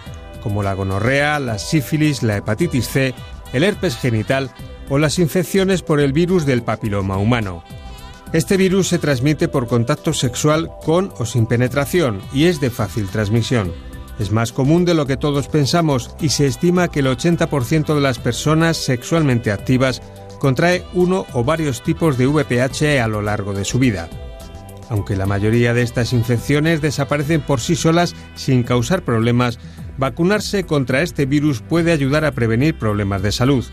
[0.43, 3.15] como la gonorrea, la sífilis, la hepatitis C,
[3.55, 4.51] el herpes genital
[4.91, 7.65] o las infecciones por el virus del papiloma humano.
[8.35, 13.09] Este virus se transmite por contacto sexual con o sin penetración y es de fácil
[13.09, 13.73] transmisión.
[14.19, 18.01] Es más común de lo que todos pensamos y se estima que el 80% de
[18.01, 20.03] las personas sexualmente activas
[20.41, 24.09] contrae uno o varios tipos de VPH a lo largo de su vida.
[24.91, 29.59] Aunque la mayoría de estas infecciones desaparecen por sí solas sin causar problemas,
[29.99, 33.65] vacunarse contra este virus puede ayudar a prevenir problemas de salud.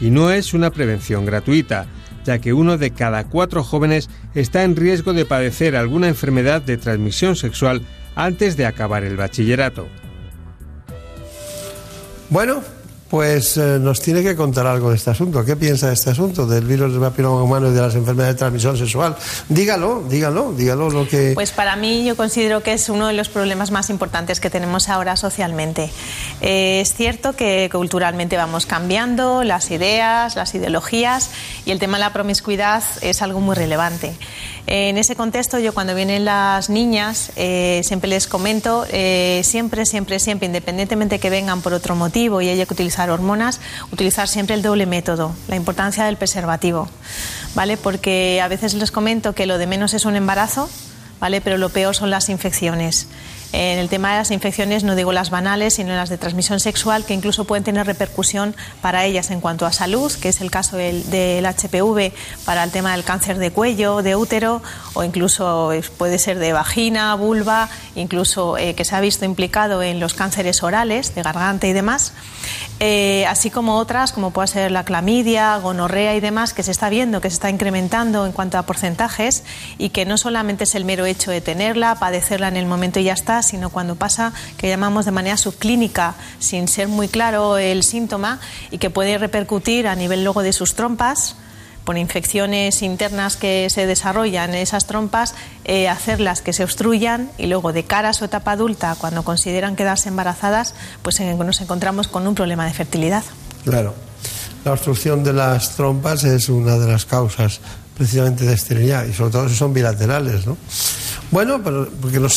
[0.00, 1.86] Y no es una prevención gratuita,
[2.24, 6.76] ya que uno de cada cuatro jóvenes está en riesgo de padecer alguna enfermedad de
[6.76, 7.82] transmisión sexual
[8.14, 9.88] antes de acabar el bachillerato.
[12.30, 12.62] Bueno,
[13.08, 15.44] pues eh, nos tiene que contar algo de este asunto.
[15.44, 18.38] ¿Qué piensa de este asunto, del virus del papiloma humano y de las enfermedades de
[18.38, 19.16] transmisión sexual?
[19.48, 21.32] Dígalo, dígalo, dígalo lo que...
[21.34, 24.88] Pues para mí yo considero que es uno de los problemas más importantes que tenemos
[24.88, 25.90] ahora socialmente.
[26.42, 31.30] Eh, es cierto que culturalmente vamos cambiando las ideas, las ideologías
[31.64, 34.12] y el tema de la promiscuidad es algo muy relevante.
[34.66, 38.84] En ese contexto yo cuando vienen las niñas eh, siempre les comento,
[39.42, 43.60] siempre, siempre, siempre, independientemente que vengan por otro motivo y haya que utilizar hormonas,
[43.92, 46.88] utilizar siempre el doble método, la importancia del preservativo,
[47.54, 47.76] ¿vale?
[47.76, 50.68] Porque a veces les comento que lo de menos es un embarazo,
[51.20, 51.40] ¿vale?
[51.40, 53.06] Pero lo peor son las infecciones.
[53.52, 57.06] En el tema de las infecciones, no digo las banales, sino las de transmisión sexual,
[57.06, 60.76] que incluso pueden tener repercusión para ellas en cuanto a salud, que es el caso
[60.76, 62.12] del, HPV
[62.44, 64.62] para el tema del cáncer de cuello, de útero,
[64.92, 69.82] o incluso eh, puede ser de vagina, vulva, incluso eh, que se ha visto implicado
[69.82, 72.12] en los cánceres orales, de garganta y demás.
[72.80, 76.88] Eh, así como otras, como puede ser la clamidia, gonorrea y demás, que se está
[76.90, 79.42] viendo que se está incrementando en cuanto a porcentajes
[79.78, 83.04] y que no solamente es el mero hecho de tenerla, padecerla en el momento y
[83.04, 87.82] ya está, sino cuando pasa, que llamamos de manera subclínica, sin ser muy claro el
[87.82, 88.40] síntoma
[88.70, 91.36] y que puede repercutir a nivel luego de sus trompas
[91.88, 95.34] por infecciones internas que se desarrollan en esas trompas,
[95.64, 99.74] eh, hacerlas que se obstruyan y luego de cara a su etapa adulta, cuando consideran
[99.74, 103.24] quedarse embarazadas, pues nos encontramos con un problema de fertilidad.
[103.64, 103.94] Claro.
[104.66, 107.58] La obstrucción de las trompas es una de las causas
[107.96, 110.58] precisamente de esterilidad y sobre todo si son bilaterales, ¿no?
[111.30, 112.28] Bueno, porque no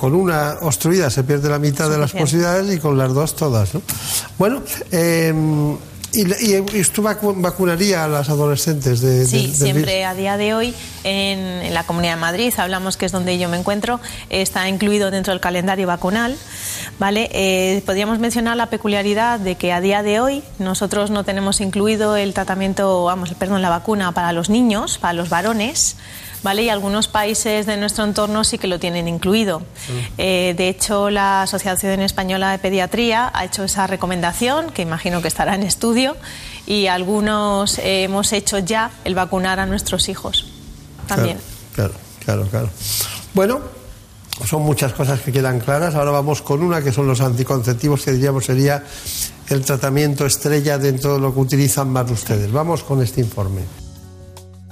[0.00, 3.74] con una obstruida se pierde la mitad de las posibilidades y con las dos todas,
[3.74, 3.82] ¿no?
[4.38, 5.32] Bueno, eh,
[6.14, 10.54] ¿Y, y, usted vacunaría a las adolescentes de, Sí, de, de siempre a día de
[10.54, 13.98] hoy en, en, la Comunidad de Madrid, hablamos que es donde yo me encuentro,
[14.30, 16.36] está incluido dentro del calendario vacunal.
[16.98, 17.28] ¿vale?
[17.32, 22.16] Eh, podríamos mencionar la peculiaridad de que a día de hoy nosotros no tenemos incluido
[22.16, 25.96] el tratamiento, vamos, perdón, la vacuna para los niños, para los varones.
[26.44, 26.62] ¿Vale?
[26.62, 29.62] Y algunos países de nuestro entorno sí que lo tienen incluido.
[30.18, 35.28] Eh, de hecho, la Asociación Española de Pediatría ha hecho esa recomendación, que imagino que
[35.28, 36.18] estará en estudio,
[36.66, 40.46] y algunos eh, hemos hecho ya el vacunar a nuestros hijos
[41.08, 41.38] también.
[41.74, 42.68] Claro, claro, claro.
[43.32, 43.60] Bueno,
[44.46, 45.94] son muchas cosas que quedan claras.
[45.94, 48.84] Ahora vamos con una que son los anticonceptivos, que diríamos sería
[49.48, 52.52] el tratamiento estrella dentro de lo que utilizan más ustedes.
[52.52, 53.83] Vamos con este informe.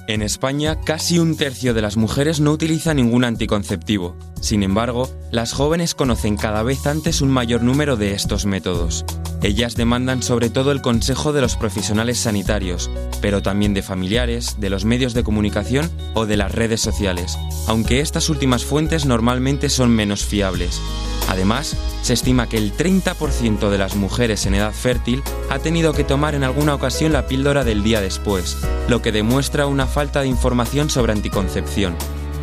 [0.09, 4.17] En España, casi un tercio de las mujeres no utiliza ningún anticonceptivo.
[4.41, 9.05] Sin embargo, las jóvenes conocen cada vez antes un mayor número de estos métodos.
[9.43, 14.71] Ellas demandan sobre todo el consejo de los profesionales sanitarios, pero también de familiares, de
[14.71, 17.39] los medios de comunicación o de las redes sociales,
[17.69, 20.81] aunque estas últimas fuentes normalmente son menos fiables.
[21.29, 26.05] Además, se estima que el 30% de las mujeres en edad fértil ha tenido que
[26.05, 28.59] tomar en alguna ocasión la píldora del día después,
[28.89, 31.97] lo que demuestra una falta de información sobre anticoncepción.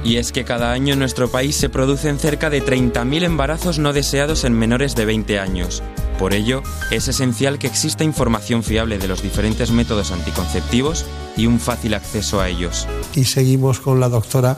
[0.03, 3.91] Y es que cada año en nuestro país se producen cerca de 30.000 embarazos no
[3.91, 5.83] deseados en menores de 20 años.
[6.17, 11.05] Por ello, es esencial que exista información fiable de los diferentes métodos anticonceptivos
[11.37, 12.87] y un fácil acceso a ellos.
[13.15, 14.57] Y seguimos con la doctora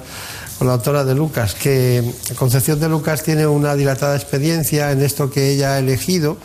[0.61, 2.03] con la doctora de Lucas, que
[2.35, 6.37] Concepción de Lucas tiene una dilatada experiencia en esto que ella ha elegido.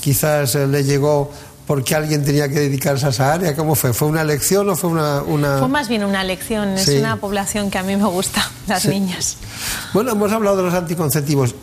[0.00, 1.32] Quizás le llegó
[1.66, 3.56] porque alguien tenía que dedicarse a esa área.
[3.56, 3.92] ¿Cómo fue?
[3.92, 5.22] ¿Fue una elección o fue una...?
[5.22, 5.58] una...
[5.58, 6.78] Fue más bien una elección.
[6.78, 6.92] Sí.
[6.92, 8.90] Es una población que a mí me gusta, las sí.
[8.90, 9.38] niñas.
[9.92, 11.56] Bueno, hemos hablado de los anticonceptivos.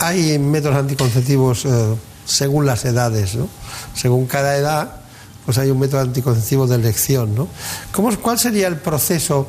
[0.00, 1.94] Hay métodos anticonceptivos eh,
[2.26, 3.48] según las edades, ¿no?
[3.94, 4.96] Según cada edad,
[5.46, 7.48] pues hay un método anticonceptivo de elección, ¿no?
[7.92, 9.48] ¿Cómo, ¿Cuál sería el proceso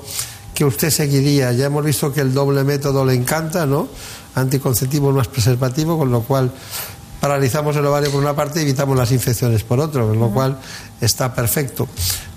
[0.57, 1.51] que usted seguiría?
[1.51, 3.88] Ya hemos visto que el doble método le encanta, ¿no?
[4.34, 6.49] Anticonceptivo más preservativo, con lo cual
[7.19, 10.57] paralizamos el ovario por una parte y evitamos las infecciones por otro, con lo cual
[10.99, 11.88] está perfecto.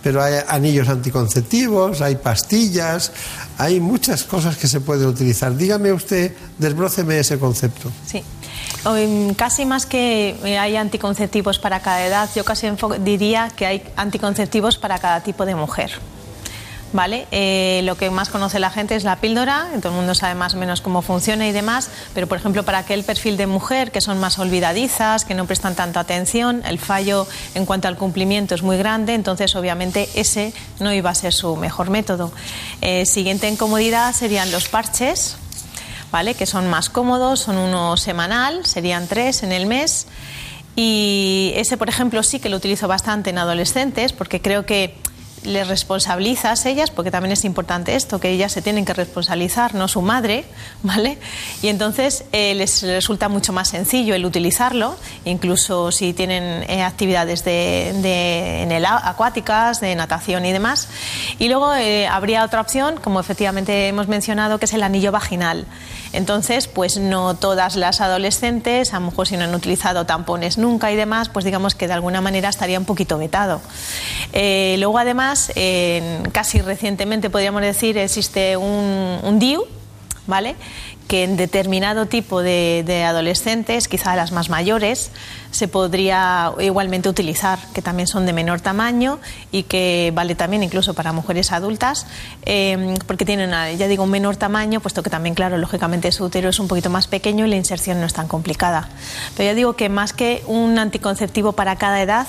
[0.03, 3.11] Pero hay anillos anticonceptivos, hay pastillas,
[3.57, 5.57] hay muchas cosas que se pueden utilizar.
[5.57, 7.91] Dígame usted, desbróceme ese concepto.
[8.05, 8.23] Sí.
[9.37, 12.67] Casi más que hay anticonceptivos para cada edad, yo casi
[13.03, 15.93] diría que hay anticonceptivos para cada tipo de mujer.
[16.93, 17.27] ¿Vale?
[17.31, 20.55] Eh, lo que más conoce la gente es la píldora, todo el mundo sabe más
[20.55, 24.01] o menos cómo funciona y demás, pero por ejemplo para aquel perfil de mujer que
[24.01, 28.63] son más olvidadizas, que no prestan tanta atención, el fallo en cuanto al cumplimiento es
[28.63, 32.33] muy grande, entonces obviamente ese no iba a ser su mejor método.
[32.81, 35.37] Eh, siguiente en comodidad serían los parches,
[36.11, 36.35] ¿vale?
[36.35, 40.07] Que son más cómodos, son uno semanal, serían tres en el mes.
[40.77, 44.97] Y ese, por ejemplo, sí que lo utilizo bastante en adolescentes porque creo que
[45.45, 49.89] les responsabilizas ellas, porque también es importante esto, que ellas se tienen que responsabilizar, no
[49.89, 50.45] su madre,
[50.83, 51.19] ¿vale?
[51.63, 57.45] Y entonces eh, les resulta mucho más sencillo el utilizarlo, incluso si tienen eh, actividades
[57.45, 60.89] de, de, en el, acuáticas, de natación y demás.
[61.39, 65.67] Y luego eh, habría otra opción, como efectivamente hemos mencionado, que es el anillo vaginal.
[66.13, 70.91] Entonces, pues no todas las adolescentes, a lo mejor si no han utilizado tampones nunca
[70.91, 73.61] y demás, pues digamos que de alguna manera estaría un poquito vetado.
[74.33, 75.30] Eh, luego, además,
[76.33, 79.65] casi recientemente podríamos decir, existe un, un DIU,
[80.27, 80.57] ¿vale?
[81.11, 85.11] que en determinado tipo de, de adolescentes, quizá las más mayores,
[85.51, 89.19] se podría igualmente utilizar, que también son de menor tamaño
[89.51, 92.07] y que vale también incluso para mujeres adultas,
[92.47, 96.49] eh, porque tienen, ya digo, un menor tamaño, puesto que también, claro, lógicamente su útero
[96.49, 98.89] es un poquito más pequeño y la inserción no es tan complicada.
[99.37, 102.29] Pero ya digo que más que un anticonceptivo para cada edad,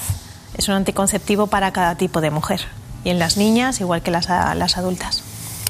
[0.58, 2.62] es un anticonceptivo para cada tipo de mujer.
[3.04, 5.24] Y en las niñas, igual que las, las adultas.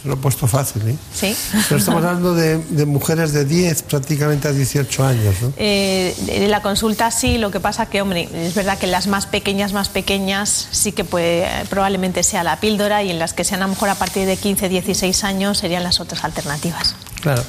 [0.03, 0.95] Lo he puesto fácil, ¿eh?
[1.13, 1.35] Sí.
[1.69, 5.53] Pero estamos hablando de, de mujeres de 10 prácticamente a 18 años, ¿no?
[5.57, 9.27] Eh, en la consulta sí, lo que pasa que, hombre, es verdad que las más
[9.27, 13.61] pequeñas, más pequeñas, sí que puede, probablemente sea la píldora y en las que sean
[13.61, 16.95] a lo mejor a partir de 15, 16 años serían las otras alternativas.
[17.21, 17.43] Claro.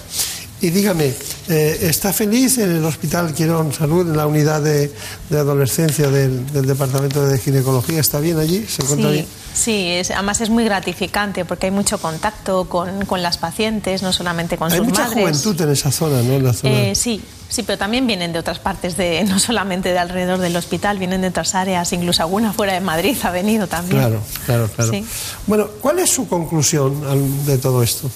[0.62, 1.12] Y dígame,
[1.48, 4.93] eh, ¿está feliz en el Hospital Quirón Salud, en la unidad de,
[5.28, 7.98] de adolescencia del, del, Departamento de Ginecología?
[7.98, 8.64] ¿Está bien allí?
[8.68, 9.26] ¿Se encuentra sí, bien?
[9.55, 14.12] Sí, es, además es muy gratificante porque hay mucho contacto con, con las pacientes, no
[14.12, 15.20] solamente con hay sus mucha madres.
[15.20, 16.34] juventud en esa zona, ¿no?
[16.34, 16.72] En la zona.
[16.72, 20.55] Eh, sí, sí, pero también vienen de otras partes, de, no solamente de alrededor del
[20.55, 23.98] hospital, vienen de otras áreas, incluso alguna fuera de Madrid ha venido también.
[23.98, 24.93] Claro, claro, claro.
[24.93, 25.05] Sí.
[25.48, 28.09] Bueno, ¿cuál es su conclusión de todo esto?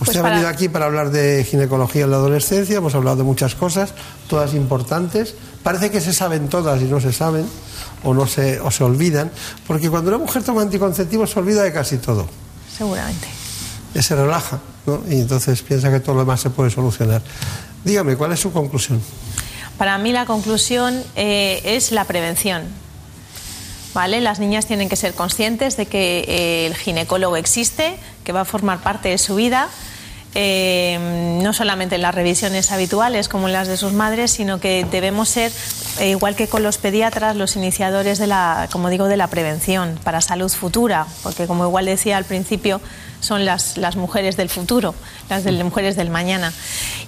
[0.00, 3.16] Usted Pues ha para- venido aquí para hablar de ginecología en la adolescencia, hemos hablado
[3.18, 3.94] de muchas cosas,
[4.28, 5.34] todas importantes.
[5.62, 7.46] Parece que se saben todas y no se saben,
[8.02, 9.30] o, no se, o se olvidan,
[9.66, 12.28] porque cuando una mujer toma anticonceptivos se olvida de casi todo.
[12.76, 13.28] Seguramente.
[13.94, 15.00] Y se relaja, ¿no?
[15.08, 17.22] Y entonces piensa que todo lo demás se puede solucionar.
[17.84, 19.00] Dígame, ¿cuál es su conclusión?
[19.78, 22.62] Para mí la conclusión eh, es la prevención.
[23.94, 24.20] ¿Vale?
[24.20, 28.44] Las niñas tienen que ser conscientes de que eh, el ginecólogo existe, que va a
[28.44, 29.68] formar parte de su vida,
[30.36, 34.84] eh, no solamente en las revisiones habituales como en las de sus madres, sino que
[34.90, 35.52] debemos ser,
[36.00, 39.96] eh, igual que con los pediatras, los iniciadores de la, como digo, de la prevención
[40.02, 42.80] para salud futura, porque como igual decía al principio,
[43.24, 44.94] son las, las mujeres del futuro,
[45.28, 46.52] las del- mujeres del mañana.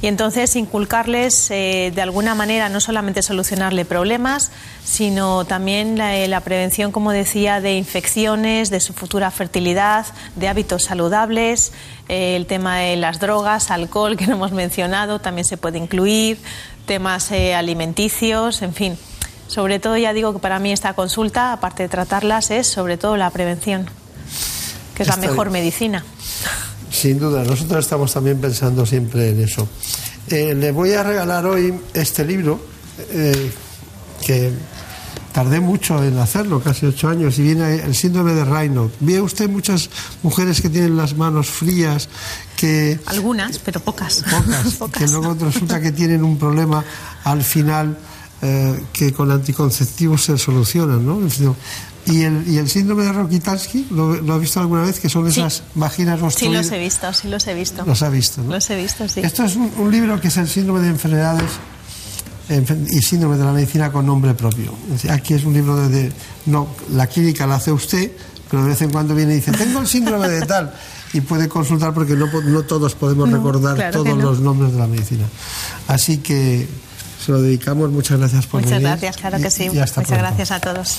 [0.03, 4.51] Y entonces inculcarles eh, de alguna manera no solamente solucionarle problemas,
[4.85, 10.49] sino también la, eh, la prevención, como decía, de infecciones, de su futura fertilidad, de
[10.49, 11.73] hábitos saludables,
[12.09, 16.39] eh, el tema de las drogas, alcohol que no hemos mencionado, también se puede incluir,
[16.87, 18.99] temas alimenticios, en fin.
[19.49, 23.17] Sobre todo, ya digo que para mí esta consulta, aparte de tratarlas, es sobre todo
[23.17, 23.89] la prevención,
[24.97, 25.65] que es la mejor bien.
[25.65, 26.03] medicina.
[26.91, 29.69] Sin duda, nosotros estamos también pensando siempre en eso.
[30.29, 32.59] Eh, le voy a regalar hoy este libro
[33.11, 33.53] eh,
[34.25, 34.53] que
[35.33, 38.91] tardé mucho en hacerlo, casi ocho años, y viene el síndrome de Raynaud.
[39.01, 39.91] ¿Ve usted muchas
[40.23, 42.09] mujeres que tienen las manos frías,
[42.57, 44.25] que, Algunas, pero pocas.
[44.79, 46.83] pocas, que luego resulta que tienen un problema
[47.25, 47.99] al final
[48.41, 51.21] eh, que con anticonceptivos se solucionan, ¿no?
[52.07, 55.01] Y el, y el síndrome de Rokitansky, ¿lo, lo ha visto alguna vez?
[55.01, 55.41] Que son Sí.
[55.41, 56.67] esas vaginas Sí obstruidas.
[56.67, 57.85] los he visto, sí los he visto.
[57.85, 58.53] Los ha visto, ¿no?
[58.53, 59.21] Los he visto, sí.
[59.25, 61.51] Esto es un, un libro que es el síndrome de enfermedades
[62.49, 64.73] enfer- y síndrome de la medicina con nombre propio.
[65.11, 66.13] Aquí es un libro de, de-
[66.47, 68.13] no la clínica la hace usted,
[68.51, 70.73] pero de vez en cuando viene y dice tengo el síndrome de tal
[71.13, 72.29] y puede consultar porque no,
[72.63, 74.23] todos podemos No, recordar claro todos no.
[74.31, 75.25] los nombres de la medicina.
[75.89, 76.69] Así que
[77.25, 77.91] se lo dedicamos.
[77.91, 78.87] Muchas gracias por Muchas venir.
[78.91, 79.65] gracias, claro que sí.
[79.65, 80.13] y Muchas pronto.
[80.13, 80.99] gracias a todos.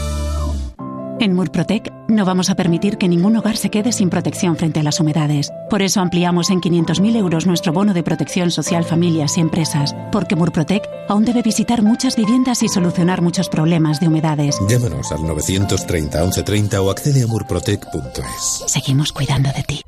[1.21, 4.83] En Murprotec no vamos a permitir que ningún hogar se quede sin protección frente a
[4.83, 5.51] las humedades.
[5.69, 9.95] Por eso ampliamos en 500.000 euros nuestro bono de protección social familias y empresas.
[10.11, 14.57] Porque Murprotec aún debe visitar muchas viviendas y solucionar muchos problemas de humedades.
[14.67, 18.63] Llámanos al 930 1130 o accede a murprotec.es.
[18.65, 19.81] Seguimos cuidando de ti.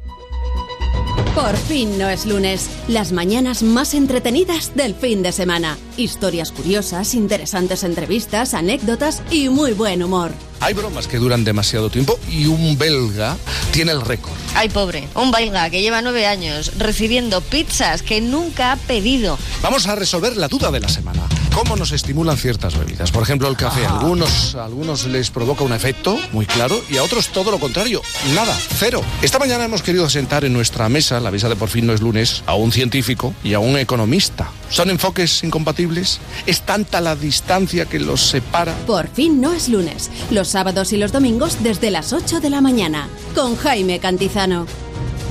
[1.36, 2.70] Por fin no es lunes.
[2.88, 5.80] Las mañanas más entretenidas del fin de semana.
[5.98, 10.32] Historias curiosas, interesantes entrevistas, anécdotas y muy buen humor.
[10.60, 13.36] Hay bromas que duran demasiado tiempo y un belga
[13.72, 14.36] tiene el récord.
[14.54, 19.40] Ay, pobre, un belga que lleva nueve años recibiendo pizzas que nunca ha pedido.
[19.64, 21.24] Vamos a resolver la duda de la semana.
[21.54, 23.12] ¿Cómo nos estimulan ciertas bebidas?
[23.12, 23.86] Por ejemplo, el café.
[23.86, 27.60] A algunos, a algunos les provoca un efecto muy claro y a otros todo lo
[27.60, 28.02] contrario.
[28.34, 29.02] Nada, cero.
[29.22, 32.02] Esta mañana hemos querido sentar en nuestra mesa, la mesa de por fin no es
[32.02, 34.50] lunes, a un científico y a un economista.
[34.70, 36.20] ¿Son enfoques incompatibles?
[36.48, 38.74] ¿Es tanta la distancia que los separa?
[38.88, 40.10] Por fin no es lunes.
[40.32, 43.08] Los sábados y los domingos desde las 8 de la mañana.
[43.36, 44.66] Con Jaime Cantizano.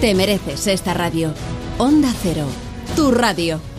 [0.01, 1.35] Te mereces esta radio.
[1.79, 2.47] Onda Cero.
[2.95, 3.72] Tu radio.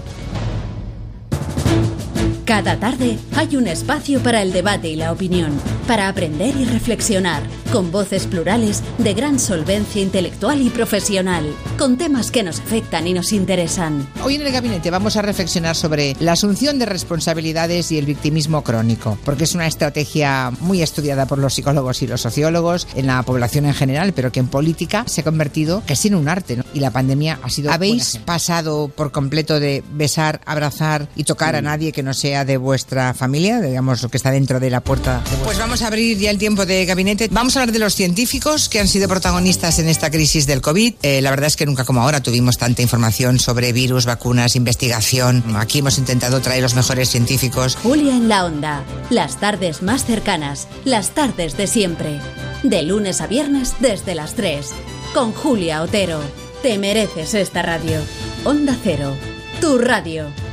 [2.45, 5.57] Cada tarde hay un espacio para el debate y la opinión,
[5.87, 7.41] para aprender y reflexionar,
[7.71, 11.45] con voces plurales de gran solvencia intelectual y profesional,
[11.77, 14.05] con temas que nos afectan y nos interesan.
[14.25, 18.61] Hoy en el gabinete vamos a reflexionar sobre la asunción de responsabilidades y el victimismo
[18.61, 23.23] crónico, porque es una estrategia muy estudiada por los psicólogos y los sociólogos en la
[23.23, 26.65] población en general, pero que en política se ha convertido casi en un arte, ¿no?
[26.73, 27.71] Y la pandemia ha sido...
[27.71, 32.57] ¿Habéis pasado por completo de besar, abrazar y tocar a nadie que no sea de
[32.57, 35.21] vuestra familia, digamos, lo que está dentro de la puerta?
[35.43, 37.29] Pues vamos a abrir ya el tiempo de gabinete.
[37.31, 40.95] Vamos a hablar de los científicos que han sido protagonistas en esta crisis del COVID.
[41.03, 45.43] Eh, la verdad es que nunca como ahora tuvimos tanta información sobre virus, vacunas, investigación.
[45.55, 47.75] Aquí hemos intentado traer los mejores científicos.
[47.75, 52.19] Julia en la onda, las tardes más cercanas, las tardes de siempre.
[52.63, 54.67] De lunes a viernes desde las 3.
[55.13, 56.19] Con Julia Otero.
[56.63, 57.99] Te mereces esta radio.
[58.45, 59.13] Onda Cero,
[59.59, 60.52] tu radio.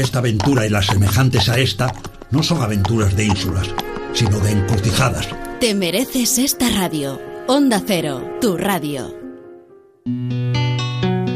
[0.00, 1.92] esta aventura y las semejantes a esta
[2.30, 3.68] no son aventuras de ínsulas,
[4.12, 5.28] sino de encrucijadas.
[5.60, 7.20] Te mereces esta radio.
[7.46, 9.14] Onda Cero, tu radio.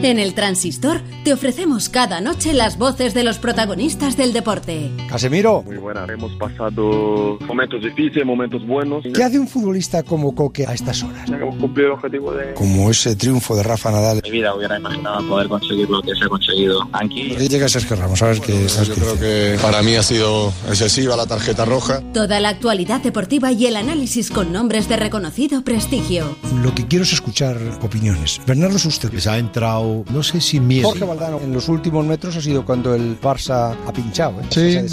[0.01, 4.93] En el Transistor te ofrecemos cada noche las voces de los protagonistas del deporte.
[5.09, 5.65] Casemiro.
[5.65, 6.07] Muy buena.
[6.09, 9.05] Hemos pasado momentos difíciles, momentos buenos.
[9.13, 11.29] ¿Qué hace un futbolista como Coque a estas horas?
[11.29, 12.55] Hemos cumplido el objetivo de...
[12.55, 14.21] Como ese triunfo de Rafa Nadal.
[14.23, 17.35] Mi vida hubiera imaginado poder conseguir lo que se ha conseguido aquí.
[17.37, 18.53] Y llega Sergio Ramos, ¿sabes qué?
[18.53, 22.03] Yo creo que para mí ha sido excesiva la tarjeta roja.
[22.15, 26.37] Toda la actualidad deportiva y el análisis con nombres de reconocido prestigio.
[26.63, 28.41] Lo que quiero es escuchar opiniones.
[28.47, 29.13] Bernardo Suster.
[29.13, 30.89] Les ha entrado no sé si miedo.
[30.89, 34.41] Jorge Valdano, en los últimos metros ha sido cuando el Barça ha pinchado.
[34.41, 34.45] ¿eh?
[34.51, 34.89] Sí,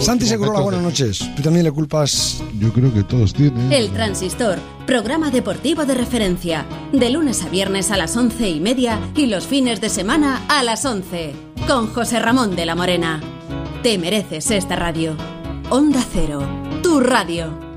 [0.00, 1.30] Santi Segurola, buenas noches.
[1.36, 2.42] Tú también le culpas.
[2.58, 3.72] Yo creo que todos tienen.
[3.72, 6.66] El Transistor, programa deportivo de referencia.
[6.92, 10.62] De lunes a viernes a las once y media y los fines de semana a
[10.62, 11.32] las once.
[11.66, 13.20] Con José Ramón de la Morena.
[13.82, 15.16] Te mereces esta radio.
[15.70, 16.40] Onda Cero,
[16.82, 17.67] tu radio.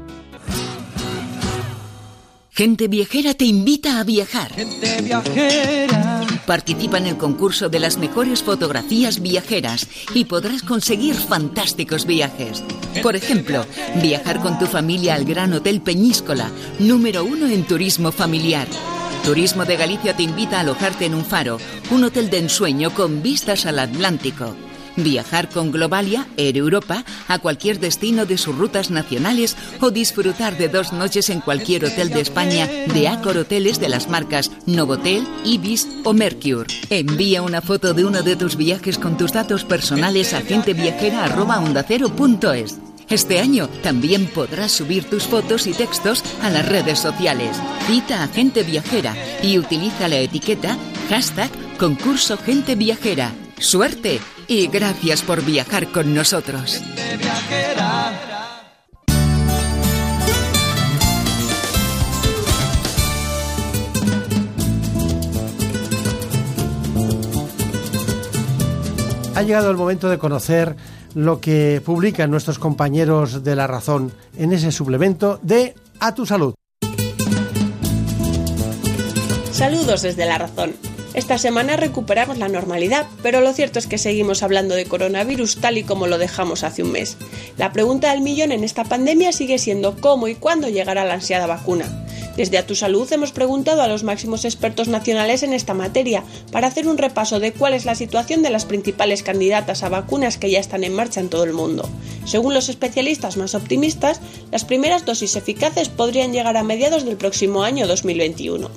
[2.62, 4.54] Gente Viajera te invita a viajar.
[4.54, 6.22] Gente viajera.
[6.46, 12.64] Participa en el concurso de las mejores fotografías viajeras y podrás conseguir fantásticos viajes.
[13.02, 13.66] Por ejemplo,
[14.04, 18.68] viajar con tu familia al Gran Hotel Peñíscola, número uno en turismo familiar.
[19.24, 21.58] Turismo de Galicia te invita a alojarte en un faro,
[21.90, 24.56] un hotel de ensueño con vistas al Atlántico.
[24.96, 30.70] Viajar con Globalia, Air Europa, a cualquier destino de sus rutas nacionales o disfrutar de
[30.70, 35.88] dos noches en cualquier hotel de España de Accor Hoteles de las marcas Novotel, Ibis
[36.04, 36.68] o Mercure.
[36.90, 42.80] Envía una foto de uno de tus viajes con tus datos personales a genteviajera.ondacero.es.
[43.10, 47.58] Este año también podrás subir tus fotos y textos a las redes sociales.
[47.86, 49.14] Cita a Gente Viajera
[49.44, 50.78] y utiliza la etiqueta
[51.10, 53.34] hashtag concurso Gente Viajera.
[53.60, 54.22] ¡Suerte!
[54.52, 56.84] Y gracias por viajar con nosotros.
[69.34, 70.76] Ha llegado el momento de conocer
[71.16, 76.56] lo que publican nuestros compañeros de La Razón en ese suplemento de A tu Salud.
[79.54, 80.91] Saludos desde La Razón.
[81.14, 85.78] Esta semana recuperamos la normalidad, pero lo cierto es que seguimos hablando de coronavirus tal
[85.78, 87.18] y como lo dejamos hace un mes.
[87.58, 91.48] La pregunta del millón en esta pandemia sigue siendo cómo y cuándo llegará la ansiada
[91.48, 91.86] vacuna.
[92.42, 96.66] Desde A Tu Salud hemos preguntado a los máximos expertos nacionales en esta materia para
[96.66, 100.50] hacer un repaso de cuál es la situación de las principales candidatas a vacunas que
[100.50, 101.88] ya están en marcha en todo el mundo.
[102.26, 107.62] Según los especialistas más optimistas, las primeras dosis eficaces podrían llegar a mediados del próximo
[107.62, 108.72] año 2021.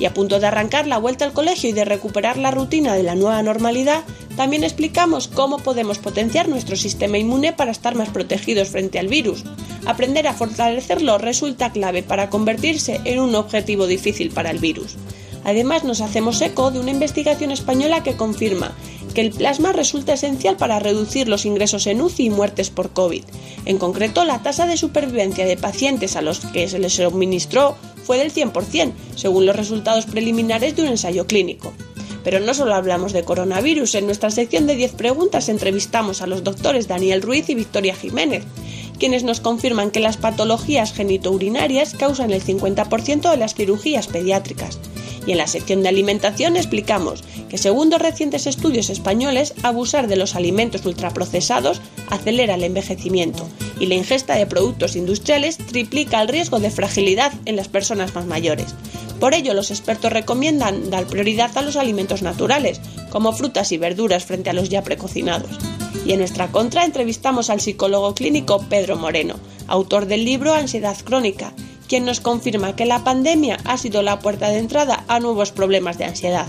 [0.00, 3.04] Y a punto de arrancar la vuelta al colegio y de recuperar la rutina de
[3.04, 4.02] la nueva normalidad,
[4.36, 9.44] También explicamos cómo podemos potenciar nuestro sistema inmune para estar más protegidos frente al virus.
[9.86, 14.96] Aprender a fortalecerlo resulta clave para convertirse en un objetivo difícil para el virus.
[15.44, 18.74] Además, nos hacemos eco de una investigación española que confirma
[19.14, 23.24] que el plasma resulta esencial para reducir los ingresos en UCI y muertes por COVID.
[23.66, 28.18] En concreto, la tasa de supervivencia de pacientes a los que se les suministró fue
[28.18, 31.72] del 100%, según los resultados preliminares de un ensayo clínico.
[32.24, 36.42] Pero no solo hablamos de coronavirus, en nuestra sección de 10 preguntas entrevistamos a los
[36.42, 38.44] doctores Daniel Ruiz y Victoria Jiménez,
[38.98, 44.78] quienes nos confirman que las patologías genitourinarias causan el 50% de las cirugías pediátricas.
[45.26, 50.16] Y en la sección de alimentación explicamos que según dos recientes estudios españoles, abusar de
[50.16, 51.80] los alimentos ultraprocesados
[52.10, 53.48] acelera el envejecimiento
[53.80, 58.26] y la ingesta de productos industriales triplica el riesgo de fragilidad en las personas más
[58.26, 58.74] mayores.
[59.20, 62.80] Por ello, los expertos recomiendan dar prioridad a los alimentos naturales,
[63.14, 65.52] como frutas y verduras frente a los ya precocinados.
[66.04, 69.36] Y en nuestra contra entrevistamos al psicólogo clínico Pedro Moreno,
[69.68, 71.52] autor del libro Ansiedad Crónica,
[71.86, 75.96] quien nos confirma que la pandemia ha sido la puerta de entrada a nuevos problemas
[75.96, 76.48] de ansiedad.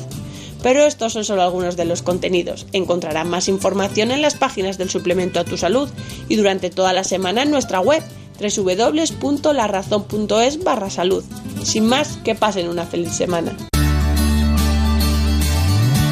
[0.63, 2.65] Pero estos son solo algunos de los contenidos.
[2.73, 5.87] Encontrarán más información en las páginas del suplemento a tu salud
[6.29, 8.01] y durante toda la semana en nuestra web
[8.39, 11.23] www.larazón.es barra salud.
[11.61, 13.55] Sin más, que pasen una feliz semana.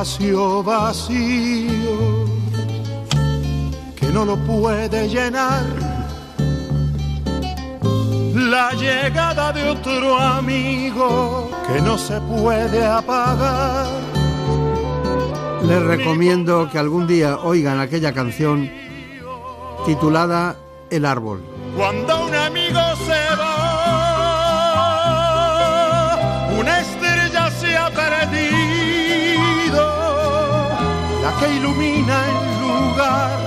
[0.00, 2.24] Espacio vacío
[3.96, 5.64] que no lo puede llenar.
[8.32, 13.88] La llegada de otro amigo que no se puede apagar.
[15.64, 18.70] Les recomiendo que algún día oigan aquella canción
[19.84, 20.56] titulada
[20.90, 21.42] El árbol.
[21.76, 22.87] Cuando un amigo
[31.58, 33.38] ilumina el lugar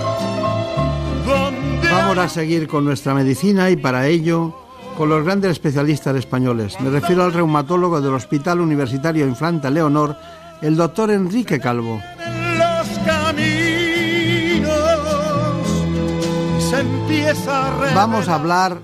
[1.26, 1.90] donde...
[1.90, 4.56] Vamos a seguir con nuestra medicina y para ello
[4.98, 6.80] con los grandes especialistas españoles.
[6.82, 10.16] Me refiero al reumatólogo del Hospital Universitario Infanta Leonor,
[10.62, 12.02] el doctor Enrique Calvo.
[12.58, 13.42] los caminos
[16.58, 17.96] y se empieza a revelar.
[17.96, 18.78] Vamos a hablar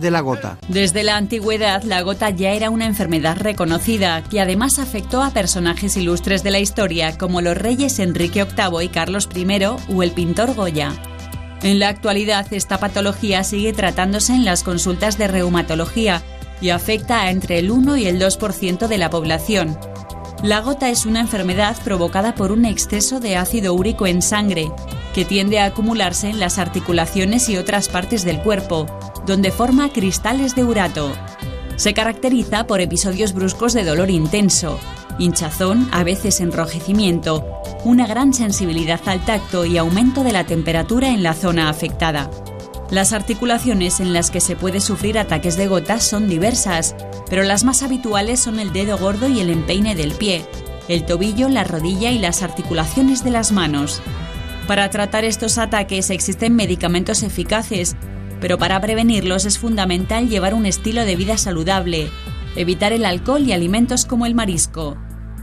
[0.00, 0.58] de la gota.
[0.68, 5.96] Desde la antigüedad, la gota ya era una enfermedad reconocida que además afectó a personajes
[5.96, 9.64] ilustres de la historia como los reyes Enrique VIII y Carlos I
[9.94, 10.92] o el pintor Goya.
[11.62, 16.22] En la actualidad, esta patología sigue tratándose en las consultas de reumatología
[16.60, 19.78] y afecta a entre el 1 y el 2% de la población.
[20.42, 24.72] La gota es una enfermedad provocada por un exceso de ácido úrico en sangre,
[25.14, 28.86] que tiende a acumularse en las articulaciones y otras partes del cuerpo,
[29.26, 31.12] donde forma cristales de urato.
[31.76, 34.80] Se caracteriza por episodios bruscos de dolor intenso,
[35.18, 37.44] hinchazón, a veces enrojecimiento,
[37.84, 42.30] una gran sensibilidad al tacto y aumento de la temperatura en la zona afectada.
[42.90, 46.96] Las articulaciones en las que se puede sufrir ataques de gotas son diversas,
[47.30, 50.44] pero las más habituales son el dedo gordo y el empeine del pie,
[50.88, 54.02] el tobillo, la rodilla y las articulaciones de las manos.
[54.66, 57.96] Para tratar estos ataques existen medicamentos eficaces,
[58.40, 62.10] pero para prevenirlos es fundamental llevar un estilo de vida saludable,
[62.56, 64.96] evitar el alcohol y alimentos como el marisco.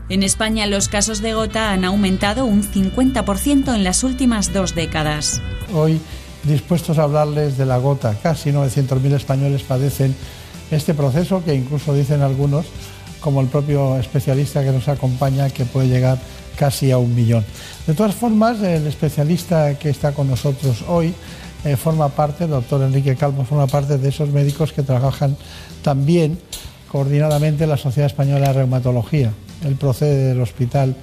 [0.10, 5.42] En España los casos de gota han aumentado un 50% en las últimas dos décadas.
[5.74, 6.00] Hoy
[6.44, 8.18] dispuestos a hablarles de la gota.
[8.22, 10.16] Casi 900.000 españoles padecen
[10.72, 12.66] este proceso que incluso dicen algunos,
[13.20, 16.18] como el propio especialista que nos acompaña, que puede llegar
[16.58, 17.46] casi a un millón.
[17.86, 21.14] De todas formas, el especialista que está con nosotros hoy
[21.64, 25.36] eh, forma parte, el doctor Enrique Calvo, forma parte de esos médicos que trabajan
[25.82, 26.40] también
[26.92, 29.34] coordinadamente en la Sociedad Española de Reumatología.
[29.66, 30.96] Él procede del Hospital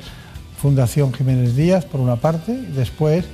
[0.60, 3.24] Fundación Jiménez Díaz, por una parte, y después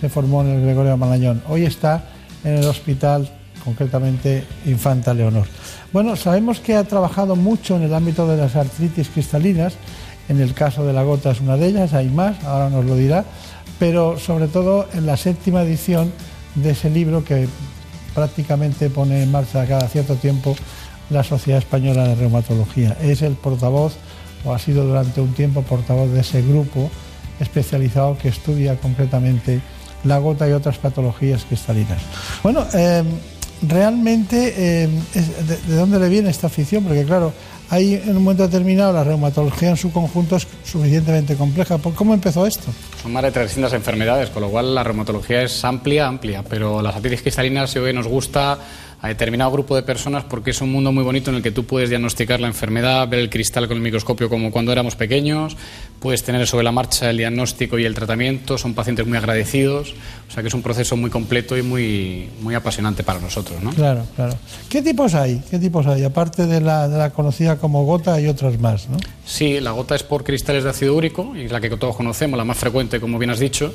[0.00, 1.42] se formó en el Gregorio Malañón.
[1.48, 2.04] Hoy está
[2.42, 3.30] en el hospital,
[3.64, 5.46] concretamente Infanta Leonor.
[5.92, 9.74] Bueno, sabemos que ha trabajado mucho en el ámbito de las artritis cristalinas,
[10.28, 12.96] en el caso de la gota es una de ellas, hay más, ahora nos lo
[12.96, 13.24] dirá,
[13.78, 16.12] pero sobre todo en la séptima edición
[16.54, 17.48] de ese libro que
[18.14, 20.54] prácticamente pone en marcha cada cierto tiempo
[21.10, 22.96] la Sociedad Española de Reumatología.
[23.00, 23.94] Es el portavoz,
[24.44, 26.90] o ha sido durante un tiempo portavoz de ese grupo
[27.40, 29.60] especializado que estudia concretamente
[30.04, 32.00] la gota y otras patologías cristalinas.
[32.42, 33.02] Bueno, eh,
[33.62, 34.88] realmente, eh,
[35.66, 36.84] de, dónde le viene esta afición?
[36.84, 37.32] Porque claro,
[37.70, 41.78] hay en un momento determinado la reumatología en su conjunto es suficientemente compleja.
[41.78, 42.72] ¿Cómo empezó esto?
[43.00, 46.96] Son más de 300 enfermedades, con lo cual la reumatología es amplia, amplia, pero las
[46.96, 48.58] artritis cristalinas hoy nos gusta
[49.02, 51.64] a determinado grupo de personas porque es un mundo muy bonito en el que tú
[51.64, 55.56] puedes diagnosticar la enfermedad, ver el cristal con el microscopio como cuando éramos pequeños,
[56.00, 59.94] puedes tener sobre la marcha el diagnóstico y el tratamiento, son pacientes muy agradecidos,
[60.28, 63.62] o sea que es un proceso muy completo y muy, muy apasionante para nosotros.
[63.62, 63.70] ¿no?
[63.70, 64.36] Claro, claro.
[64.68, 65.42] ¿Qué tipos hay?
[65.50, 66.04] ¿Qué tipos hay?
[66.04, 68.98] Aparte de la, de la conocida como gota hay otras más, ¿no?
[69.24, 72.36] Sí, la gota es por cristales de ácido úrico, y es la que todos conocemos,
[72.36, 73.72] la más frecuente, como bien has dicho,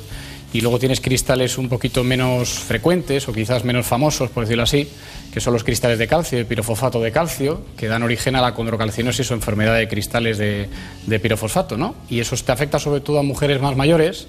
[0.52, 4.88] y luego tienes cristales un poquito menos frecuentes o quizás menos famosos, por decirlo así,
[5.32, 8.54] que son los cristales de calcio, el pirofosfato de calcio, que dan origen a la
[8.54, 10.68] condrocalcinosis o enfermedad de cristales de,
[11.20, 11.94] pirofosfato, ¿no?
[12.08, 14.28] Y eso te afecta sobre todo a mujeres más mayores,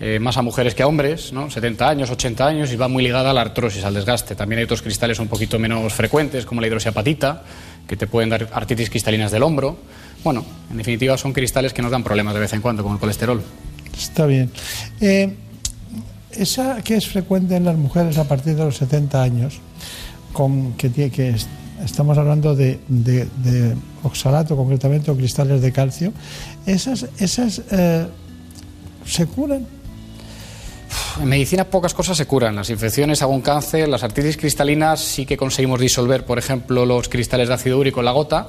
[0.00, 1.50] eh, más a mujeres que a hombres, ¿no?
[1.50, 4.34] 70 años, 80 años, y va muy ligada a la artrosis, al desgaste.
[4.34, 7.44] También hay otros cristales un poquito menos frecuentes, como la hidroxiapatita,
[7.86, 9.76] que te pueden dar artritis cristalinas del hombro.
[10.24, 13.00] Bueno, en definitiva son cristales que nos dan problemas de vez en cuando, como el
[13.00, 13.42] colesterol.
[13.96, 14.50] Está bien.
[15.00, 15.34] Eh,
[16.32, 19.60] esa que es frecuente en las mujeres a partir de los 70 años,
[20.78, 21.34] que, que
[21.84, 22.78] estamos hablando de,
[24.02, 26.12] oxalato concretamente o cristales de calcio,
[26.66, 28.06] esas, esas eh,
[29.04, 29.66] se curan.
[31.20, 32.56] En medicina pocas cosas se curan.
[32.56, 37.48] Las infecciones, algún cáncer, las artritis cristalinas sí que conseguimos disolver, por ejemplo, los cristales
[37.48, 38.48] de ácido úrico en la gota.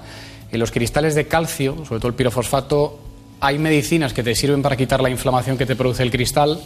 [0.52, 3.00] En los cristales de calcio, sobre todo el pirofosfato,
[3.40, 6.62] hay medicinas que te sirven para quitar la inflamación que te produce el cristal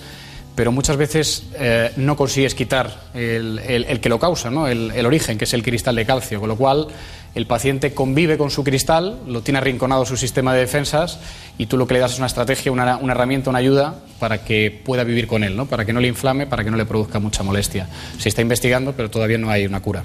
[0.56, 4.68] pero muchas veces eh, no consigues quitar el, que lo causa, ¿no?
[4.68, 6.88] el, origen, que es el cristal de calcio, con lo cual
[7.36, 11.20] el paciente convive con su cristal, lo tiene arrinconado su sistema de defensas
[11.58, 14.82] y tú lo que le das es una estrategia, una, herramienta, una ayuda para que
[14.84, 15.66] pueda vivir con él, ¿no?
[15.66, 17.90] para que no le inflame, para que no le produzca mucha molestia.
[18.18, 20.04] Se está investigando, pero todavía no hay una cura.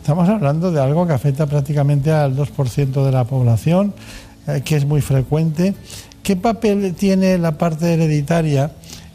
[0.00, 3.94] Estamos hablando de algo que afecta prácticamente al 2% de la población,
[4.48, 5.74] eh, que es muy frecuente.
[6.24, 8.72] ¿Qué papel tiene la parte hereditaria?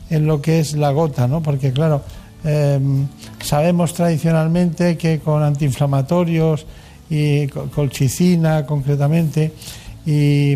[0.09, 1.41] En lo que es la gota, ¿no?
[1.41, 2.03] Porque claro,
[2.43, 3.07] em,
[3.41, 6.65] sabemos tradicionalmente que con antiinflamatorios
[7.09, 9.53] y colchicina concretamente
[10.05, 10.55] y,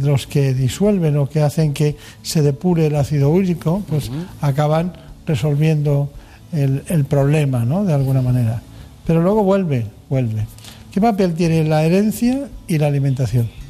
[0.00, 4.10] los que disuelven o que hacen que se depure el ácido úrico, pues
[4.40, 4.92] acaban
[5.26, 6.10] resolviendo
[6.52, 7.84] el, el, problema, ¿no?
[7.84, 8.62] De alguna manera.
[9.04, 10.46] Pero luego vuelve, vuelve.
[10.92, 13.63] ¿Qué papel tiene la herencia y la alimentación?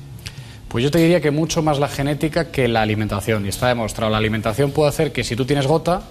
[0.74, 3.46] Pues yo te diría que mucho más la genética que la alimentación.
[3.46, 6.02] Y está demostrado, la alimentación puede hacer que si tú tienes gota,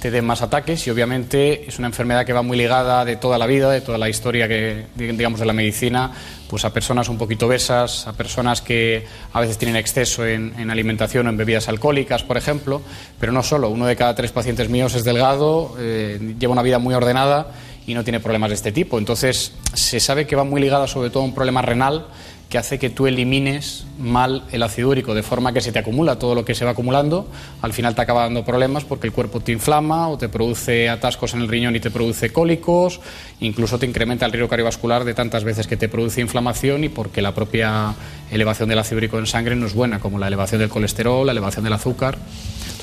[0.00, 3.38] te den más ataques y obviamente es una enfermedad que va muy ligada de toda
[3.38, 6.12] la vida, de toda la historia que digamos de la medicina,
[6.48, 11.26] pues a personas un poquito obesas, a personas que a veces tienen exceso en, alimentación
[11.26, 12.82] o en bebidas alcohólicas, por ejemplo,
[13.18, 16.78] pero no solo, uno de cada tres pacientes míos es delgado, eh, lleva una vida
[16.78, 17.48] muy ordenada
[17.84, 18.96] y no tiene problemas de este tipo.
[18.96, 22.06] Entonces se sabe que va muy ligada sobre todo a un problema renal
[22.54, 26.20] que hace que tú elimines mal el ácido úrico, de forma que se te acumula
[26.20, 27.26] todo lo que se va acumulando,
[27.62, 31.34] al final te acaba dando problemas porque el cuerpo te inflama o te produce atascos
[31.34, 33.00] en el riñón y te produce cólicos,
[33.40, 37.22] incluso te incrementa el riesgo cardiovascular de tantas veces que te produce inflamación y porque
[37.22, 37.92] la propia
[38.30, 41.32] elevación del ácido úrico en sangre no es buena, como la elevación del colesterol, la
[41.32, 42.18] elevación del azúcar.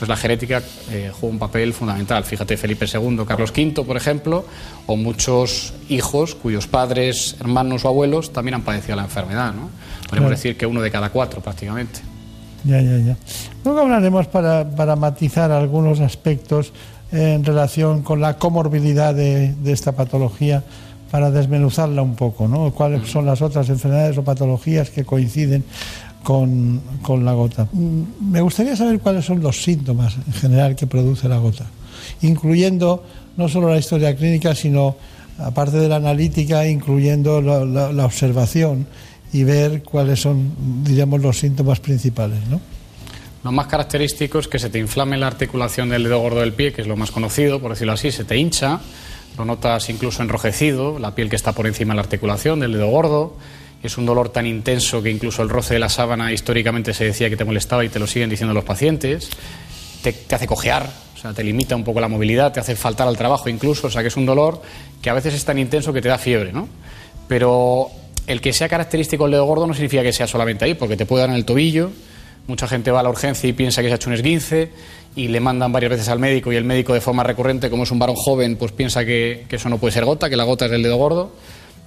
[0.01, 2.23] Entonces la genética eh, juega un papel fundamental.
[2.23, 4.45] Fíjate Felipe II, Carlos V, por ejemplo,
[4.87, 9.53] o muchos hijos cuyos padres, hermanos o abuelos también han padecido la enfermedad.
[9.53, 9.60] ¿no?
[10.09, 12.01] Podemos decir que uno de cada cuatro prácticamente.
[12.63, 13.17] Ya, ya, ya.
[13.63, 16.73] Luego hablaremos para, para matizar algunos aspectos
[17.11, 20.63] en relación con la comorbilidad de, de esta patología
[21.09, 22.71] para desmenuzarla un poco, ¿no?
[22.71, 25.65] ¿Cuáles son las otras enfermedades o patologías que coinciden
[26.23, 27.67] con, la gota.
[27.71, 31.65] Mm, me gustaría saber cuáles son los síntomas en general que produce la gota,
[32.21, 33.03] incluyendo
[33.37, 34.95] no solo la historia clínica, sino,
[35.39, 38.87] aparte de la analítica, incluyendo la, observación
[39.33, 42.59] y ver cuáles son, diríamos, los síntomas principales, ¿no?
[43.43, 46.73] Lo más característico es que se te inflame la articulación del dedo gordo del pie,
[46.73, 48.79] que es lo más conocido, por decirlo así, se te hincha,
[49.37, 52.89] lo notas incluso enrojecido, la piel que está por encima de la articulación del dedo
[52.89, 53.35] gordo,
[53.81, 57.29] es un dolor tan intenso que incluso el roce de la sábana históricamente se decía
[57.29, 59.29] que te molestaba y te lo siguen diciendo los pacientes.
[60.03, 63.17] Te, hace cojear, o sea, te limita un poco la movilidad, te hace faltar al
[63.17, 64.61] trabajo incluso, o sea, que es un dolor
[65.01, 66.67] que a veces es tan intenso que te da fiebre, ¿no?
[67.27, 67.89] Pero
[68.31, 71.05] el que sea característico el dedo gordo no significa que sea solamente ahí, porque te
[71.05, 71.91] puede dar en el tobillo,
[72.47, 74.71] Mucha gente va a la urgencia y piensa que se ha hecho un esguince
[75.15, 77.91] y le mandan varias veces al médico y el médico de forma recurrente, como es
[77.91, 80.71] un varón joven, pues piensa que, eso no puede ser gota, que la gota es
[80.71, 81.31] del dedo gordo.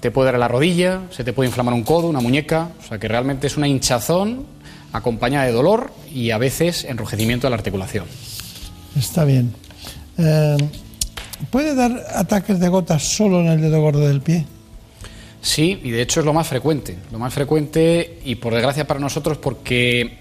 [0.01, 2.99] Te puede dar la rodilla, se te puede inflamar un codo, una muñeca, o sea
[2.99, 4.47] que realmente es una hinchazón
[4.93, 8.05] acompañada de dolor y a veces enrojecimiento de la articulación.
[8.97, 9.53] Está bien.
[10.19, 10.57] Eh,
[11.51, 14.47] ¿Puede dar ataques de gotas solo en el dedo gordo del pie?
[15.45, 16.97] Sí, y de hecho es lo más frecuente.
[17.13, 20.17] Lo más frecuente y por desgracia para nosotros porque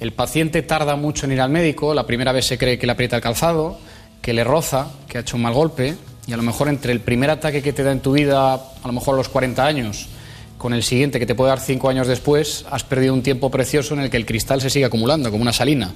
[0.00, 2.92] el paciente tarda mucho en ir al médico, la primera vez se cree que le
[2.92, 3.78] aprieta el calzado,
[4.20, 5.94] que le roza, que ha hecho un mal golpe
[6.26, 8.86] y a lo mejor entre el primer ataque que te da en tu vida, a
[8.86, 10.08] lo mejor a los 40 años,
[10.58, 13.94] con el siguiente que te puede dar 5 años después, has perdido un tiempo precioso
[13.94, 15.94] en el que el cristal se sigue acumulando, como una salina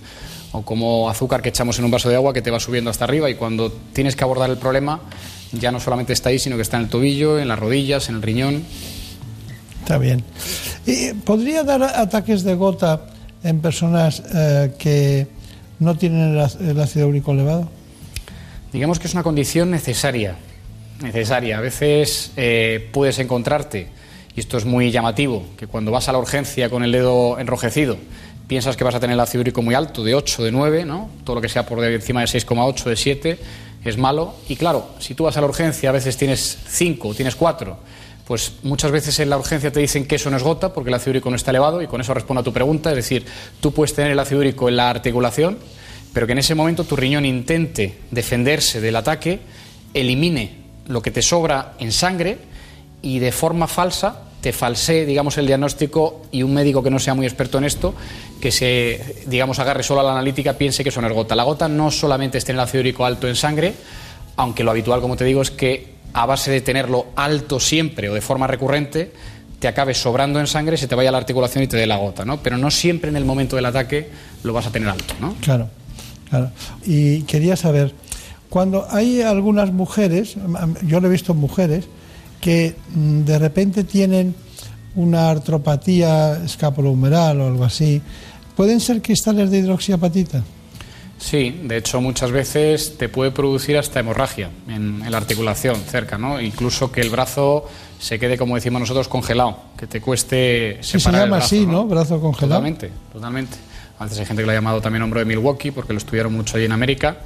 [0.53, 3.05] o como azúcar que echamos en un vaso de agua que te va subiendo hasta
[3.05, 5.01] arriba y cuando tienes que abordar el problema
[5.53, 8.17] ya no solamente está ahí, sino que está en el tobillo, en las rodillas, en
[8.17, 8.63] el riñón.
[9.83, 10.25] Está bien.
[10.87, 13.07] ¿Y ¿Podría dar ataques de gota
[13.43, 15.27] en personas eh, que
[15.79, 17.69] no tienen el, el ácido úrico elevado?
[18.73, 20.37] Digamos que es una condición necesaria,
[21.03, 21.59] necesaria.
[21.59, 23.89] A veces eh, puedes encontrarte,
[24.35, 27.97] y esto es muy llamativo, que cuando vas a la urgencia con el dedo enrojecido,
[28.47, 31.11] piensas que vas a tener el ácido úrico muy alto, de 8, de 9, ¿no?
[31.25, 33.39] todo lo que sea por encima de 6,8, de 7,
[33.85, 34.35] es malo.
[34.49, 37.77] Y claro, si tú vas a la urgencia, a veces tienes 5, tienes 4,
[38.27, 40.95] pues muchas veces en la urgencia te dicen que eso no es gota porque el
[40.95, 43.27] ácido úrico no está elevado y con eso respondo a tu pregunta, es decir,
[43.61, 45.59] tú puedes tener el ácido úrico en la articulación,
[46.13, 49.41] pero que en ese momento tu riñón intente defenderse del ataque,
[49.93, 52.39] elimine lo que te sobra en sangre
[53.03, 57.15] y de forma falsa te falsee, digamos, el diagnóstico y un médico que no sea
[57.15, 57.95] muy experto en esto,
[58.41, 61.37] que se, digamos, agarre solo a la analítica, piense que es gota.
[61.37, 63.75] La gota no solamente es tener el ácido úrico alto en sangre,
[64.37, 68.15] aunque lo habitual, como te digo, es que a base de tenerlo alto siempre o
[68.15, 69.13] de forma recurrente,
[69.61, 72.25] te acabe sobrando en sangre, se te vaya la articulación y te dé la gota,
[72.25, 72.43] ¿no?
[72.43, 74.11] Pero no siempre en el momento del ataque
[74.43, 75.37] lo vas a tener alto, ¿no?
[75.41, 75.69] Claro,
[76.29, 76.51] claro.
[76.85, 77.95] Y quería saber,
[78.51, 80.37] cuando hay algunas mujeres,
[80.83, 81.85] yo lo he visto mujeres,
[82.43, 84.35] que mm, de repente tienen
[84.97, 88.03] una artropatía escapulohumeral o algo así,
[88.57, 90.43] ¿pueden ser cristales de hidroxiapatita?
[91.19, 96.19] Sí, de hecho muchas veces te puede producir hasta hemorragia en, en, la articulación cerca,
[96.19, 96.41] ¿no?
[96.41, 97.69] Incluso que el brazo
[98.01, 101.47] se quede, como decimos nosotros, congelado, que te cueste separar Sí, se llama el brazo,
[101.47, 101.87] así, ¿no?
[101.87, 102.61] Brazo congelado.
[102.61, 103.57] Totalmente, totalmente.
[104.01, 106.33] A veces hay gente que lo ha llamado también hombro de Milwaukee porque lo estudiaron
[106.33, 107.19] mucho allí en América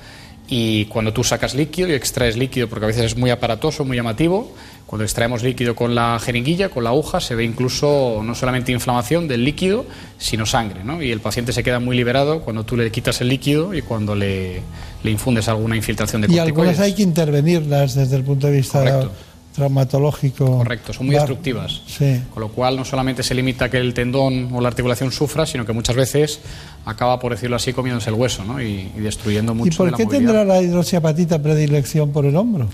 [0.49, 3.97] y cuando tú sacas líquido y extraes líquido, porque a veces es muy aparatoso, muy
[3.97, 4.53] llamativo,
[4.87, 9.27] cuando extraemos líquido con la jeringuilla, con la aguja, se ve incluso no solamente inflamación
[9.27, 9.85] del líquido,
[10.19, 11.03] sino sangre, ¿no?
[11.03, 14.15] Y el paciente se queda muy liberado cuando tú le quitas el líquido y cuando
[14.15, 14.63] le,
[15.03, 16.59] le infundes alguna infiltración de Y corticoides.
[16.59, 19.09] algunas hay que intervenirlas desde el punto de vista.
[19.57, 20.59] Traumatológico.
[20.59, 21.83] Correcto, son muy destructivas.
[21.87, 22.23] Sí.
[22.33, 25.45] Con lo cual no solamente se limita a que el tendón o la articulación sufra,
[25.47, 26.41] sino que muchas veces
[26.85, 28.63] acaba, por decirlo así, comiéndose el hueso ¿no?
[28.63, 30.33] y, y destruyendo mucho ¿Y por de la qué movilidad.
[30.33, 32.69] tendrá la hidroxiapatita predilección por el hombro?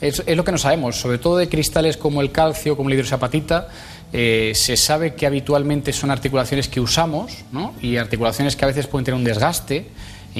[0.00, 2.94] Es, es lo que no sabemos, sobre todo de cristales como el calcio, como la
[2.94, 3.68] hidroxiapatita.
[4.12, 7.74] eh, se sabe que habitualmente son articulaciones que usamos ¿no?
[7.82, 9.86] y articulaciones que a veces pueden tener un desgaste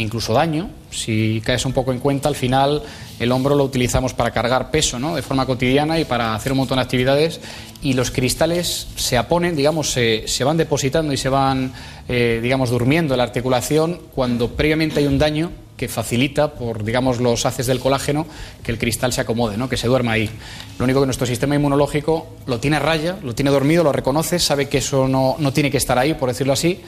[0.00, 0.70] incluso daño.
[0.90, 2.82] Si caes un poco en cuenta, al final
[3.18, 5.16] el hombro lo utilizamos para cargar peso ¿no?
[5.16, 7.40] de forma cotidiana y para hacer un montón de actividades
[7.82, 11.72] y los cristales se aponen, digamos, se, se van depositando y se van,
[12.08, 17.20] eh, digamos, durmiendo en la articulación cuando previamente hay un daño que facilita por, digamos,
[17.20, 18.26] los haces del colágeno
[18.62, 19.68] que el cristal se acomode, ¿no?
[19.68, 20.30] que se duerma ahí.
[20.78, 24.38] Lo único que nuestro sistema inmunológico lo tiene a raya, lo tiene dormido, lo reconoce,
[24.38, 26.80] sabe que eso no, no tiene que estar ahí, por decirlo así,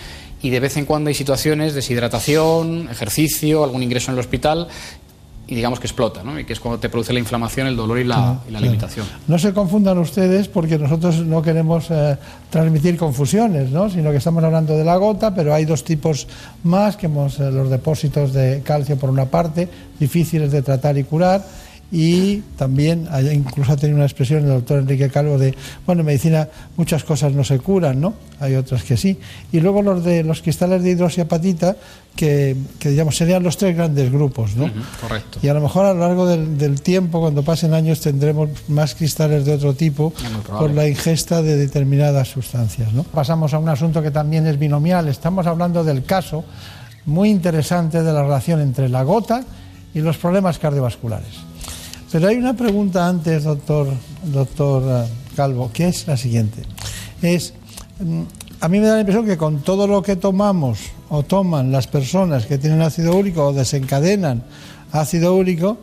[0.43, 4.69] y de vez en cuando hay situaciones, deshidratación, ejercicio, algún ingreso en el hospital,
[5.48, 6.38] y digamos que explota, ¿no?
[6.38, 8.58] y que es cuando te produce la inflamación, el dolor y la, Claro, y la
[8.58, 8.66] claro.
[8.66, 9.06] limitación.
[9.26, 12.18] No se confundan ustedes porque nosotros no queremos eh,
[12.50, 13.88] transmitir confusiones, ¿no?
[13.88, 16.28] sino que estamos hablando de la gota, pero hay dos tipos
[16.64, 19.68] más, que hemos, eh, los depósitos de calcio por una parte,
[19.98, 21.42] difíciles de tratar y curar,
[21.90, 25.55] y también incluso ha tenido una expresión el doctor Enrique Calvo de,
[25.86, 28.15] bueno, en medicina muchas cosas no se curan, ¿no?
[28.40, 29.19] Hay otras que sí.
[29.52, 31.77] Y luego los de los cristales de hidroxiapatita,
[32.15, 34.70] que, que digamos serían los tres grandes grupos, ¿no?
[35.01, 35.39] Correcto.
[35.43, 38.94] Y a lo mejor a lo largo del, del tiempo, cuando pasen años, tendremos más
[38.94, 40.12] cristales de otro tipo
[40.47, 42.93] por la ingesta de determinadas sustancias.
[42.93, 43.05] ¿no?
[43.05, 45.09] Pasamos a un asunto que también es binomial.
[45.09, 46.44] Estamos hablando del caso
[47.06, 49.43] muy interesante de la relación entre la gota
[49.94, 51.47] y los problemas cardiovasculares.
[52.10, 53.89] Pero hay una pregunta antes, doctor,
[54.24, 56.62] doctor eh, Calvo, que es la siguiente.
[57.20, 57.52] Es,
[58.01, 58.22] mm,
[58.60, 60.78] a mí me da la impresión que con todo lo que tomamos
[61.10, 64.43] o toman las personas que tienen ácido úrico o desencadenan
[64.90, 65.78] ácido úrico,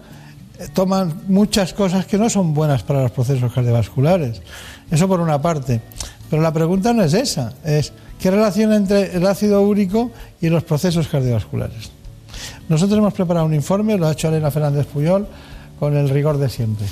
[0.58, 4.42] eh, toman muchas cosas que no son buenas para los procesos cardiovasculares.
[4.90, 5.82] Eso por una parte.
[6.30, 10.10] Pero la pregunta no es esa, es qué relación entre el ácido úrico
[10.42, 11.92] y los procesos cardiovasculares.
[12.68, 15.28] Nosotros hemos preparado un informe, lo ha hecho Elena Fernández Puyol,
[15.80, 16.88] con el rigor de siempre.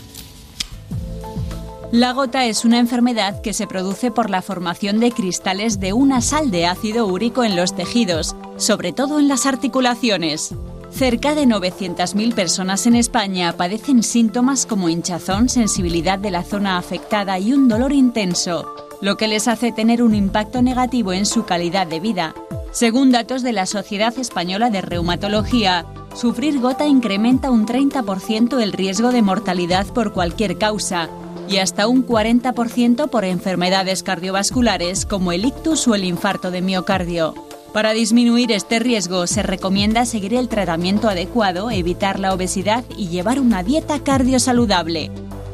[1.94, 6.22] La gota es una enfermedad que se produce por la formación de cristales de una
[6.22, 10.56] sal de ácido úrico en los tejidos, sobre todo en las articulaciones.
[10.90, 17.38] Cerca de 900.000 personas en España padecen síntomas como hinchazón, sensibilidad de la zona afectada
[17.38, 21.86] y un dolor intenso, lo que les hace tener un impacto negativo en su calidad
[21.86, 22.34] de vida.
[22.72, 25.86] Según datos de la Sociedad Española de Reumatología,
[26.16, 31.10] sufrir gota incrementa un 30% el riesgo de mortalidad por cualquier causa
[31.48, 37.34] y hasta un 40% por enfermedades cardiovasculares como el ictus o el infarto de miocardio.
[37.74, 43.40] Para disminuir este riesgo se recomienda seguir el tratamiento adecuado, evitar la obesidad y llevar
[43.40, 45.10] una dieta cardiosaludable.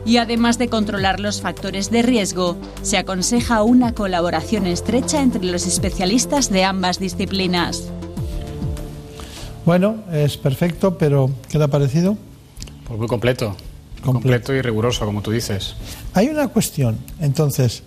[0.05, 5.65] Y además de controlar los factores de riesgo, se aconseja una colaboración estrecha entre los
[5.65, 7.89] especialistas de ambas disciplinas.
[9.69, 12.17] Bueno, es perfecto, pero ¿qué te ha parecido?
[12.87, 13.55] Pues muy completo.
[14.03, 15.75] Completo y riguroso, como tú dices.
[16.15, 17.83] Hay una cuestión, entonces,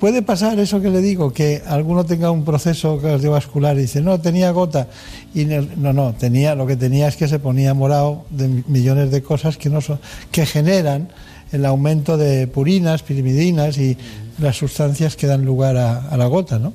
[0.00, 4.20] ¿puede pasar eso que le digo, que alguno tenga un proceso cardiovascular y dice, no,
[4.20, 4.88] tenía gota,
[5.32, 9.22] y no, no, tenía, lo que tenía es que se ponía morado de millones de
[9.22, 10.00] cosas que, no son,
[10.32, 11.10] que generan
[11.52, 13.96] el aumento de purinas, pirimidinas y
[14.40, 16.72] las sustancias que dan lugar a, la gota, ¿no?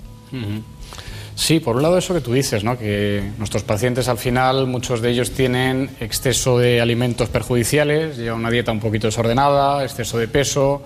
[1.36, 2.78] Sí, por un lado eso que tú dices, ¿no?
[2.78, 8.50] que nuestros pacientes al final, muchos de ellos tienen exceso de alimentos perjudiciales, llevan una
[8.50, 10.82] dieta un poquito desordenada, exceso de peso,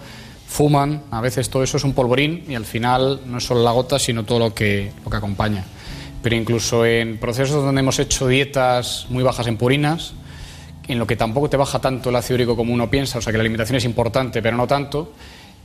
[0.48, 3.72] fuman, a veces todo eso es un polvorín y al final no es solo la
[3.72, 5.64] gota, sino todo lo que, lo que acompaña.
[6.24, 10.14] Pero incluso en procesos donde hemos hecho dietas muy bajas en purinas,
[10.88, 13.32] en lo que tampoco te baja tanto el ácido úrico como uno piensa, o sea
[13.32, 15.14] que la alimentación es importante, pero no tanto,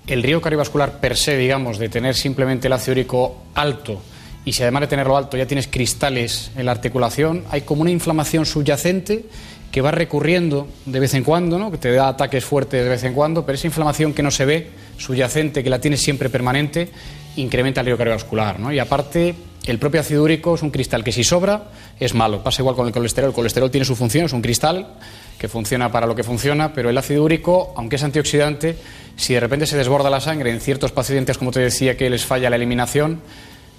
[0.07, 4.03] el riesgo cardiovascular per se, digamos, de tener simplemente el ácido úrico alto,
[4.45, 7.91] y si además de tenerlo alto ya tienes cristales en la articulación, hay como una
[7.91, 9.25] inflamación subyacente
[9.71, 11.71] que va recurriendo de vez en cuando, ¿no?
[11.71, 14.45] que te da ataques fuertes de vez en cuando, pero esa inflamación que no se
[14.45, 16.91] ve, subyacente, que la tienes siempre permanente,
[17.37, 18.61] incrementa el riesgo cardiovascular.
[18.61, 18.73] ¿no?
[18.73, 19.35] Y aparte,
[19.67, 22.45] el propio ácido úrico es un cristal que si sobra es malo.
[22.45, 23.31] Pasa igual con el colesterol.
[23.31, 24.95] El colesterol tiene su función, es un cristal
[25.39, 28.77] que funciona para lo que funciona, pero el ácido úrico, aunque es antioxidante,
[29.17, 32.25] si de repente se desborda la sangre en ciertos pacientes, como te decía, que les
[32.25, 33.21] falla la eliminación,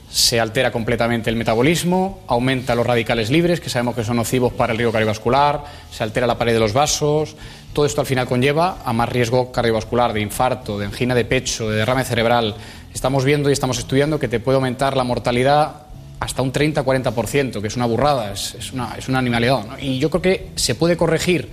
[0.10, 4.72] se altera completamente el metabolismo, aumenta los radicales libres, que sabemos que son nocivos para
[4.72, 7.36] el riesgo cardiovascular, se altera la pared de los vasos.
[7.74, 11.70] Todo esto al final conlleva a más riesgo cardiovascular, de infarto, de angina de pecho,
[11.70, 12.56] de derrame cerebral.
[12.94, 15.86] Estamos viendo y estamos estudiando que te puede aumentar la mortalidad
[16.20, 19.78] hasta un 30-40%, que es una burrada, es, una, es una animalidad.
[19.80, 21.50] Y yo creo que se puede corregir,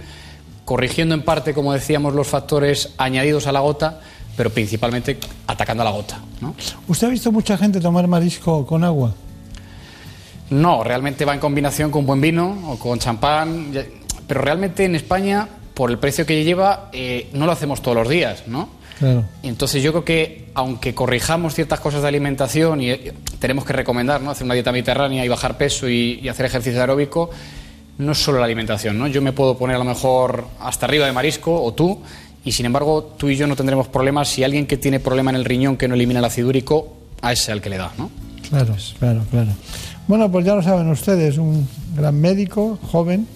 [0.65, 4.01] corrigiendo en parte, como decíamos, los factores añadidos a la gota,
[4.37, 6.21] pero principalmente atacando a la gota.
[6.41, 6.55] ¿no?
[6.89, 9.15] ¿Usted ha visto mucha gente tomar marisco con agua?
[10.51, 13.73] No, realmente va en combinación con buen vino o con champán,
[14.27, 18.09] pero realmente en España, por el precio que lleva, eh, no lo hacemos todos los
[18.09, 18.69] días, ¿no?
[18.99, 19.25] Claro.
[19.43, 24.21] Entonces yo creo que, aunque corrijamos ciertas cosas de alimentación y eh, tenemos que recomendar,
[24.21, 24.31] ¿no?
[24.31, 27.31] Hacer una dieta mediterránea y bajar peso y, y hacer ejercicio aeróbico,
[27.99, 29.07] no es solo la alimentación, ¿no?
[29.07, 32.03] Yo me puedo poner a lo mejor hasta arriba de marisco o tú
[32.45, 35.37] y sin embargo tú y yo no tendremos problemas si alguien que tiene problema en
[35.37, 38.11] el riñón que no elimina el ácido úrico, a ese al que le da, ¿no?
[38.49, 39.51] Claro, claro, claro.
[40.09, 41.67] Bueno, pues ya lo saben ustedes, un
[41.97, 43.27] gran médico, joven,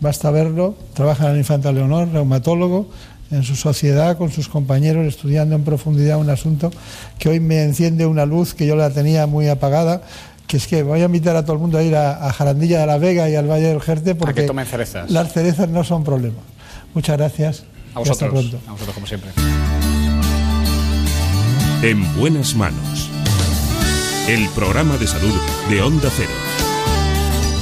[0.00, 2.88] basta verlo, trabaja en el Infanta Leonor, reumatólogo,
[3.30, 6.70] en su sociedad, con sus compañeros, estudiando en profundidad un asunto
[7.18, 10.02] que hoy me enciende una luz que yo la tenía muy apagada,
[10.48, 12.86] que es que voy a invitar a todo el mundo a ir a, Jarandilla de
[12.86, 14.50] la Vega y al Valle del Jerte porque
[15.08, 16.38] las cerezas no son problema.
[16.92, 17.64] Muchas gracias.
[17.94, 18.54] A vosotros.
[18.66, 19.30] A vosotros, como siempre.
[21.82, 23.08] En buenas manos.
[24.28, 25.34] El programa de salud
[25.68, 26.30] de Onda Cero.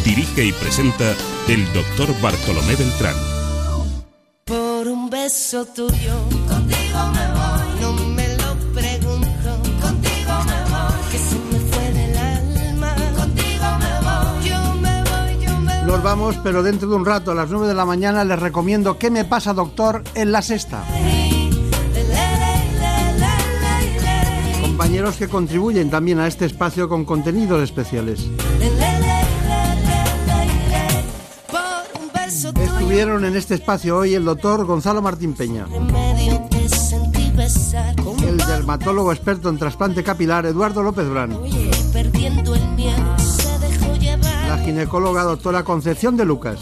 [0.05, 1.15] Dirige y presenta
[1.49, 3.15] el doctor Bartolomé Beltrán.
[4.45, 6.19] Por un beso tuyo,
[6.49, 7.38] contigo me voy.
[15.89, 18.99] Nos vamos, pero dentro de un rato, a las 9 de la mañana, les recomiendo
[18.99, 20.05] ¿Qué me pasa, doctor?
[20.15, 20.85] en la sexta.
[24.61, 28.29] Compañeros que contribuyen también a este espacio con contenidos especiales.
[32.35, 35.67] Estuvieron en este espacio hoy el doctor Gonzalo Martín Peña,
[38.27, 41.33] el dermatólogo experto en trasplante capilar Eduardo López Brán,
[44.69, 46.61] ginecóloga doctora Concepción de Lucas.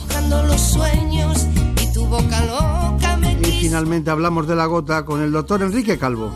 [3.40, 6.32] Y finalmente hablamos de la gota con el doctor Enrique Calvo.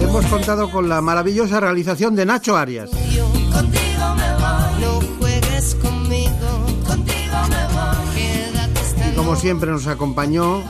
[0.00, 2.90] hemos contado con la maravillosa realización de Nacho Arias.
[9.10, 10.62] Y como siempre nos acompañó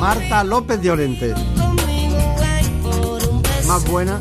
[0.00, 1.34] Marta López de Orente.
[3.68, 4.20] Más buena.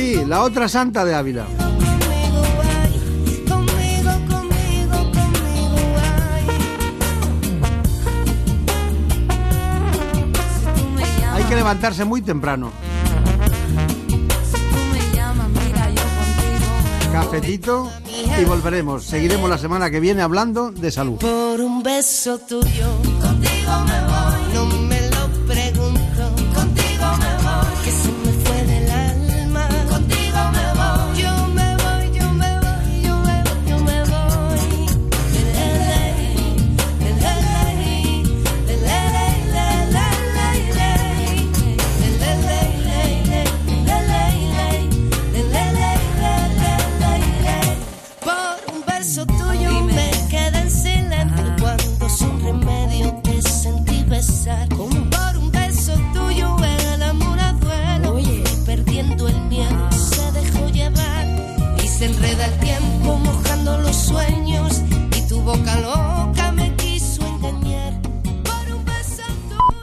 [0.00, 1.44] Sí, la otra santa de Ávila.
[11.34, 12.72] Hay que levantarse muy temprano.
[17.12, 17.90] Cafetito
[18.40, 19.04] y volveremos.
[19.04, 21.18] Seguiremos la semana que viene hablando de salud.
[21.18, 22.88] Por un beso tuyo,
[23.20, 24.09] contigo me voy.